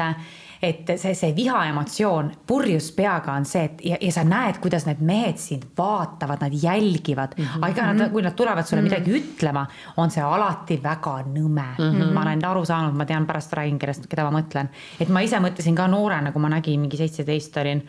et 0.65 0.93
see, 1.01 1.15
see 1.19 1.33
viha 1.37 1.65
emotsioon 1.71 2.31
purjus 2.47 2.91
peaga 2.97 3.35
on 3.37 3.47
see, 3.49 3.65
et 3.69 3.85
ja, 3.91 3.99
ja 4.01 4.13
sa 4.15 4.25
näed, 4.29 4.61
kuidas 4.63 4.87
need 4.89 5.03
mehed 5.05 5.41
sind 5.41 5.67
vaatavad, 5.79 6.45
nad 6.45 6.55
jälgivad 6.63 7.37
mm. 7.37 7.45
-hmm. 7.45 7.67
aga 7.69 7.93
nad, 7.93 8.13
kui 8.13 8.23
nad 8.23 8.37
tulevad 8.37 8.67
sulle 8.67 8.83
mm 8.83 8.89
-hmm. 8.89 8.93
midagi 8.93 9.19
ütlema, 9.21 9.67
on 9.97 10.11
see 10.11 10.23
alati 10.23 10.81
väga 10.83 11.19
nõme 11.27 11.69
mm. 11.79 11.91
-hmm. 11.91 12.13
ma 12.13 12.23
olen 12.23 12.45
aru 12.45 12.65
saanud, 12.65 12.95
ma 12.95 13.05
tean, 13.05 13.27
pärast 13.27 13.53
räägin, 13.53 13.79
kellest, 13.79 14.07
keda 14.07 14.31
ma 14.31 14.41
mõtlen. 14.41 14.69
et 15.01 15.09
ma 15.09 15.21
ise 15.21 15.37
mõtlesin 15.37 15.75
ka 15.75 15.87
noorena, 15.87 16.33
kui 16.33 16.43
ma 16.43 16.49
nägin 16.49 16.81
mingi 16.81 16.97
seitseteist 16.97 17.57
olin 17.57 17.83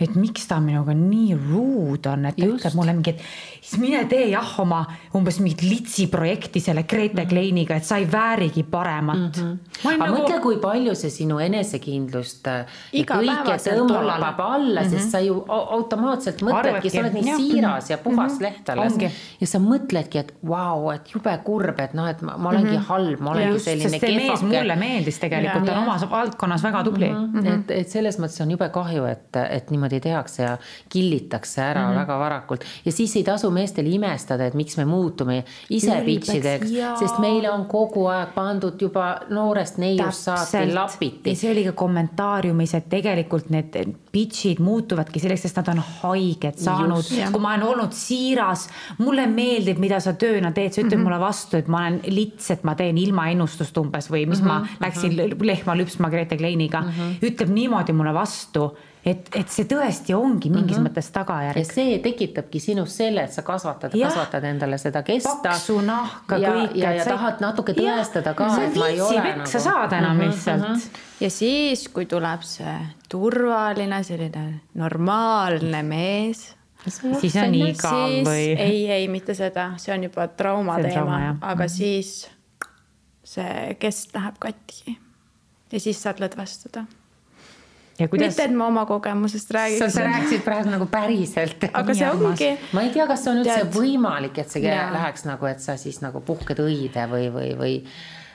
et 0.00 0.16
miks 0.16 0.46
ta 0.48 0.60
minuga 0.60 0.94
nii 0.96 1.34
ruud 1.34 2.06
on, 2.10 2.26
et 2.30 2.36
ta 2.36 2.46
ütleb 2.46 2.76
mulle 2.78 2.94
mingi, 2.96 3.14
et 3.14 3.20
siis 3.60 3.80
mine 3.80 4.02
tee 4.10 4.30
jah 4.30 4.54
oma 4.62 4.80
umbes 5.16 5.40
mingit 5.40 5.62
litsi 5.62 6.06
projekti 6.12 6.60
selle 6.60 6.82
Grete 6.82 7.14
mm 7.14 7.20
-hmm. 7.20 7.28
Kleiniga, 7.28 7.76
et 7.76 7.84
sa 7.84 7.96
ei 7.96 8.06
väärigi 8.12 8.62
paremat 8.62 9.36
mm. 9.36 9.42
-hmm. 9.42 9.94
aga 9.94 10.06
nagu... 10.06 10.16
mõtle, 10.16 10.40
kui 10.40 10.56
palju 10.56 10.94
see 10.94 11.10
sinu 11.10 11.38
enesekindlust 11.38 12.46
äh, 12.46 12.66
kõike 12.92 13.56
tõmbab 13.66 14.40
alla 14.40 14.80
mm, 14.80 14.86
-hmm. 14.86 14.90
sest 14.90 15.04
mhm. 15.04 15.10
sa 15.10 15.20
ju 15.20 15.44
automaatselt 15.48 16.42
mõtledki, 16.42 16.90
sa 16.90 17.00
oled 17.00 17.12
nii 17.12 17.36
siiras 17.36 17.90
ja 17.90 17.98
puhas 17.98 18.32
mm 18.32 18.38
-hmm. 18.38 18.42
leht 18.42 18.70
alles 18.70 18.92
Ongi. 18.92 19.10
ja 19.40 19.46
sa 19.46 19.58
mõtledki, 19.58 20.18
et 20.18 20.34
vau 20.46 20.80
wow,, 20.82 20.94
et 20.94 21.14
jube 21.14 21.38
kurb, 21.44 21.80
et 21.80 21.94
noh, 21.94 22.08
et 22.08 22.22
ma, 22.22 22.36
ma 22.36 22.48
olengi 22.48 22.70
mm 22.70 22.76
-hmm. 22.76 22.88
halb, 22.88 23.20
ma 23.20 23.30
olengi 23.30 23.52
Just, 23.52 23.64
selline 23.64 23.98
kehvake. 23.98 24.46
mulle 24.46 24.76
meeldis 24.76 25.18
tegelikult, 25.18 25.66
ta 25.66 25.72
on 25.72 25.82
omas 25.82 26.10
valdkonnas 26.10 26.62
väga 26.62 26.84
tubli 26.84 27.08
mm. 27.08 27.32
-hmm. 27.32 27.54
et, 27.54 27.70
et 27.70 27.88
selles 27.88 28.18
mõttes 28.18 28.42
on 28.42 28.50
jube 28.50 28.68
kahju, 28.68 29.04
et, 29.04 29.36
et 29.50 29.70
niimoodi 29.70 29.89
niimoodi 29.90 30.00
tehakse 30.00 30.42
ja 30.42 30.58
killitakse 30.88 31.62
ära 31.62 31.82
mm 31.82 31.92
-hmm. 31.92 32.00
väga 32.00 32.18
varakult 32.18 32.64
ja 32.84 32.92
siis 32.92 33.16
ei 33.16 33.24
tasu 33.24 33.50
meestel 33.50 33.86
imestada, 33.86 34.46
et 34.46 34.54
miks 34.54 34.76
me 34.76 34.84
muutume 34.84 35.44
ise 35.70 36.02
bitchideks, 36.04 36.70
sest 36.98 37.18
meile 37.18 37.50
on 37.50 37.66
kogu 37.66 38.06
aeg 38.06 38.34
pandud 38.34 38.80
juba 38.80 39.20
noorest 39.28 39.78
neiust 39.78 40.24
saati 40.24 40.74
lapiti. 40.74 41.30
ja 41.30 41.36
see 41.36 41.52
oli 41.52 41.64
ka 41.64 41.72
kommentaariumis, 41.72 42.74
et 42.74 42.88
tegelikult 42.88 43.50
need 43.50 43.76
bitch'id 44.12 44.60
muutuvadki 44.60 45.20
selleks, 45.20 45.42
sest 45.42 45.56
nad 45.56 45.68
on 45.68 45.82
haiget 46.02 46.58
saanud. 46.58 47.04
kui 47.32 47.40
ma 47.40 47.54
olen 47.54 47.62
olnud 47.62 47.92
siiras, 47.92 48.68
mulle 48.98 49.26
meeldib, 49.26 49.78
mida 49.78 50.00
sa 50.00 50.12
tööna 50.12 50.52
teed, 50.52 50.72
sa 50.72 50.80
ütled 50.80 50.96
mm 50.96 51.00
-hmm. 51.00 51.04
mulle 51.04 51.20
vastu, 51.20 51.56
et 51.56 51.68
ma 51.68 51.86
olen 51.86 52.00
lits, 52.06 52.50
et 52.50 52.64
ma 52.64 52.74
teen 52.74 52.98
ilma 52.98 53.28
ennustust 53.30 53.76
umbes 53.78 54.10
või 54.10 54.26
mis 54.26 54.40
mm 54.40 54.46
-hmm. 54.46 54.48
ma 54.48 54.58
mhm, 54.58 54.68
läksin 54.80 55.10
-hmm. 55.12 55.46
lehma 55.46 55.76
lüpsma 55.76 56.10
Grete 56.10 56.36
Kleiniga 56.36 56.80
mm, 56.80 56.88
-hmm. 56.88 57.26
ütleb 57.30 57.48
niimoodi 57.48 57.92
mulle 57.92 58.14
vastu 58.14 58.76
et, 59.04 59.28
et 59.36 59.48
see 59.52 59.64
tõesti 59.68 60.14
ongi 60.16 60.50
mingis 60.50 60.76
mm 60.76 60.84
-hmm. 60.84 60.90
mõttes 60.90 61.10
tagajärg. 61.12 61.58
ja 61.58 61.64
see 61.64 61.98
tekitabki 62.04 62.60
sinus 62.60 62.96
selle, 62.96 63.24
et 63.24 63.32
sa 63.32 63.42
kasvatad, 63.42 63.94
kasvatad 64.02 64.44
endale 64.44 64.78
seda 64.78 65.02
kesta. 65.02 65.36
paksu 65.42 65.80
nahka 65.80 66.36
ja, 66.36 66.52
kõike. 66.52 66.78
ja, 66.78 66.92
ja 66.92 67.04
tahad 67.04 67.40
natuke 67.40 67.72
tõestada 67.72 68.34
ka, 68.34 68.48
et 68.64 68.76
ma 68.76 68.88
ei 68.88 69.00
ole 69.00 69.22
nagu. 69.36 69.46
sa 69.46 69.60
saad 69.60 69.92
enam 69.92 70.16
mm 70.16 70.22
-hmm, 70.22 70.26
lihtsalt 70.26 70.68
mm. 70.68 70.74
-hmm. 70.74 70.98
ja 71.20 71.30
siis, 71.30 71.88
kui 71.88 72.06
tuleb 72.06 72.42
see 72.42 72.78
turvaline, 73.08 74.02
selline 74.02 74.60
normaalne 74.74 75.82
mees 75.82 76.56
siis 77.20 77.36
on 77.36 77.54
igav 77.54 78.10
või? 78.24 78.56
ei, 78.56 78.90
ei, 78.90 79.08
mitte 79.08 79.34
seda, 79.34 79.72
see 79.76 79.94
on 79.94 80.04
juba 80.04 80.28
trauma 80.28 80.76
see 80.80 80.92
teema, 80.92 81.36
aga 81.40 81.64
mm 81.64 81.68
-hmm. 81.68 81.68
siis 81.68 82.30
see 83.24 83.76
kest 83.78 84.14
läheb 84.14 84.34
katki 84.38 84.98
ja 85.72 85.80
siis 85.80 86.02
saad 86.02 86.20
lõdvestuda 86.20 86.84
Kuidas... 88.08 88.32
mitte, 88.32 88.46
et 88.48 88.56
ma 88.56 88.68
oma 88.70 88.86
kogemusest 88.88 89.50
räägiks. 89.56 89.92
sa 89.94 90.06
rääkisid 90.06 90.44
praegu 90.46 90.72
nagu 90.72 90.86
päriselt. 90.90 91.68
aga 91.72 91.94
see 91.94 92.10
ongi. 92.10 92.52
ma 92.72 92.86
ei 92.86 92.94
tea, 92.94 93.06
kas 93.10 93.24
see 93.24 93.34
on 93.34 93.42
üldse 93.42 93.58
Tead... 93.60 93.74
võimalik, 93.74 94.40
et 94.40 94.56
see 94.56 94.64
ja. 94.64 94.88
läheks 94.94 95.26
nagu, 95.28 95.50
et 95.50 95.60
sa 95.60 95.76
siis 95.80 96.00
nagu 96.04 96.22
puhked 96.24 96.62
õide 96.64 97.06
või, 97.10 97.28
või, 97.34 97.52
või 97.58 97.76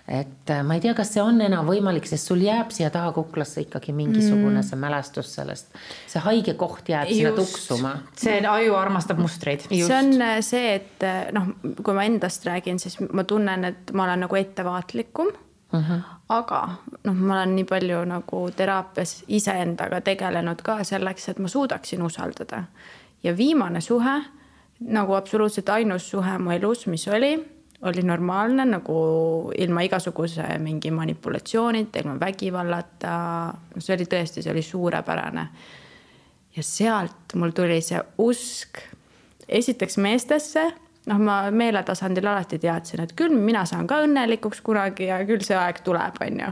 et 0.08 0.50
äh, 0.50 0.62
ma 0.64 0.78
ei 0.78 0.82
tea, 0.84 0.94
kas 0.98 1.10
see 1.16 1.22
on 1.24 1.40
enam 1.42 1.66
võimalik, 1.66 2.06
sest 2.10 2.30
sul 2.30 2.44
jääb 2.46 2.70
siia 2.74 2.92
taha 2.94 3.10
kuklasse 3.16 3.64
ikkagi 3.66 3.94
mingisugune 3.96 4.60
mm. 4.60 4.68
see 4.68 4.80
mälestus 4.80 5.32
sellest, 5.40 5.72
see 6.12 6.22
haige 6.22 6.54
koht 6.60 6.92
jääb 6.94 7.10
Just. 7.10 7.18
sinna 7.18 7.32
tuksuma. 7.40 7.94
see 8.22 8.38
aju 8.50 8.76
armastab 8.78 9.22
mustreid. 9.22 9.66
see 9.72 9.98
on 9.98 10.14
äh, 10.22 10.38
see, 10.46 10.76
et 10.78 11.06
äh, 11.06 11.24
noh, 11.36 11.56
kui 11.82 11.98
ma 11.98 12.06
endast 12.06 12.46
räägin, 12.46 12.82
siis 12.82 13.00
ma 13.10 13.26
tunnen, 13.26 13.72
et 13.72 13.96
ma 13.98 14.06
olen 14.06 14.28
nagu 14.28 14.42
ettevaatlikum 14.42 15.34
uh. 15.34 15.80
Mhm. 15.80 16.06
Aga 16.30 16.62
noh, 17.04 17.14
ma 17.14 17.40
olen 17.40 17.56
nii 17.60 17.66
palju 17.70 18.02
nagu 18.10 18.42
teraapias 18.58 19.20
iseendaga 19.28 20.02
tegelenud 20.06 20.62
ka 20.66 20.80
selleks, 20.84 21.30
et 21.30 21.40
ma 21.40 21.52
suudaksin 21.52 22.02
usaldada. 22.02 22.64
ja 23.24 23.38
viimane 23.38 23.82
suhe, 23.82 24.22
nagu 24.80 25.14
absoluutselt 25.14 25.70
ainus 25.70 26.10
suhe 26.10 26.38
mu 26.38 26.52
elus, 26.52 26.88
mis 26.88 27.08
oli, 27.08 27.36
oli 27.82 28.02
normaalne 28.02 28.66
nagu 28.66 29.52
ilma 29.58 29.82
igasuguse 29.82 30.58
mingi 30.60 30.92
manipulatsioonita, 30.92 32.00
ilma 32.00 32.20
vägivallata. 32.20 33.18
no 33.76 33.82
see 33.82 33.96
oli 33.96 34.06
tõesti, 34.06 34.42
see 34.42 34.52
oli 34.52 34.62
suurepärane. 34.62 35.48
ja 36.56 36.64
sealt 36.64 37.36
mul 37.36 37.52
tuli 37.52 37.82
see 37.82 38.02
usk 38.18 38.82
esiteks 39.48 39.98
meestesse 39.98 40.72
noh, 41.06 41.22
ma 41.22 41.38
meeletasandil 41.52 42.28
alati 42.28 42.60
teadsin, 42.62 43.04
et 43.04 43.14
küll 43.18 43.36
mina 43.38 43.66
saan 43.70 43.88
ka 43.88 44.02
õnnelikuks 44.06 44.62
kunagi 44.66 45.10
ja 45.12 45.22
küll 45.28 45.44
see 45.46 45.58
aeg 45.60 45.82
tuleb, 45.86 46.20
on 46.26 46.42
ju. 46.46 46.52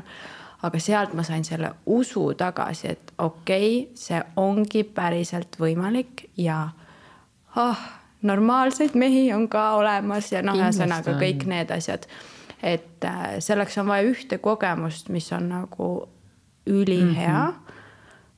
aga 0.63 0.79
sealt 0.79 1.13
ma 1.17 1.25
sain 1.27 1.43
selle 1.43 1.73
usu 1.85 2.29
tagasi, 2.39 2.93
et 2.95 3.11
okei 3.17 3.81
okay,, 3.81 3.97
see 3.99 4.21
ongi 4.39 4.83
päriselt 4.83 5.57
võimalik 5.59 6.27
ja 6.37 6.69
oh, 7.59 7.83
normaalseid 8.21 8.95
mehi 8.95 9.27
on 9.35 9.49
ka 9.51 9.73
olemas 9.79 10.31
ja 10.31 10.43
noh, 10.45 10.57
ühesõnaga 10.57 11.17
kõik 11.19 11.45
need 11.49 11.71
asjad. 11.71 12.07
et 12.63 13.05
äh, 13.05 13.39
selleks 13.39 13.77
on 13.77 13.87
vaja 13.87 14.07
ühte 14.07 14.37
kogemust, 14.37 15.09
mis 15.09 15.31
on 15.33 15.49
nagu 15.49 15.91
ülihea 16.65 17.51
mm. 17.51 17.53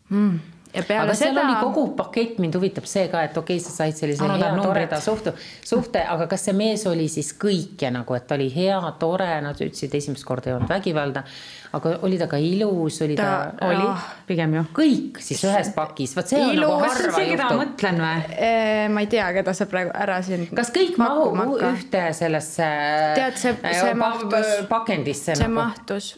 -hmm. 0.10 0.34
Mm 0.34 0.55
aga 0.80 1.16
seal 1.16 1.34
seda... 1.34 1.44
oli 1.46 1.56
kogu 1.62 1.86
pakett, 1.98 2.40
mind 2.44 2.58
huvitab 2.60 2.88
see 2.90 3.08
ka, 3.12 3.24
et 3.28 3.38
okei 3.38 3.58
okay,, 3.58 3.66
sa 3.66 3.74
said 3.76 3.98
sellise 3.98 4.24
Anna, 4.26 4.38
hea 4.42 4.64
toreda 4.64 5.00
suhte, 5.04 5.36
suhte, 5.66 6.04
aga 6.16 6.28
kas 6.32 6.48
see 6.50 6.56
mees 6.58 6.86
oli 6.90 7.08
siis 7.12 7.34
kõike 7.42 7.92
nagu, 7.94 8.18
et 8.18 8.28
ta 8.28 8.38
oli 8.40 8.50
hea, 8.54 8.80
tore, 9.02 9.30
nad 9.46 9.60
ütlesid 9.60 9.96
esimest 9.98 10.28
korda 10.28 10.52
ei 10.52 10.58
olnud 10.58 10.72
vägivalda 10.72 11.26
aga 11.76 11.92
oli 12.08 12.18
ta 12.20 12.28
ka 12.32 12.40
ilus, 12.40 13.02
oli 13.04 13.18
ta, 13.20 13.52
ta...? 13.52 13.68
oli 13.68 13.84
oh, 13.84 14.04
pigem 14.28 14.54
ju. 14.56 14.64
kõik 14.76 15.20
siis 15.24 15.42
ühes 15.48 15.72
pakis, 15.76 16.14
vot 16.18 16.30
see 16.30 16.40
ilus, 16.40 16.70
on 16.70 16.80
nagu 16.80 16.90
harva 16.90 17.18
see, 17.18 17.32
juhtub. 17.32 17.62
mõtlen 17.62 18.02
või? 18.04 18.20
ma 18.96 19.04
ei 19.04 19.10
tea, 19.12 19.26
keda 19.36 19.56
sa 19.58 19.68
praegu 19.70 19.92
ära 19.96 20.20
siin. 20.26 20.46
kas 20.56 20.72
kõik 20.76 21.00
mahub 21.02 21.56
ühte 21.56 22.04
sellesse? 22.18 22.70
tead, 23.18 23.40
see, 23.42 23.56
see 23.66 23.96
mahtus. 24.00 24.52
pakendisse. 24.72 25.36
see 25.36 25.50
nagu. 25.50 25.58
mahtus, 25.60 26.12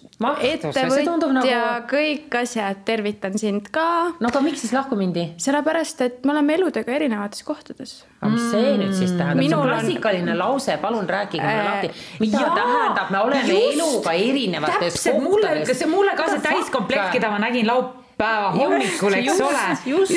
ettevõtja 0.52 1.18
nagu..., 1.40 1.88
kõik 1.90 2.38
asjad, 2.44 2.84
tervitan 2.88 3.38
sind 3.40 3.72
ka. 3.74 3.88
no 4.22 4.32
aga 4.32 4.44
miks 4.46 4.66
siis 4.66 4.76
lahku 4.78 5.00
mindi? 5.00 5.32
sellepärast, 5.42 6.06
et 6.06 6.22
me 6.28 6.36
oleme 6.36 6.58
eludega 6.60 6.94
erinevates 7.00 7.42
kohtades. 7.48 7.98
aga 8.22 8.32
mis 8.36 8.46
see 8.54 8.78
nüüd 8.84 8.94
siis 8.98 9.16
tähendab? 9.18 9.44
see 9.48 9.58
on 9.58 9.72
klassikaline 9.72 10.36
on... 10.36 10.42
lause, 10.44 10.78
palun 10.84 11.10
rääkige 11.10 11.42
mulle 11.42 11.66
äh, 11.66 11.68
lahti. 11.72 11.92
mida 12.22 12.46
jaa, 12.46 12.56
tähendab, 12.62 13.12
me 13.14 13.26
oleme 13.26 13.44
just, 13.50 13.74
eluga 13.74 14.18
erinevates 14.18 15.02
kohtades? 15.02 15.47
Mulle 15.92 16.18
ka 16.18 16.32
see 16.32 16.44
täiskomplekt, 16.46 17.14
keda 17.16 17.32
ma 17.34 17.40
nägin 17.44 17.68
laupäeva 17.70 18.52
hommikul, 18.56 19.20
eks 19.22 19.46
ole, 19.46 19.64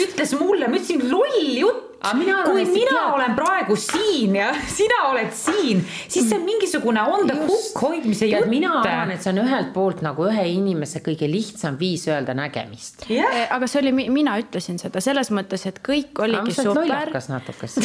ütles 0.06 0.34
mulle, 0.40 0.68
ma 0.68 0.80
ütlesin 0.80 1.06
loll 1.10 1.54
jutt 1.60 1.86
Mina 2.00 2.38
kui 2.46 2.62
mina 2.64 2.94
tead... 2.94 3.12
olen 3.12 3.34
praegu 3.36 3.74
siin 3.76 4.36
ja 4.38 4.48
sina 4.78 5.02
oled 5.10 5.34
siin, 5.36 5.82
siis 6.08 6.30
see 6.30 6.38
on 6.38 6.46
mingisugune 6.46 7.02
on 7.12 7.26
the 7.28 7.36
hook 7.36 7.82
hoidmise 7.82 8.28
jutt. 8.30 8.48
mina 8.48 8.72
arvan, 8.80 9.12
et 9.12 9.20
see 9.20 9.34
on 9.34 9.42
ühelt 9.42 9.74
poolt 9.74 10.00
nagu 10.04 10.24
ühe 10.30 10.46
inimese 10.48 11.02
kõige 11.04 11.28
lihtsam 11.28 11.76
viis 11.80 12.06
öelda 12.08 12.32
nägemist. 12.36 13.04
Yeah.. 13.12 13.44
aga 13.52 13.68
see 13.68 13.82
oli, 13.82 13.92
mina 14.08 14.38
ütlesin 14.40 14.80
seda 14.80 15.02
selles 15.04 15.28
mõttes, 15.28 15.66
et 15.68 15.82
kõik 15.84 16.24
oligi 16.24 16.56
super. 16.56 16.80
lollakas 16.80 17.28
natukese? 17.28 17.84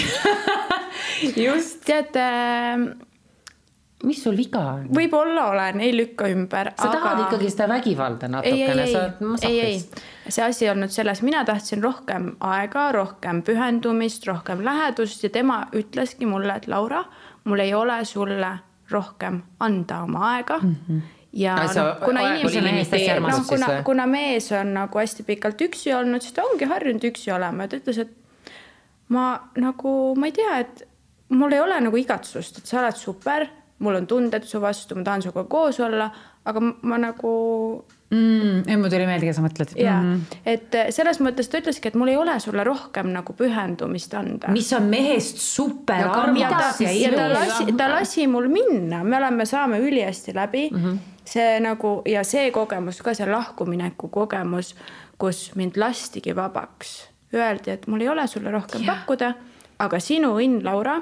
Just. 1.46 1.84
tead 1.84 2.16
äh, 2.16 2.88
mis 4.04 4.24
sul 4.24 4.36
viga 4.38 4.62
on? 4.74 4.90
võib-olla 4.96 5.48
olen, 5.54 5.80
ei 5.82 5.94
lükka 5.96 6.28
ümber. 6.32 6.72
sa 6.76 6.90
aga... 6.90 7.00
tahad 7.00 7.24
ikkagi 7.26 7.50
seda 7.54 7.70
vägivalda 7.72 8.30
natukene, 8.32 8.88
sa 8.92 9.02
oled 9.02 9.24
masokist. 9.32 10.00
see 10.28 10.46
asi 10.46 10.70
on 10.70 10.84
nüüd 10.84 10.94
selles, 10.94 11.24
mina 11.26 11.46
tahtsin 11.48 11.84
rohkem 11.84 12.34
aega, 12.44 12.90
rohkem 12.96 13.42
pühendumist, 13.48 14.28
rohkem 14.28 14.64
lähedust 14.66 15.24
ja 15.24 15.32
tema 15.34 15.66
ütleski 15.76 16.30
mulle, 16.30 16.60
et 16.60 16.68
Laura, 16.68 17.06
mul 17.46 17.64
ei 17.64 17.74
ole 17.74 18.02
sulle 18.06 18.56
rohkem 18.92 19.42
anda 19.60 20.04
oma 20.06 20.32
aega 20.36 20.60
mm. 20.62 20.80
-hmm 20.88 21.12
ja 21.36 21.56
no, 21.56 21.84
kuna 22.06 22.22
inimesed, 22.48 23.20
noh, 23.20 23.42
kuna, 23.48 23.68
kuna 23.84 24.06
mees 24.08 24.52
on 24.56 24.70
nagu 24.74 25.00
hästi 25.00 25.26
pikalt 25.28 25.62
üksi 25.68 25.92
olnud, 25.92 26.24
siis 26.24 26.32
ta 26.38 26.46
ongi 26.48 26.68
harjunud 26.70 27.04
üksi 27.10 27.34
olema 27.36 27.66
ja 27.66 27.74
ta 27.74 27.80
ütles, 27.82 28.00
et 28.06 28.62
ma 29.12 29.26
nagu, 29.60 29.92
ma 30.16 30.30
ei 30.30 30.36
tea, 30.38 30.60
et 30.64 30.86
mul 31.36 31.52
ei 31.52 31.60
ole 31.60 31.82
nagu 31.84 32.00
igatsust, 32.00 32.62
et 32.62 32.72
sa 32.72 32.80
oled 32.80 32.96
super 32.96 33.48
mul 33.80 33.96
on 33.96 34.08
tunded 34.08 34.44
su 34.44 34.62
vastu, 34.62 34.96
ma 34.96 35.04
tahan 35.04 35.22
sinuga 35.22 35.44
koos 35.52 35.80
olla, 35.84 36.08
aga 36.46 36.62
ma, 36.62 36.98
nagu 37.02 37.32
mm,. 38.10 38.68
ei, 38.68 38.78
mul 38.78 38.90
tuli 38.90 39.08
meelde, 39.08 39.28
keda 39.28 39.36
sa 39.36 39.44
mõtled. 39.44 39.74
ja 39.80 39.96
mm, 40.00 40.12
-hmm. 40.14 40.38
et 40.54 40.76
äh, 40.76 40.92
selles 40.96 41.20
mõttes 41.20 41.50
ta 41.52 41.60
ütleski, 41.60 41.92
et 41.92 41.98
mul 42.00 42.14
ei 42.14 42.18
ole 42.18 42.38
sulle 42.40 42.64
rohkem 42.64 43.10
nagu 43.12 43.34
pühendumist 43.34 44.14
anda. 44.16 44.52
mis 44.52 44.72
on 44.74 44.88
mehest 44.92 45.42
super 45.44 46.08
armas 46.08 46.80
ja, 46.80 46.92
ja 46.92 47.12
ta 47.12 47.28
lasi, 47.34 47.66
ta 47.78 47.90
lasi 47.92 48.28
mul 48.28 48.48
minna, 48.48 49.04
me 49.04 49.18
oleme, 49.18 49.46
saame 49.46 49.80
ülihästi 49.80 50.36
läbi 50.36 50.70
mm. 50.72 50.84
-hmm. 50.84 50.98
see 51.26 51.60
nagu 51.60 52.02
ja 52.06 52.24
see 52.24 52.52
kogemus 52.52 53.02
ka, 53.02 53.14
see 53.14 53.28
lahkumineku 53.32 54.08
kogemus, 54.08 54.76
kus 55.18 55.52
mind 55.56 55.76
lastigi 55.76 56.36
vabaks, 56.36 57.10
öeldi, 57.34 57.72
et 57.72 57.88
mul 57.88 58.02
ei 58.02 58.10
ole 58.10 58.28
sulle 58.28 58.52
rohkem 58.52 58.84
ja. 58.84 58.94
pakkuda, 58.94 59.34
aga 59.80 60.00
sinu 60.00 60.38
õnn, 60.40 60.64
Laura, 60.64 61.02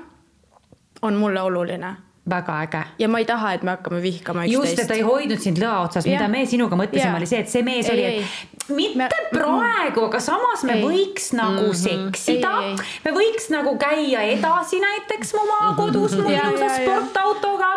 on 1.02 1.14
mulle 1.14 1.42
oluline 1.42 1.96
väga 2.30 2.62
äge. 2.64 2.84
ja 3.00 3.08
ma 3.08 3.20
ei 3.20 3.26
taha, 3.26 3.54
et 3.54 3.64
me 3.64 3.72
hakkame 3.76 4.02
vihkama 4.02 4.46
üksteist. 4.46 4.70
just, 4.70 4.80
et 4.80 4.88
ta 4.88 4.96
ei 4.96 5.04
hoidnud 5.04 5.42
sind 5.44 5.60
lõa 5.60 5.84
otsas, 5.88 6.08
mida 6.08 6.28
me 6.32 6.46
sinuga 6.48 6.78
mõtlesime, 6.80 7.18
oli 7.20 7.28
see, 7.28 7.42
et 7.44 7.52
see 7.52 7.64
mees 7.68 7.90
ei, 7.92 7.94
oli, 7.94 8.04
et 8.24 8.70
mitte 8.72 8.98
me, 9.02 9.08
praegu, 9.34 10.06
aga 10.08 10.22
samas 10.24 10.64
me 10.68 10.78
ei. 10.78 10.86
võiks 10.86 11.34
nagu 11.36 11.66
mm 11.68 11.72
-hmm. 11.72 12.12
seksida. 12.14 12.54
me 13.04 13.12
võiks 13.18 13.50
nagu 13.52 13.76
käia 13.78 14.22
edasi 14.36 14.80
näiteks 14.80 15.34
oma 15.36 15.60
mhm. 15.72 15.76
kodus 15.82 16.16
mu 16.16 16.30
ilusa 16.30 16.70
sportautoga. 16.78 17.72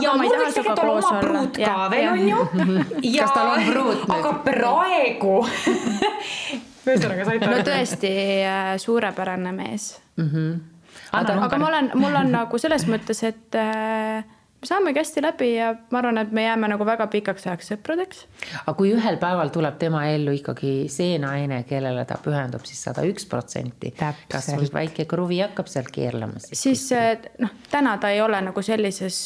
ja 0.00 0.12
mul 0.16 0.36
võiks 0.36 0.58
tegelikult 0.58 0.78
olla 0.78 0.98
oma 0.98 1.20
pruut 1.20 1.56
ka 1.56 1.88
veel, 1.90 2.08
onju. 2.12 2.48
kas 3.20 3.32
tal 3.32 3.54
on 3.54 3.64
pruut 3.70 4.04
nüüd? 4.04 4.18
aga 4.18 4.34
praegu 4.44 5.38
ühesõnaga 6.86 7.24
saite 7.24 7.46
aru. 7.46 7.56
no 7.56 7.64
tõesti 7.64 8.12
äh, 8.44 8.76
suurepärane 8.76 9.52
mees 9.52 9.96
mm. 10.16 10.28
-hmm 10.28 10.71
aga, 11.12 11.40
aga 11.46 11.58
ma 11.58 11.68
olen, 11.68 11.90
mul 11.98 12.20
on 12.20 12.32
nagu 12.32 12.60
selles 12.60 12.86
mõttes, 12.90 13.22
et 13.28 13.58
äh, 13.58 14.24
me 14.62 14.68
saamegi 14.68 15.00
hästi 15.02 15.22
läbi 15.24 15.48
ja 15.56 15.72
ma 15.90 15.98
arvan, 15.98 16.18
et 16.22 16.32
me 16.32 16.44
jääme 16.44 16.70
nagu 16.70 16.86
väga 16.86 17.06
pikaks 17.10 17.46
ajaks 17.48 17.72
sõpradeks. 17.72 18.24
aga 18.62 18.74
kui 18.78 18.92
ühel 18.94 19.18
päeval 19.22 19.50
tuleb 19.54 19.78
tema 19.80 20.04
ellu 20.12 20.34
ikkagi 20.38 20.72
see 20.92 21.18
naine, 21.22 21.62
kellele 21.68 22.04
ta 22.08 22.18
pühendub 22.22 22.64
siis 22.68 22.82
sada 22.88 23.04
üks 23.08 23.26
protsenti, 23.28 23.94
kas 23.98 24.50
sul 24.52 24.68
väike 24.74 25.06
kruvi 25.10 25.42
hakkab 25.42 25.70
seal 25.70 25.90
keerlema 25.92 26.42
siis? 26.42 26.62
siis 26.62 26.88
äh, 26.96 27.16
noh, 27.42 27.54
täna 27.70 27.96
ta 27.98 28.14
ei 28.14 28.22
ole 28.22 28.40
nagu 28.50 28.62
sellises, 28.62 29.22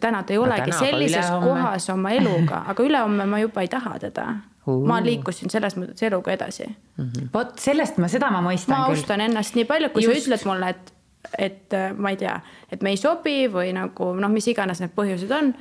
täna 0.00 0.24
ta 0.24 0.36
ei 0.36 0.42
olegi 0.42 0.72
no, 0.72 0.78
sellises 0.80 1.32
kohas 1.44 1.90
oma 1.92 2.14
eluga, 2.16 2.64
aga 2.72 2.86
ülehomme 2.86 3.28
ma 3.28 3.42
juba 3.44 3.66
ei 3.66 3.72
taha 3.72 3.98
teda 4.08 4.30
Uh. 4.68 4.82
ma 4.84 4.98
liikusin 5.00 5.48
selles 5.48 5.78
mõttes 5.80 6.02
eluga 6.04 6.32
edasi 6.34 6.66
mm 6.66 7.04
-hmm.. 7.06 7.28
vot 7.32 7.54
sellest 7.62 7.96
ma, 7.96 8.08
seda 8.12 8.28
ma 8.28 8.42
mõistan 8.44 8.74
ma 8.74 8.82
küll. 8.82 8.98
ma 8.98 9.00
austan 9.00 9.22
ennast 9.24 9.54
nii 9.56 9.64
palju, 9.64 9.88
kui 9.94 10.04
Just. 10.04 10.12
sa 10.12 10.20
ütled 10.20 10.44
mulle, 10.44 10.68
et 10.74 10.92
et 11.38 11.72
äh, 11.72 11.92
ma 11.96 12.10
ei 12.10 12.16
tea, 12.16 12.40
et 12.72 12.82
me 12.82 12.90
ei 12.90 12.96
sobi 12.96 13.48
või 13.52 13.72
nagu 13.76 14.12
noh, 14.14 14.30
mis 14.32 14.48
iganes 14.48 14.80
need 14.80 14.94
põhjused 14.96 15.32
on, 15.34 15.52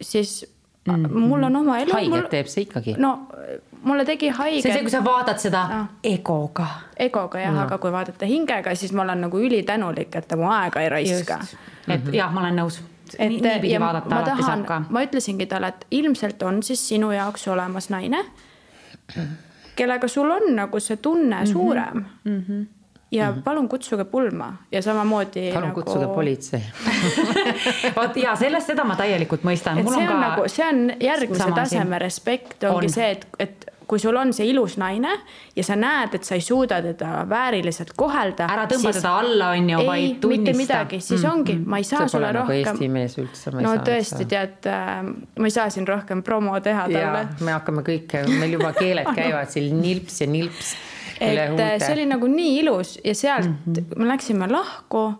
siis 0.00 0.44
mm 0.88 1.04
-hmm. 1.04 1.18
mul 1.18 1.42
on 1.42 1.56
oma 1.56 1.78
elu. 1.78 1.92
haiget 1.92 2.10
mul... 2.10 2.28
teeb 2.30 2.46
see 2.46 2.62
ikkagi. 2.62 2.94
no 2.98 3.28
mulle 3.82 4.04
tegi 4.04 4.28
haiget. 4.28 4.62
see 4.62 4.70
on 4.70 4.74
see, 4.74 4.82
kui 4.82 4.90
sa 4.90 5.04
vaatad 5.04 5.38
seda 5.38 5.68
no. 5.68 5.84
egoga. 6.02 6.66
egoga 6.96 7.40
jah 7.40 7.54
no., 7.54 7.60
aga 7.60 7.78
kui 7.78 7.92
vaadata 7.92 8.26
hingega, 8.26 8.74
siis 8.74 8.92
ma 8.92 9.02
olen 9.02 9.20
nagu 9.20 9.38
ülitänulik, 9.38 10.16
et 10.16 10.28
ta 10.28 10.36
mu 10.36 10.50
aega 10.50 10.80
ei 10.80 10.88
raiska. 10.88 11.38
et 11.88 12.04
mm 12.04 12.10
-hmm. 12.10 12.14
jah, 12.14 12.32
ma 12.32 12.40
olen 12.40 12.56
nõus. 12.56 12.80
et 13.18 13.28
niipidi 13.28 13.80
vaadata 13.80 14.08
ma 14.08 14.16
alati 14.16 14.30
tahan, 14.30 14.44
saab 14.44 14.66
ka. 14.66 14.82
ma 14.88 15.02
ütlesingi 15.02 15.46
talle, 15.46 15.68
et 15.68 15.86
ilmselt 15.90 16.42
on 16.42 16.62
siis 16.62 16.88
sinu 16.88 17.12
jaoks 17.12 17.48
olemas 17.48 17.90
naine, 17.90 18.24
kellega 19.76 20.08
sul 20.08 20.30
on 20.30 20.56
nagu 20.56 20.80
see 20.80 20.96
tunne 20.96 21.36
mm 21.36 21.42
-hmm. 21.42 21.52
suurem 21.52 22.04
mm. 22.24 22.44
-hmm 22.48 22.73
ja 23.14 23.30
mm 23.30 23.36
-hmm. 23.36 23.42
palun 23.42 23.68
kutsuge 23.68 24.04
pulma 24.04 24.52
ja 24.72 24.82
samamoodi. 24.82 25.50
palun 25.52 25.68
nagu... 25.68 25.82
kutsuge 25.82 26.06
politsei 26.14 26.62
vot 27.96 28.16
ja 28.16 28.36
sellest, 28.36 28.66
seda 28.66 28.84
ma 28.84 28.96
täielikult 28.96 29.44
mõistan. 29.44 29.82
see 29.82 29.86
on, 29.86 30.02
on 30.02 30.08
ka... 30.08 30.20
nagu, 30.20 30.48
see 30.48 30.66
on 30.68 30.90
järgmise 31.00 31.52
taseme 31.54 31.98
respekt 31.98 32.64
ongi 32.64 32.90
on. 32.90 32.90
see, 32.98 33.10
et, 33.10 33.26
et 33.38 33.70
kui 33.86 34.00
sul 34.00 34.16
on 34.16 34.32
see 34.32 34.46
ilus 34.50 34.76
naine 34.80 35.10
ja 35.56 35.64
sa 35.66 35.76
näed, 35.76 36.14
et 36.16 36.24
sa 36.24 36.38
ei 36.38 36.44
suuda 36.44 36.80
teda 36.82 37.24
vääriliselt 37.28 37.92
kohelda. 37.96 38.48
ära 38.50 38.64
tõmba 38.70 38.92
siis... 38.92 39.00
teda 39.00 39.12
alla, 39.20 39.50
on 39.58 39.70
ju, 39.70 39.82
vaid 39.86 40.16
tunnista. 40.20 40.28
mitte 40.28 40.56
midagi, 40.58 41.00
siis 41.00 41.20
mm 41.20 41.28
-hmm. 41.28 41.32
ongi, 41.32 41.58
ma 41.66 41.76
ei 41.78 41.84
saa 41.84 41.98
see 42.00 42.08
sulle 42.08 42.32
nagu 42.32 42.38
rohkem. 42.38 42.72
Eesti 42.72 42.88
mees 42.88 43.18
üldse. 43.18 43.52
no 43.60 43.74
tõesti, 43.90 44.26
tead 44.28 44.70
äh,, 44.72 45.04
ma 45.38 45.50
ei 45.50 45.50
saa 45.58 45.70
siin 45.70 45.88
rohkem 45.88 46.22
promo 46.22 46.60
teha 46.60 46.88
talle. 46.88 47.28
me 47.40 47.52
hakkame 47.52 47.82
kõik, 47.82 48.18
meil 48.38 48.58
juba 48.58 48.72
keeled 48.72 49.14
käivad 49.20 49.50
siin 49.50 49.80
nilps 49.80 50.20
ja 50.20 50.26
nilps 50.26 50.76
et 51.20 51.82
see 51.82 51.92
oli 51.92 52.06
nagu 52.10 52.28
nii 52.30 52.58
ilus 52.62 52.98
ja 53.04 53.14
sealt 53.14 53.46
mm 53.46 53.74
-hmm. 53.74 53.98
me 53.98 54.08
läksime 54.08 54.50
lahku. 54.50 55.12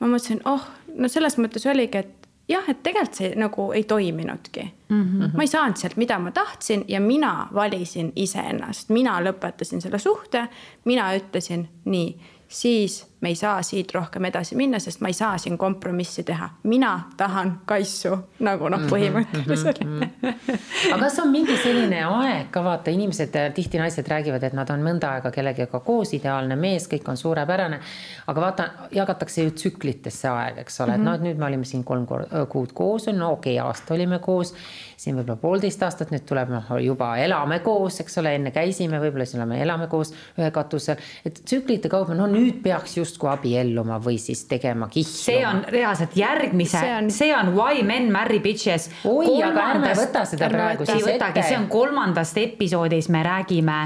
ma 0.00 0.06
mõtlesin, 0.06 0.40
oh, 0.44 0.62
no 0.96 1.08
selles 1.08 1.38
mõttes 1.38 1.66
oligi, 1.70 1.98
et 1.98 2.22
jah, 2.48 2.68
et 2.68 2.82
tegelikult 2.82 3.14
see 3.14 3.34
nagu 3.38 3.72
ei 3.72 3.84
toiminudki 3.84 4.62
mm. 4.88 5.02
-hmm. 5.02 5.36
ma 5.36 5.42
ei 5.42 5.46
saanud 5.46 5.76
sealt, 5.76 5.96
mida 5.96 6.18
ma 6.18 6.30
tahtsin 6.30 6.84
ja 6.88 7.00
mina 7.00 7.48
valisin 7.54 8.12
iseennast, 8.16 8.88
mina 8.88 9.20
lõpetasin 9.20 9.80
selle 9.80 9.98
suhte, 9.98 10.48
mina 10.84 11.14
ütlesin 11.14 11.68
nii, 11.84 12.16
siis 12.48 13.11
me 13.22 13.28
ei 13.28 13.34
saa 13.38 13.62
siit 13.62 13.94
rohkem 13.94 14.24
edasi 14.24 14.56
minna, 14.58 14.78
sest 14.82 15.00
ma 15.00 15.08
ei 15.08 15.14
saa 15.14 15.38
siin 15.38 15.58
kompromissi 15.58 16.24
teha. 16.26 16.48
mina 16.62 16.92
tahan 17.16 17.52
kaisu 17.66 18.16
nagu 18.42 18.68
noh, 18.68 18.80
mhm, 18.80 18.90
põhimõtteliselt 18.90 19.84
mm. 19.84 20.00
-hmm. 20.00 20.94
aga 20.94 21.00
kas 21.04 21.18
on 21.22 21.30
mingi 21.30 21.56
selline 21.62 22.02
aeg 22.04 22.50
ka 22.50 22.64
vaata, 22.64 22.90
inimesed 22.90 23.36
tihti 23.54 23.78
naised 23.78 24.08
räägivad, 24.08 24.42
et 24.42 24.56
nad 24.58 24.70
on 24.70 24.82
mõnda 24.82 25.14
aega 25.16 25.30
kellegagi 25.30 25.80
koos, 25.84 26.14
ideaalne 26.18 26.56
mees, 26.56 26.88
kõik 26.90 27.08
on 27.08 27.16
suurepärane. 27.16 27.80
aga 28.26 28.40
vaata, 28.40 28.68
jagatakse 28.90 29.42
ju 29.42 29.50
tsüklitesse 29.50 30.28
aeg, 30.28 30.58
eks 30.58 30.80
ole 30.80 30.96
mm, 30.96 30.96
-hmm. 30.96 31.00
et 31.00 31.04
noh, 31.04 31.14
et 31.14 31.26
nüüd 31.28 31.38
me 31.38 31.46
olime 31.46 31.64
siin 31.64 31.84
kolm 31.84 32.06
kuud 32.48 32.72
koos, 32.72 33.06
no 33.06 33.32
okei 33.32 33.58
okay,, 33.58 33.66
aasta 33.68 33.94
olime 33.94 34.18
koos. 34.18 34.54
siin 34.96 35.16
võib-olla 35.16 35.36
poolteist 35.36 35.82
aastat, 35.82 36.10
nüüd 36.10 36.24
tuleb 36.26 36.48
noh, 36.48 36.68
juba 36.80 37.16
elame 37.18 37.58
koos, 37.58 38.00
eks 38.00 38.18
ole, 38.18 38.34
enne 38.34 38.50
käisime, 38.50 39.00
võib-olla 39.02 39.24
siis 39.26 39.38
oleme, 39.38 39.62
elame 39.62 39.86
koos 39.86 40.12
ühe 40.38 40.50
katuse. 40.50 40.96
et 41.26 41.40
tsüklite 41.44 41.88
kaupa, 41.88 42.14
no 42.14 42.26
nüüd 42.26 42.62
peaks 42.62 42.96
just 42.96 43.11
justkui 43.12 43.30
abielluma 43.32 43.98
või 44.02 44.18
siis 44.18 44.44
tegema 44.48 44.88
kihlu. 44.88 45.12
see 45.12 45.46
on 45.46 45.62
reaalselt 45.68 46.16
järgmise, 46.16 46.80
see 47.12 47.32
on, 47.36 47.52
Why 47.52 47.82
men 47.82 48.10
marry 48.12 48.40
bitches. 48.40 48.90
oi, 49.04 49.42
aga 49.44 49.68
ärme 49.74 49.92
võta 49.98 50.24
seda 50.28 50.48
praegu 50.48 50.86
siis 50.88 51.06
ette. 51.06 51.42
see 51.42 51.58
on 51.58 51.68
kolmandast 51.68 52.38
episoodis, 52.38 53.08
me 53.08 53.22
räägime 53.22 53.78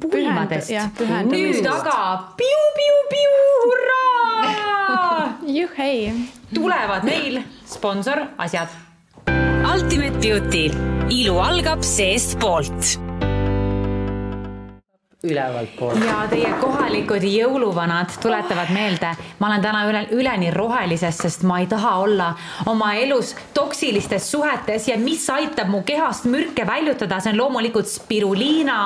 pulmadest. 0.00 0.70
nüüd 1.26 1.66
aga 1.66 1.98
piu-piu-piu, 2.36 3.38
hurraa 3.66 5.38
juhhei. 5.58 6.12
tulevad 6.54 7.04
meil 7.04 7.42
sponsor 7.66 8.26
asjad. 8.38 8.68
Ultimate 9.66 10.20
Beauty, 10.22 10.70
ilu 11.10 11.40
algab 11.42 11.82
seestpoolt 11.84 13.05
ülevalt 15.26 15.74
poolt. 15.78 16.04
ja 16.04 16.22
teie 16.30 16.52
kohalikud 16.60 17.24
jõuluvanad 17.26 18.14
tuletavad 18.22 18.70
meelde, 18.74 19.12
ma 19.38 19.50
olen 19.50 19.64
täna 19.64 19.82
üle, 19.90 20.02
üleni 20.16 20.50
rohelises, 20.54 21.18
sest 21.26 21.44
ma 21.48 21.60
ei 21.62 21.68
taha 21.70 21.96
olla 22.04 22.30
oma 22.66 22.92
elus 23.00 23.34
toksilistes 23.54 24.30
suhetes 24.30 24.88
ja 24.88 24.98
mis 25.00 25.24
aitab 25.30 25.70
mu 25.72 25.82
kehast 25.86 26.28
mürke 26.30 26.66
väljutada, 26.66 27.20
see 27.20 27.34
on 27.34 27.40
loomulikult 27.40 27.90
spiruliina, 27.90 28.78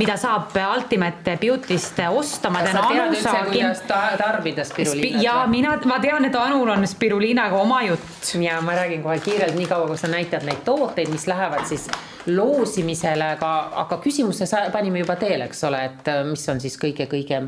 mida 0.00 0.16
saab 0.20 0.54
Ultimate 0.76 1.36
Beauty'st 1.40 2.02
osta. 2.10 2.50
kas 2.50 2.72
sa 2.72 2.84
tead 2.88 3.14
üldse, 3.14 3.36
kuidas 3.50 3.84
ta 3.88 4.00
tarbida 4.18 4.64
spiruliinat? 4.64 5.22
ja 5.22 5.38
mina, 5.50 5.76
ma 5.84 6.00
tean, 6.02 6.24
et 6.28 6.34
Anul 6.36 6.68
on 6.74 6.86
spiruliinaga 6.88 7.56
oma 7.60 7.82
jutt. 7.86 8.34
ja 8.40 8.60
ma 8.60 8.76
räägin 8.76 9.02
kohe 9.02 9.18
kiirelt, 9.18 9.54
niikaua 9.54 9.86
kui 9.86 9.98
sa 9.98 10.10
näitad 10.10 10.46
neid 10.46 10.62
tooteid, 10.64 11.10
mis 11.12 11.26
lähevad 11.26 11.66
siis 11.66 11.88
loosimisele, 12.26 13.32
aga, 13.36 13.52
aga 13.84 13.98
küsimuse 14.02 14.48
panime 14.72 15.02
juba 15.02 15.16
teele, 15.20 15.46
eks 15.50 15.64
ole, 15.68 15.82
et 15.90 16.12
mis 16.28 16.48
on 16.52 16.62
siis 16.62 16.78
kõige-kõige 16.82 17.42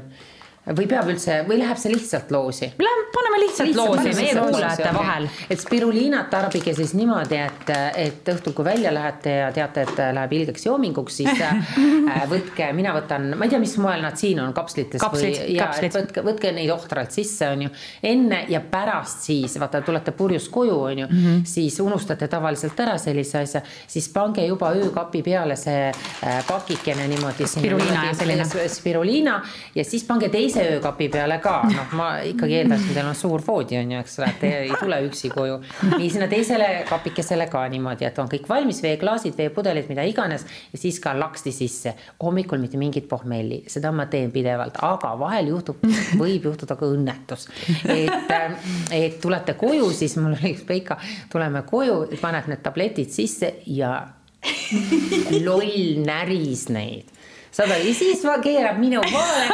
või 0.76 0.86
peab 0.90 1.08
üldse 1.08 1.42
või 1.48 1.58
läheb 1.62 1.78
see 1.80 1.92
lihtsalt 1.92 2.30
loosi? 2.34 2.68
Läheb, 2.82 3.04
paneme 3.14 3.40
lihtsalt, 3.42 3.70
lihtsalt 3.70 3.88
loosi 3.88 4.14
meie 4.18 4.34
kuulajate 4.36 4.92
vahel. 4.94 5.28
et 5.50 5.60
spiruliinat 5.62 6.30
tarbige 6.30 6.74
siis 6.76 6.94
niimoodi, 6.98 7.38
et, 7.40 7.72
et 7.96 8.30
õhtul, 8.34 8.54
kui 8.56 8.66
välja 8.66 8.92
lähete 8.94 9.32
ja 9.38 9.50
teate, 9.54 9.86
et 9.86 10.02
läheb 10.16 10.34
ilgeks 10.40 10.66
joominguks, 10.66 11.20
siis 11.22 11.42
äh, 11.42 12.24
võtke, 12.30 12.70
mina 12.76 12.92
võtan, 12.96 13.30
ma 13.38 13.48
ei 13.48 13.54
tea, 13.54 13.62
mis 13.62 13.76
moel 13.80 14.04
nad 14.04 14.18
siin 14.20 14.42
on, 14.42 14.52
kapslites 14.56 15.02
kapslid, 15.02 15.38
või 15.40 15.56
ja 15.56 15.70
võtke, 15.98 16.24
võtke 16.26 16.52
neid 16.56 16.72
ohtralt 16.74 17.14
sisse, 17.14 17.48
on 17.54 17.66
ju. 17.68 17.72
enne 18.12 18.44
ja 18.52 18.60
pärast 18.60 19.24
siis 19.28 19.56
vaata, 19.60 19.82
tulete 19.86 20.12
purjus 20.16 20.50
koju, 20.52 20.78
on 20.90 21.04
ju 21.04 21.08
mm, 21.08 21.24
-hmm. 21.24 21.44
siis 21.48 21.80
unustate 21.80 22.28
tavaliselt 22.28 22.80
ära 22.80 22.98
sellise 22.98 23.42
asja, 23.44 23.62
siis 23.86 24.08
pange 24.12 24.46
juba 24.46 24.72
öökapi 24.76 25.22
peale 25.22 25.56
see 25.56 25.88
äh, 25.88 26.44
pakikene 26.48 27.08
niimoodi. 27.08 27.46
spiruliina 27.46 28.04
ja 28.06 28.14
selline. 28.14 28.68
spiruliina 28.68 29.42
ja 29.74 29.84
siis 29.84 30.04
pange 30.04 30.28
teise 30.28 30.57
teise 30.58 30.76
öökapi 30.76 31.08
peale 31.12 31.38
ka, 31.42 31.54
noh, 31.70 31.92
ma 31.98 32.08
ikkagi 32.26 32.58
eeldan, 32.60 32.80
et 32.82 32.94
teil 32.96 33.08
on 33.08 33.16
suur 33.16 33.42
voodi 33.46 33.78
on 33.78 33.92
ju, 33.92 34.00
eks 34.02 34.18
ole, 34.20 34.30
et 34.32 34.40
te 34.42 34.50
ei 34.64 34.72
tule 34.80 34.98
üksi 35.06 35.30
koju. 35.32 35.58
nii 35.94 36.10
sinna 36.10 36.28
teisele 36.30 36.68
kapikesele 36.88 37.48
ka 37.50 37.64
niimoodi, 37.70 38.06
et 38.08 38.18
on 38.18 38.30
kõik 38.30 38.48
valmis, 38.50 38.80
veeklaasid, 38.82 39.36
veepudelid, 39.38 39.88
mida 39.90 40.04
iganes 40.08 40.46
ja 40.72 40.80
siis 40.80 41.00
ka 41.04 41.14
laksti 41.18 41.52
sisse. 41.54 41.94
hommikul 42.22 42.58
mitte 42.62 42.80
mingit 42.80 43.08
pohmelli, 43.08 43.62
seda 43.70 43.92
ma 43.94 44.08
teen 44.10 44.32
pidevalt, 44.34 44.80
aga 44.82 45.14
vahel 45.18 45.52
juhtub, 45.54 45.82
võib 46.22 46.50
juhtuda 46.50 46.76
ka 46.78 46.88
õnnetus. 46.88 47.48
et, 47.88 48.34
et 48.92 49.20
tulete 49.20 49.54
koju, 49.58 49.90
siis 49.94 50.16
mul 50.18 50.34
oli 50.34 50.54
üks 50.54 50.66
Peika, 50.68 50.98
tuleme 51.32 51.62
koju, 51.66 52.04
paned 52.20 52.50
need 52.50 52.62
tabletid 52.64 53.12
sisse 53.14 53.54
ja 53.66 53.94
loll 55.44 56.02
näris 56.04 56.68
neid 56.70 57.17
saad 57.58 57.74
aru, 57.74 57.88
ja 57.90 57.94
siis 57.98 58.22
keerab 58.44 58.78
minu 58.78 59.02
poole 59.10 59.46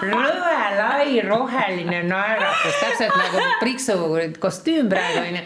rõve 0.00 0.60
lai 0.78 1.20
roheline 1.24 2.02
naeratus, 2.08 2.76
täpselt 2.80 3.16
nagu 3.20 3.42
Priksu 3.60 3.96
kostüüm 4.40 4.88
praegu 4.88 5.20
onju. 5.26 5.42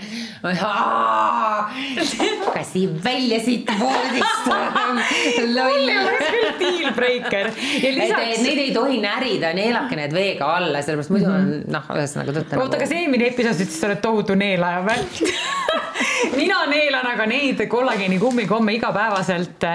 kas 2.54 2.70
siin 2.72 2.94
välja 3.04 3.40
siit 3.42 3.70
voodist 3.80 4.46
loll. 4.46 5.90
oleks 5.90 6.28
küll 6.30 6.52
dealbreaker. 6.60 7.50
Lisaks... 7.98 8.42
Neid 8.44 8.62
ei 8.66 8.70
tohi 8.76 9.00
närida, 9.02 9.52
neelake 9.56 9.98
need 9.98 10.14
veega 10.14 10.52
alla, 10.60 10.82
sellepärast 10.84 11.14
muidu 11.14 11.30
on 11.30 11.40
mhm. 11.40 11.66
noh, 11.74 11.84
ühesõnaga 11.96 12.36
tõtta. 12.38 12.60
oota 12.60 12.76
nagu..., 12.76 12.82
kas 12.84 12.94
eelmine 12.94 13.30
episood 13.32 13.58
ütles, 13.66 13.80
sa 13.80 13.90
oled 13.90 14.02
tohutu 14.04 14.38
neelaja 14.38 14.80
või 14.86 14.98
mina 16.40 16.53
aga 17.14 17.26
neid 17.30 17.60
kollageeni 17.70 18.18
kummikomme 18.18 18.74
igapäevaselt. 18.74 19.66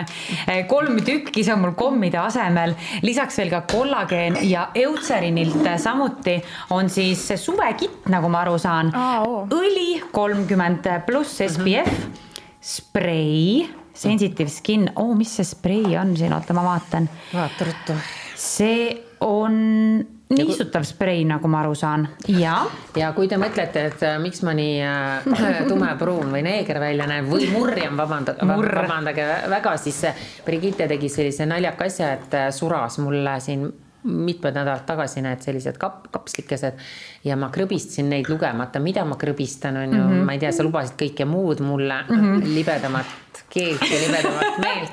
kolm 0.67 0.99
tükki, 1.05 1.43
see 1.43 1.53
on 1.53 1.63
mul 1.63 1.75
kommide 1.79 2.19
asemel, 2.21 2.75
lisaks 3.05 3.39
veel 3.39 3.51
ka 3.53 3.63
kollageen 3.69 4.39
ja 4.49 4.69
Eutserinilt 4.75 5.67
samuti 5.79 6.37
on 6.75 6.89
siis 6.89 7.27
suvekitt, 7.39 8.07
nagu 8.11 8.29
ma 8.29 8.43
aru 8.43 8.57
saan 8.59 8.91
oh.. 8.95 9.47
õli 9.55 10.01
kolmkümmend 10.11 10.87
pluss 11.07 11.41
SPF 11.47 11.89
mm, 11.89 12.05
-hmm. 12.05 12.53
sprei, 12.61 13.69
sensitive 13.93 14.49
skin, 14.49 14.89
oh,, 14.95 15.15
mis 15.15 15.35
see 15.39 15.47
sprei 15.47 15.97
on 15.97 16.15
siin, 16.17 16.33
oota, 16.33 16.53
ma 16.53 16.63
vaatan. 16.63 17.09
vaata 17.33 17.65
ruttu. 17.65 17.99
see 18.35 19.05
on 19.19 20.18
niisutav 20.30 20.84
sprei, 20.86 21.23
nagu 21.25 21.49
ma 21.49 21.63
aru 21.63 21.73
saan, 21.75 22.05
ja. 22.30 22.59
ja 22.97 23.09
kui 23.17 23.27
te 23.30 23.38
mõtlete, 23.41 23.86
et 23.89 24.03
äh, 24.05 24.17
miks 24.21 24.43
ma 24.45 24.53
nii 24.57 24.77
äh, 24.86 25.61
tumepruun 25.69 26.30
või 26.34 26.43
neeger 26.45 26.80
välja 26.82 27.07
näen 27.09 27.30
või 27.30 27.49
murjam, 27.49 27.97
vabandage 27.97 28.45
Murr., 28.45 28.82
vabandage 28.84 29.27
väga, 29.49 29.75
siis 29.82 30.03
Brigitte 30.45 30.88
tegi 30.91 31.09
sellise 31.09 31.49
naljaka 31.49 31.89
asja, 31.89 32.13
et 32.19 32.38
äh, 32.38 32.49
suras 32.55 32.99
mulle 33.01 33.39
siin 33.43 33.69
mitmed 34.03 34.55
nädalad 34.55 34.86
tagasi 34.88 35.23
need 35.25 35.41
sellised 35.43 35.75
kap-, 35.82 36.05
kapslikesed 36.13 36.77
ja 37.24 37.36
ma 37.39 37.49
krõbistasin 37.53 38.09
neid 38.13 38.30
lugemata, 38.32 38.80
mida 38.80 39.05
ma 39.05 39.17
krõbistan, 39.20 39.78
on 39.78 39.89
ju 39.93 40.03
mm, 40.03 40.11
-hmm. 40.11 40.26
ma 40.26 40.34
ei 40.36 40.39
tea, 40.39 40.51
sa 40.55 40.63
lubasid 40.63 40.95
kõike 40.99 41.26
muud 41.26 41.59
mulle 41.59 42.03
mm, 42.07 42.15
-hmm. 42.15 42.53
libedamat 42.55 43.17
keelt 43.49 43.82
ja 43.82 43.99
libedamat 43.99 44.57
meelt. 44.57 44.91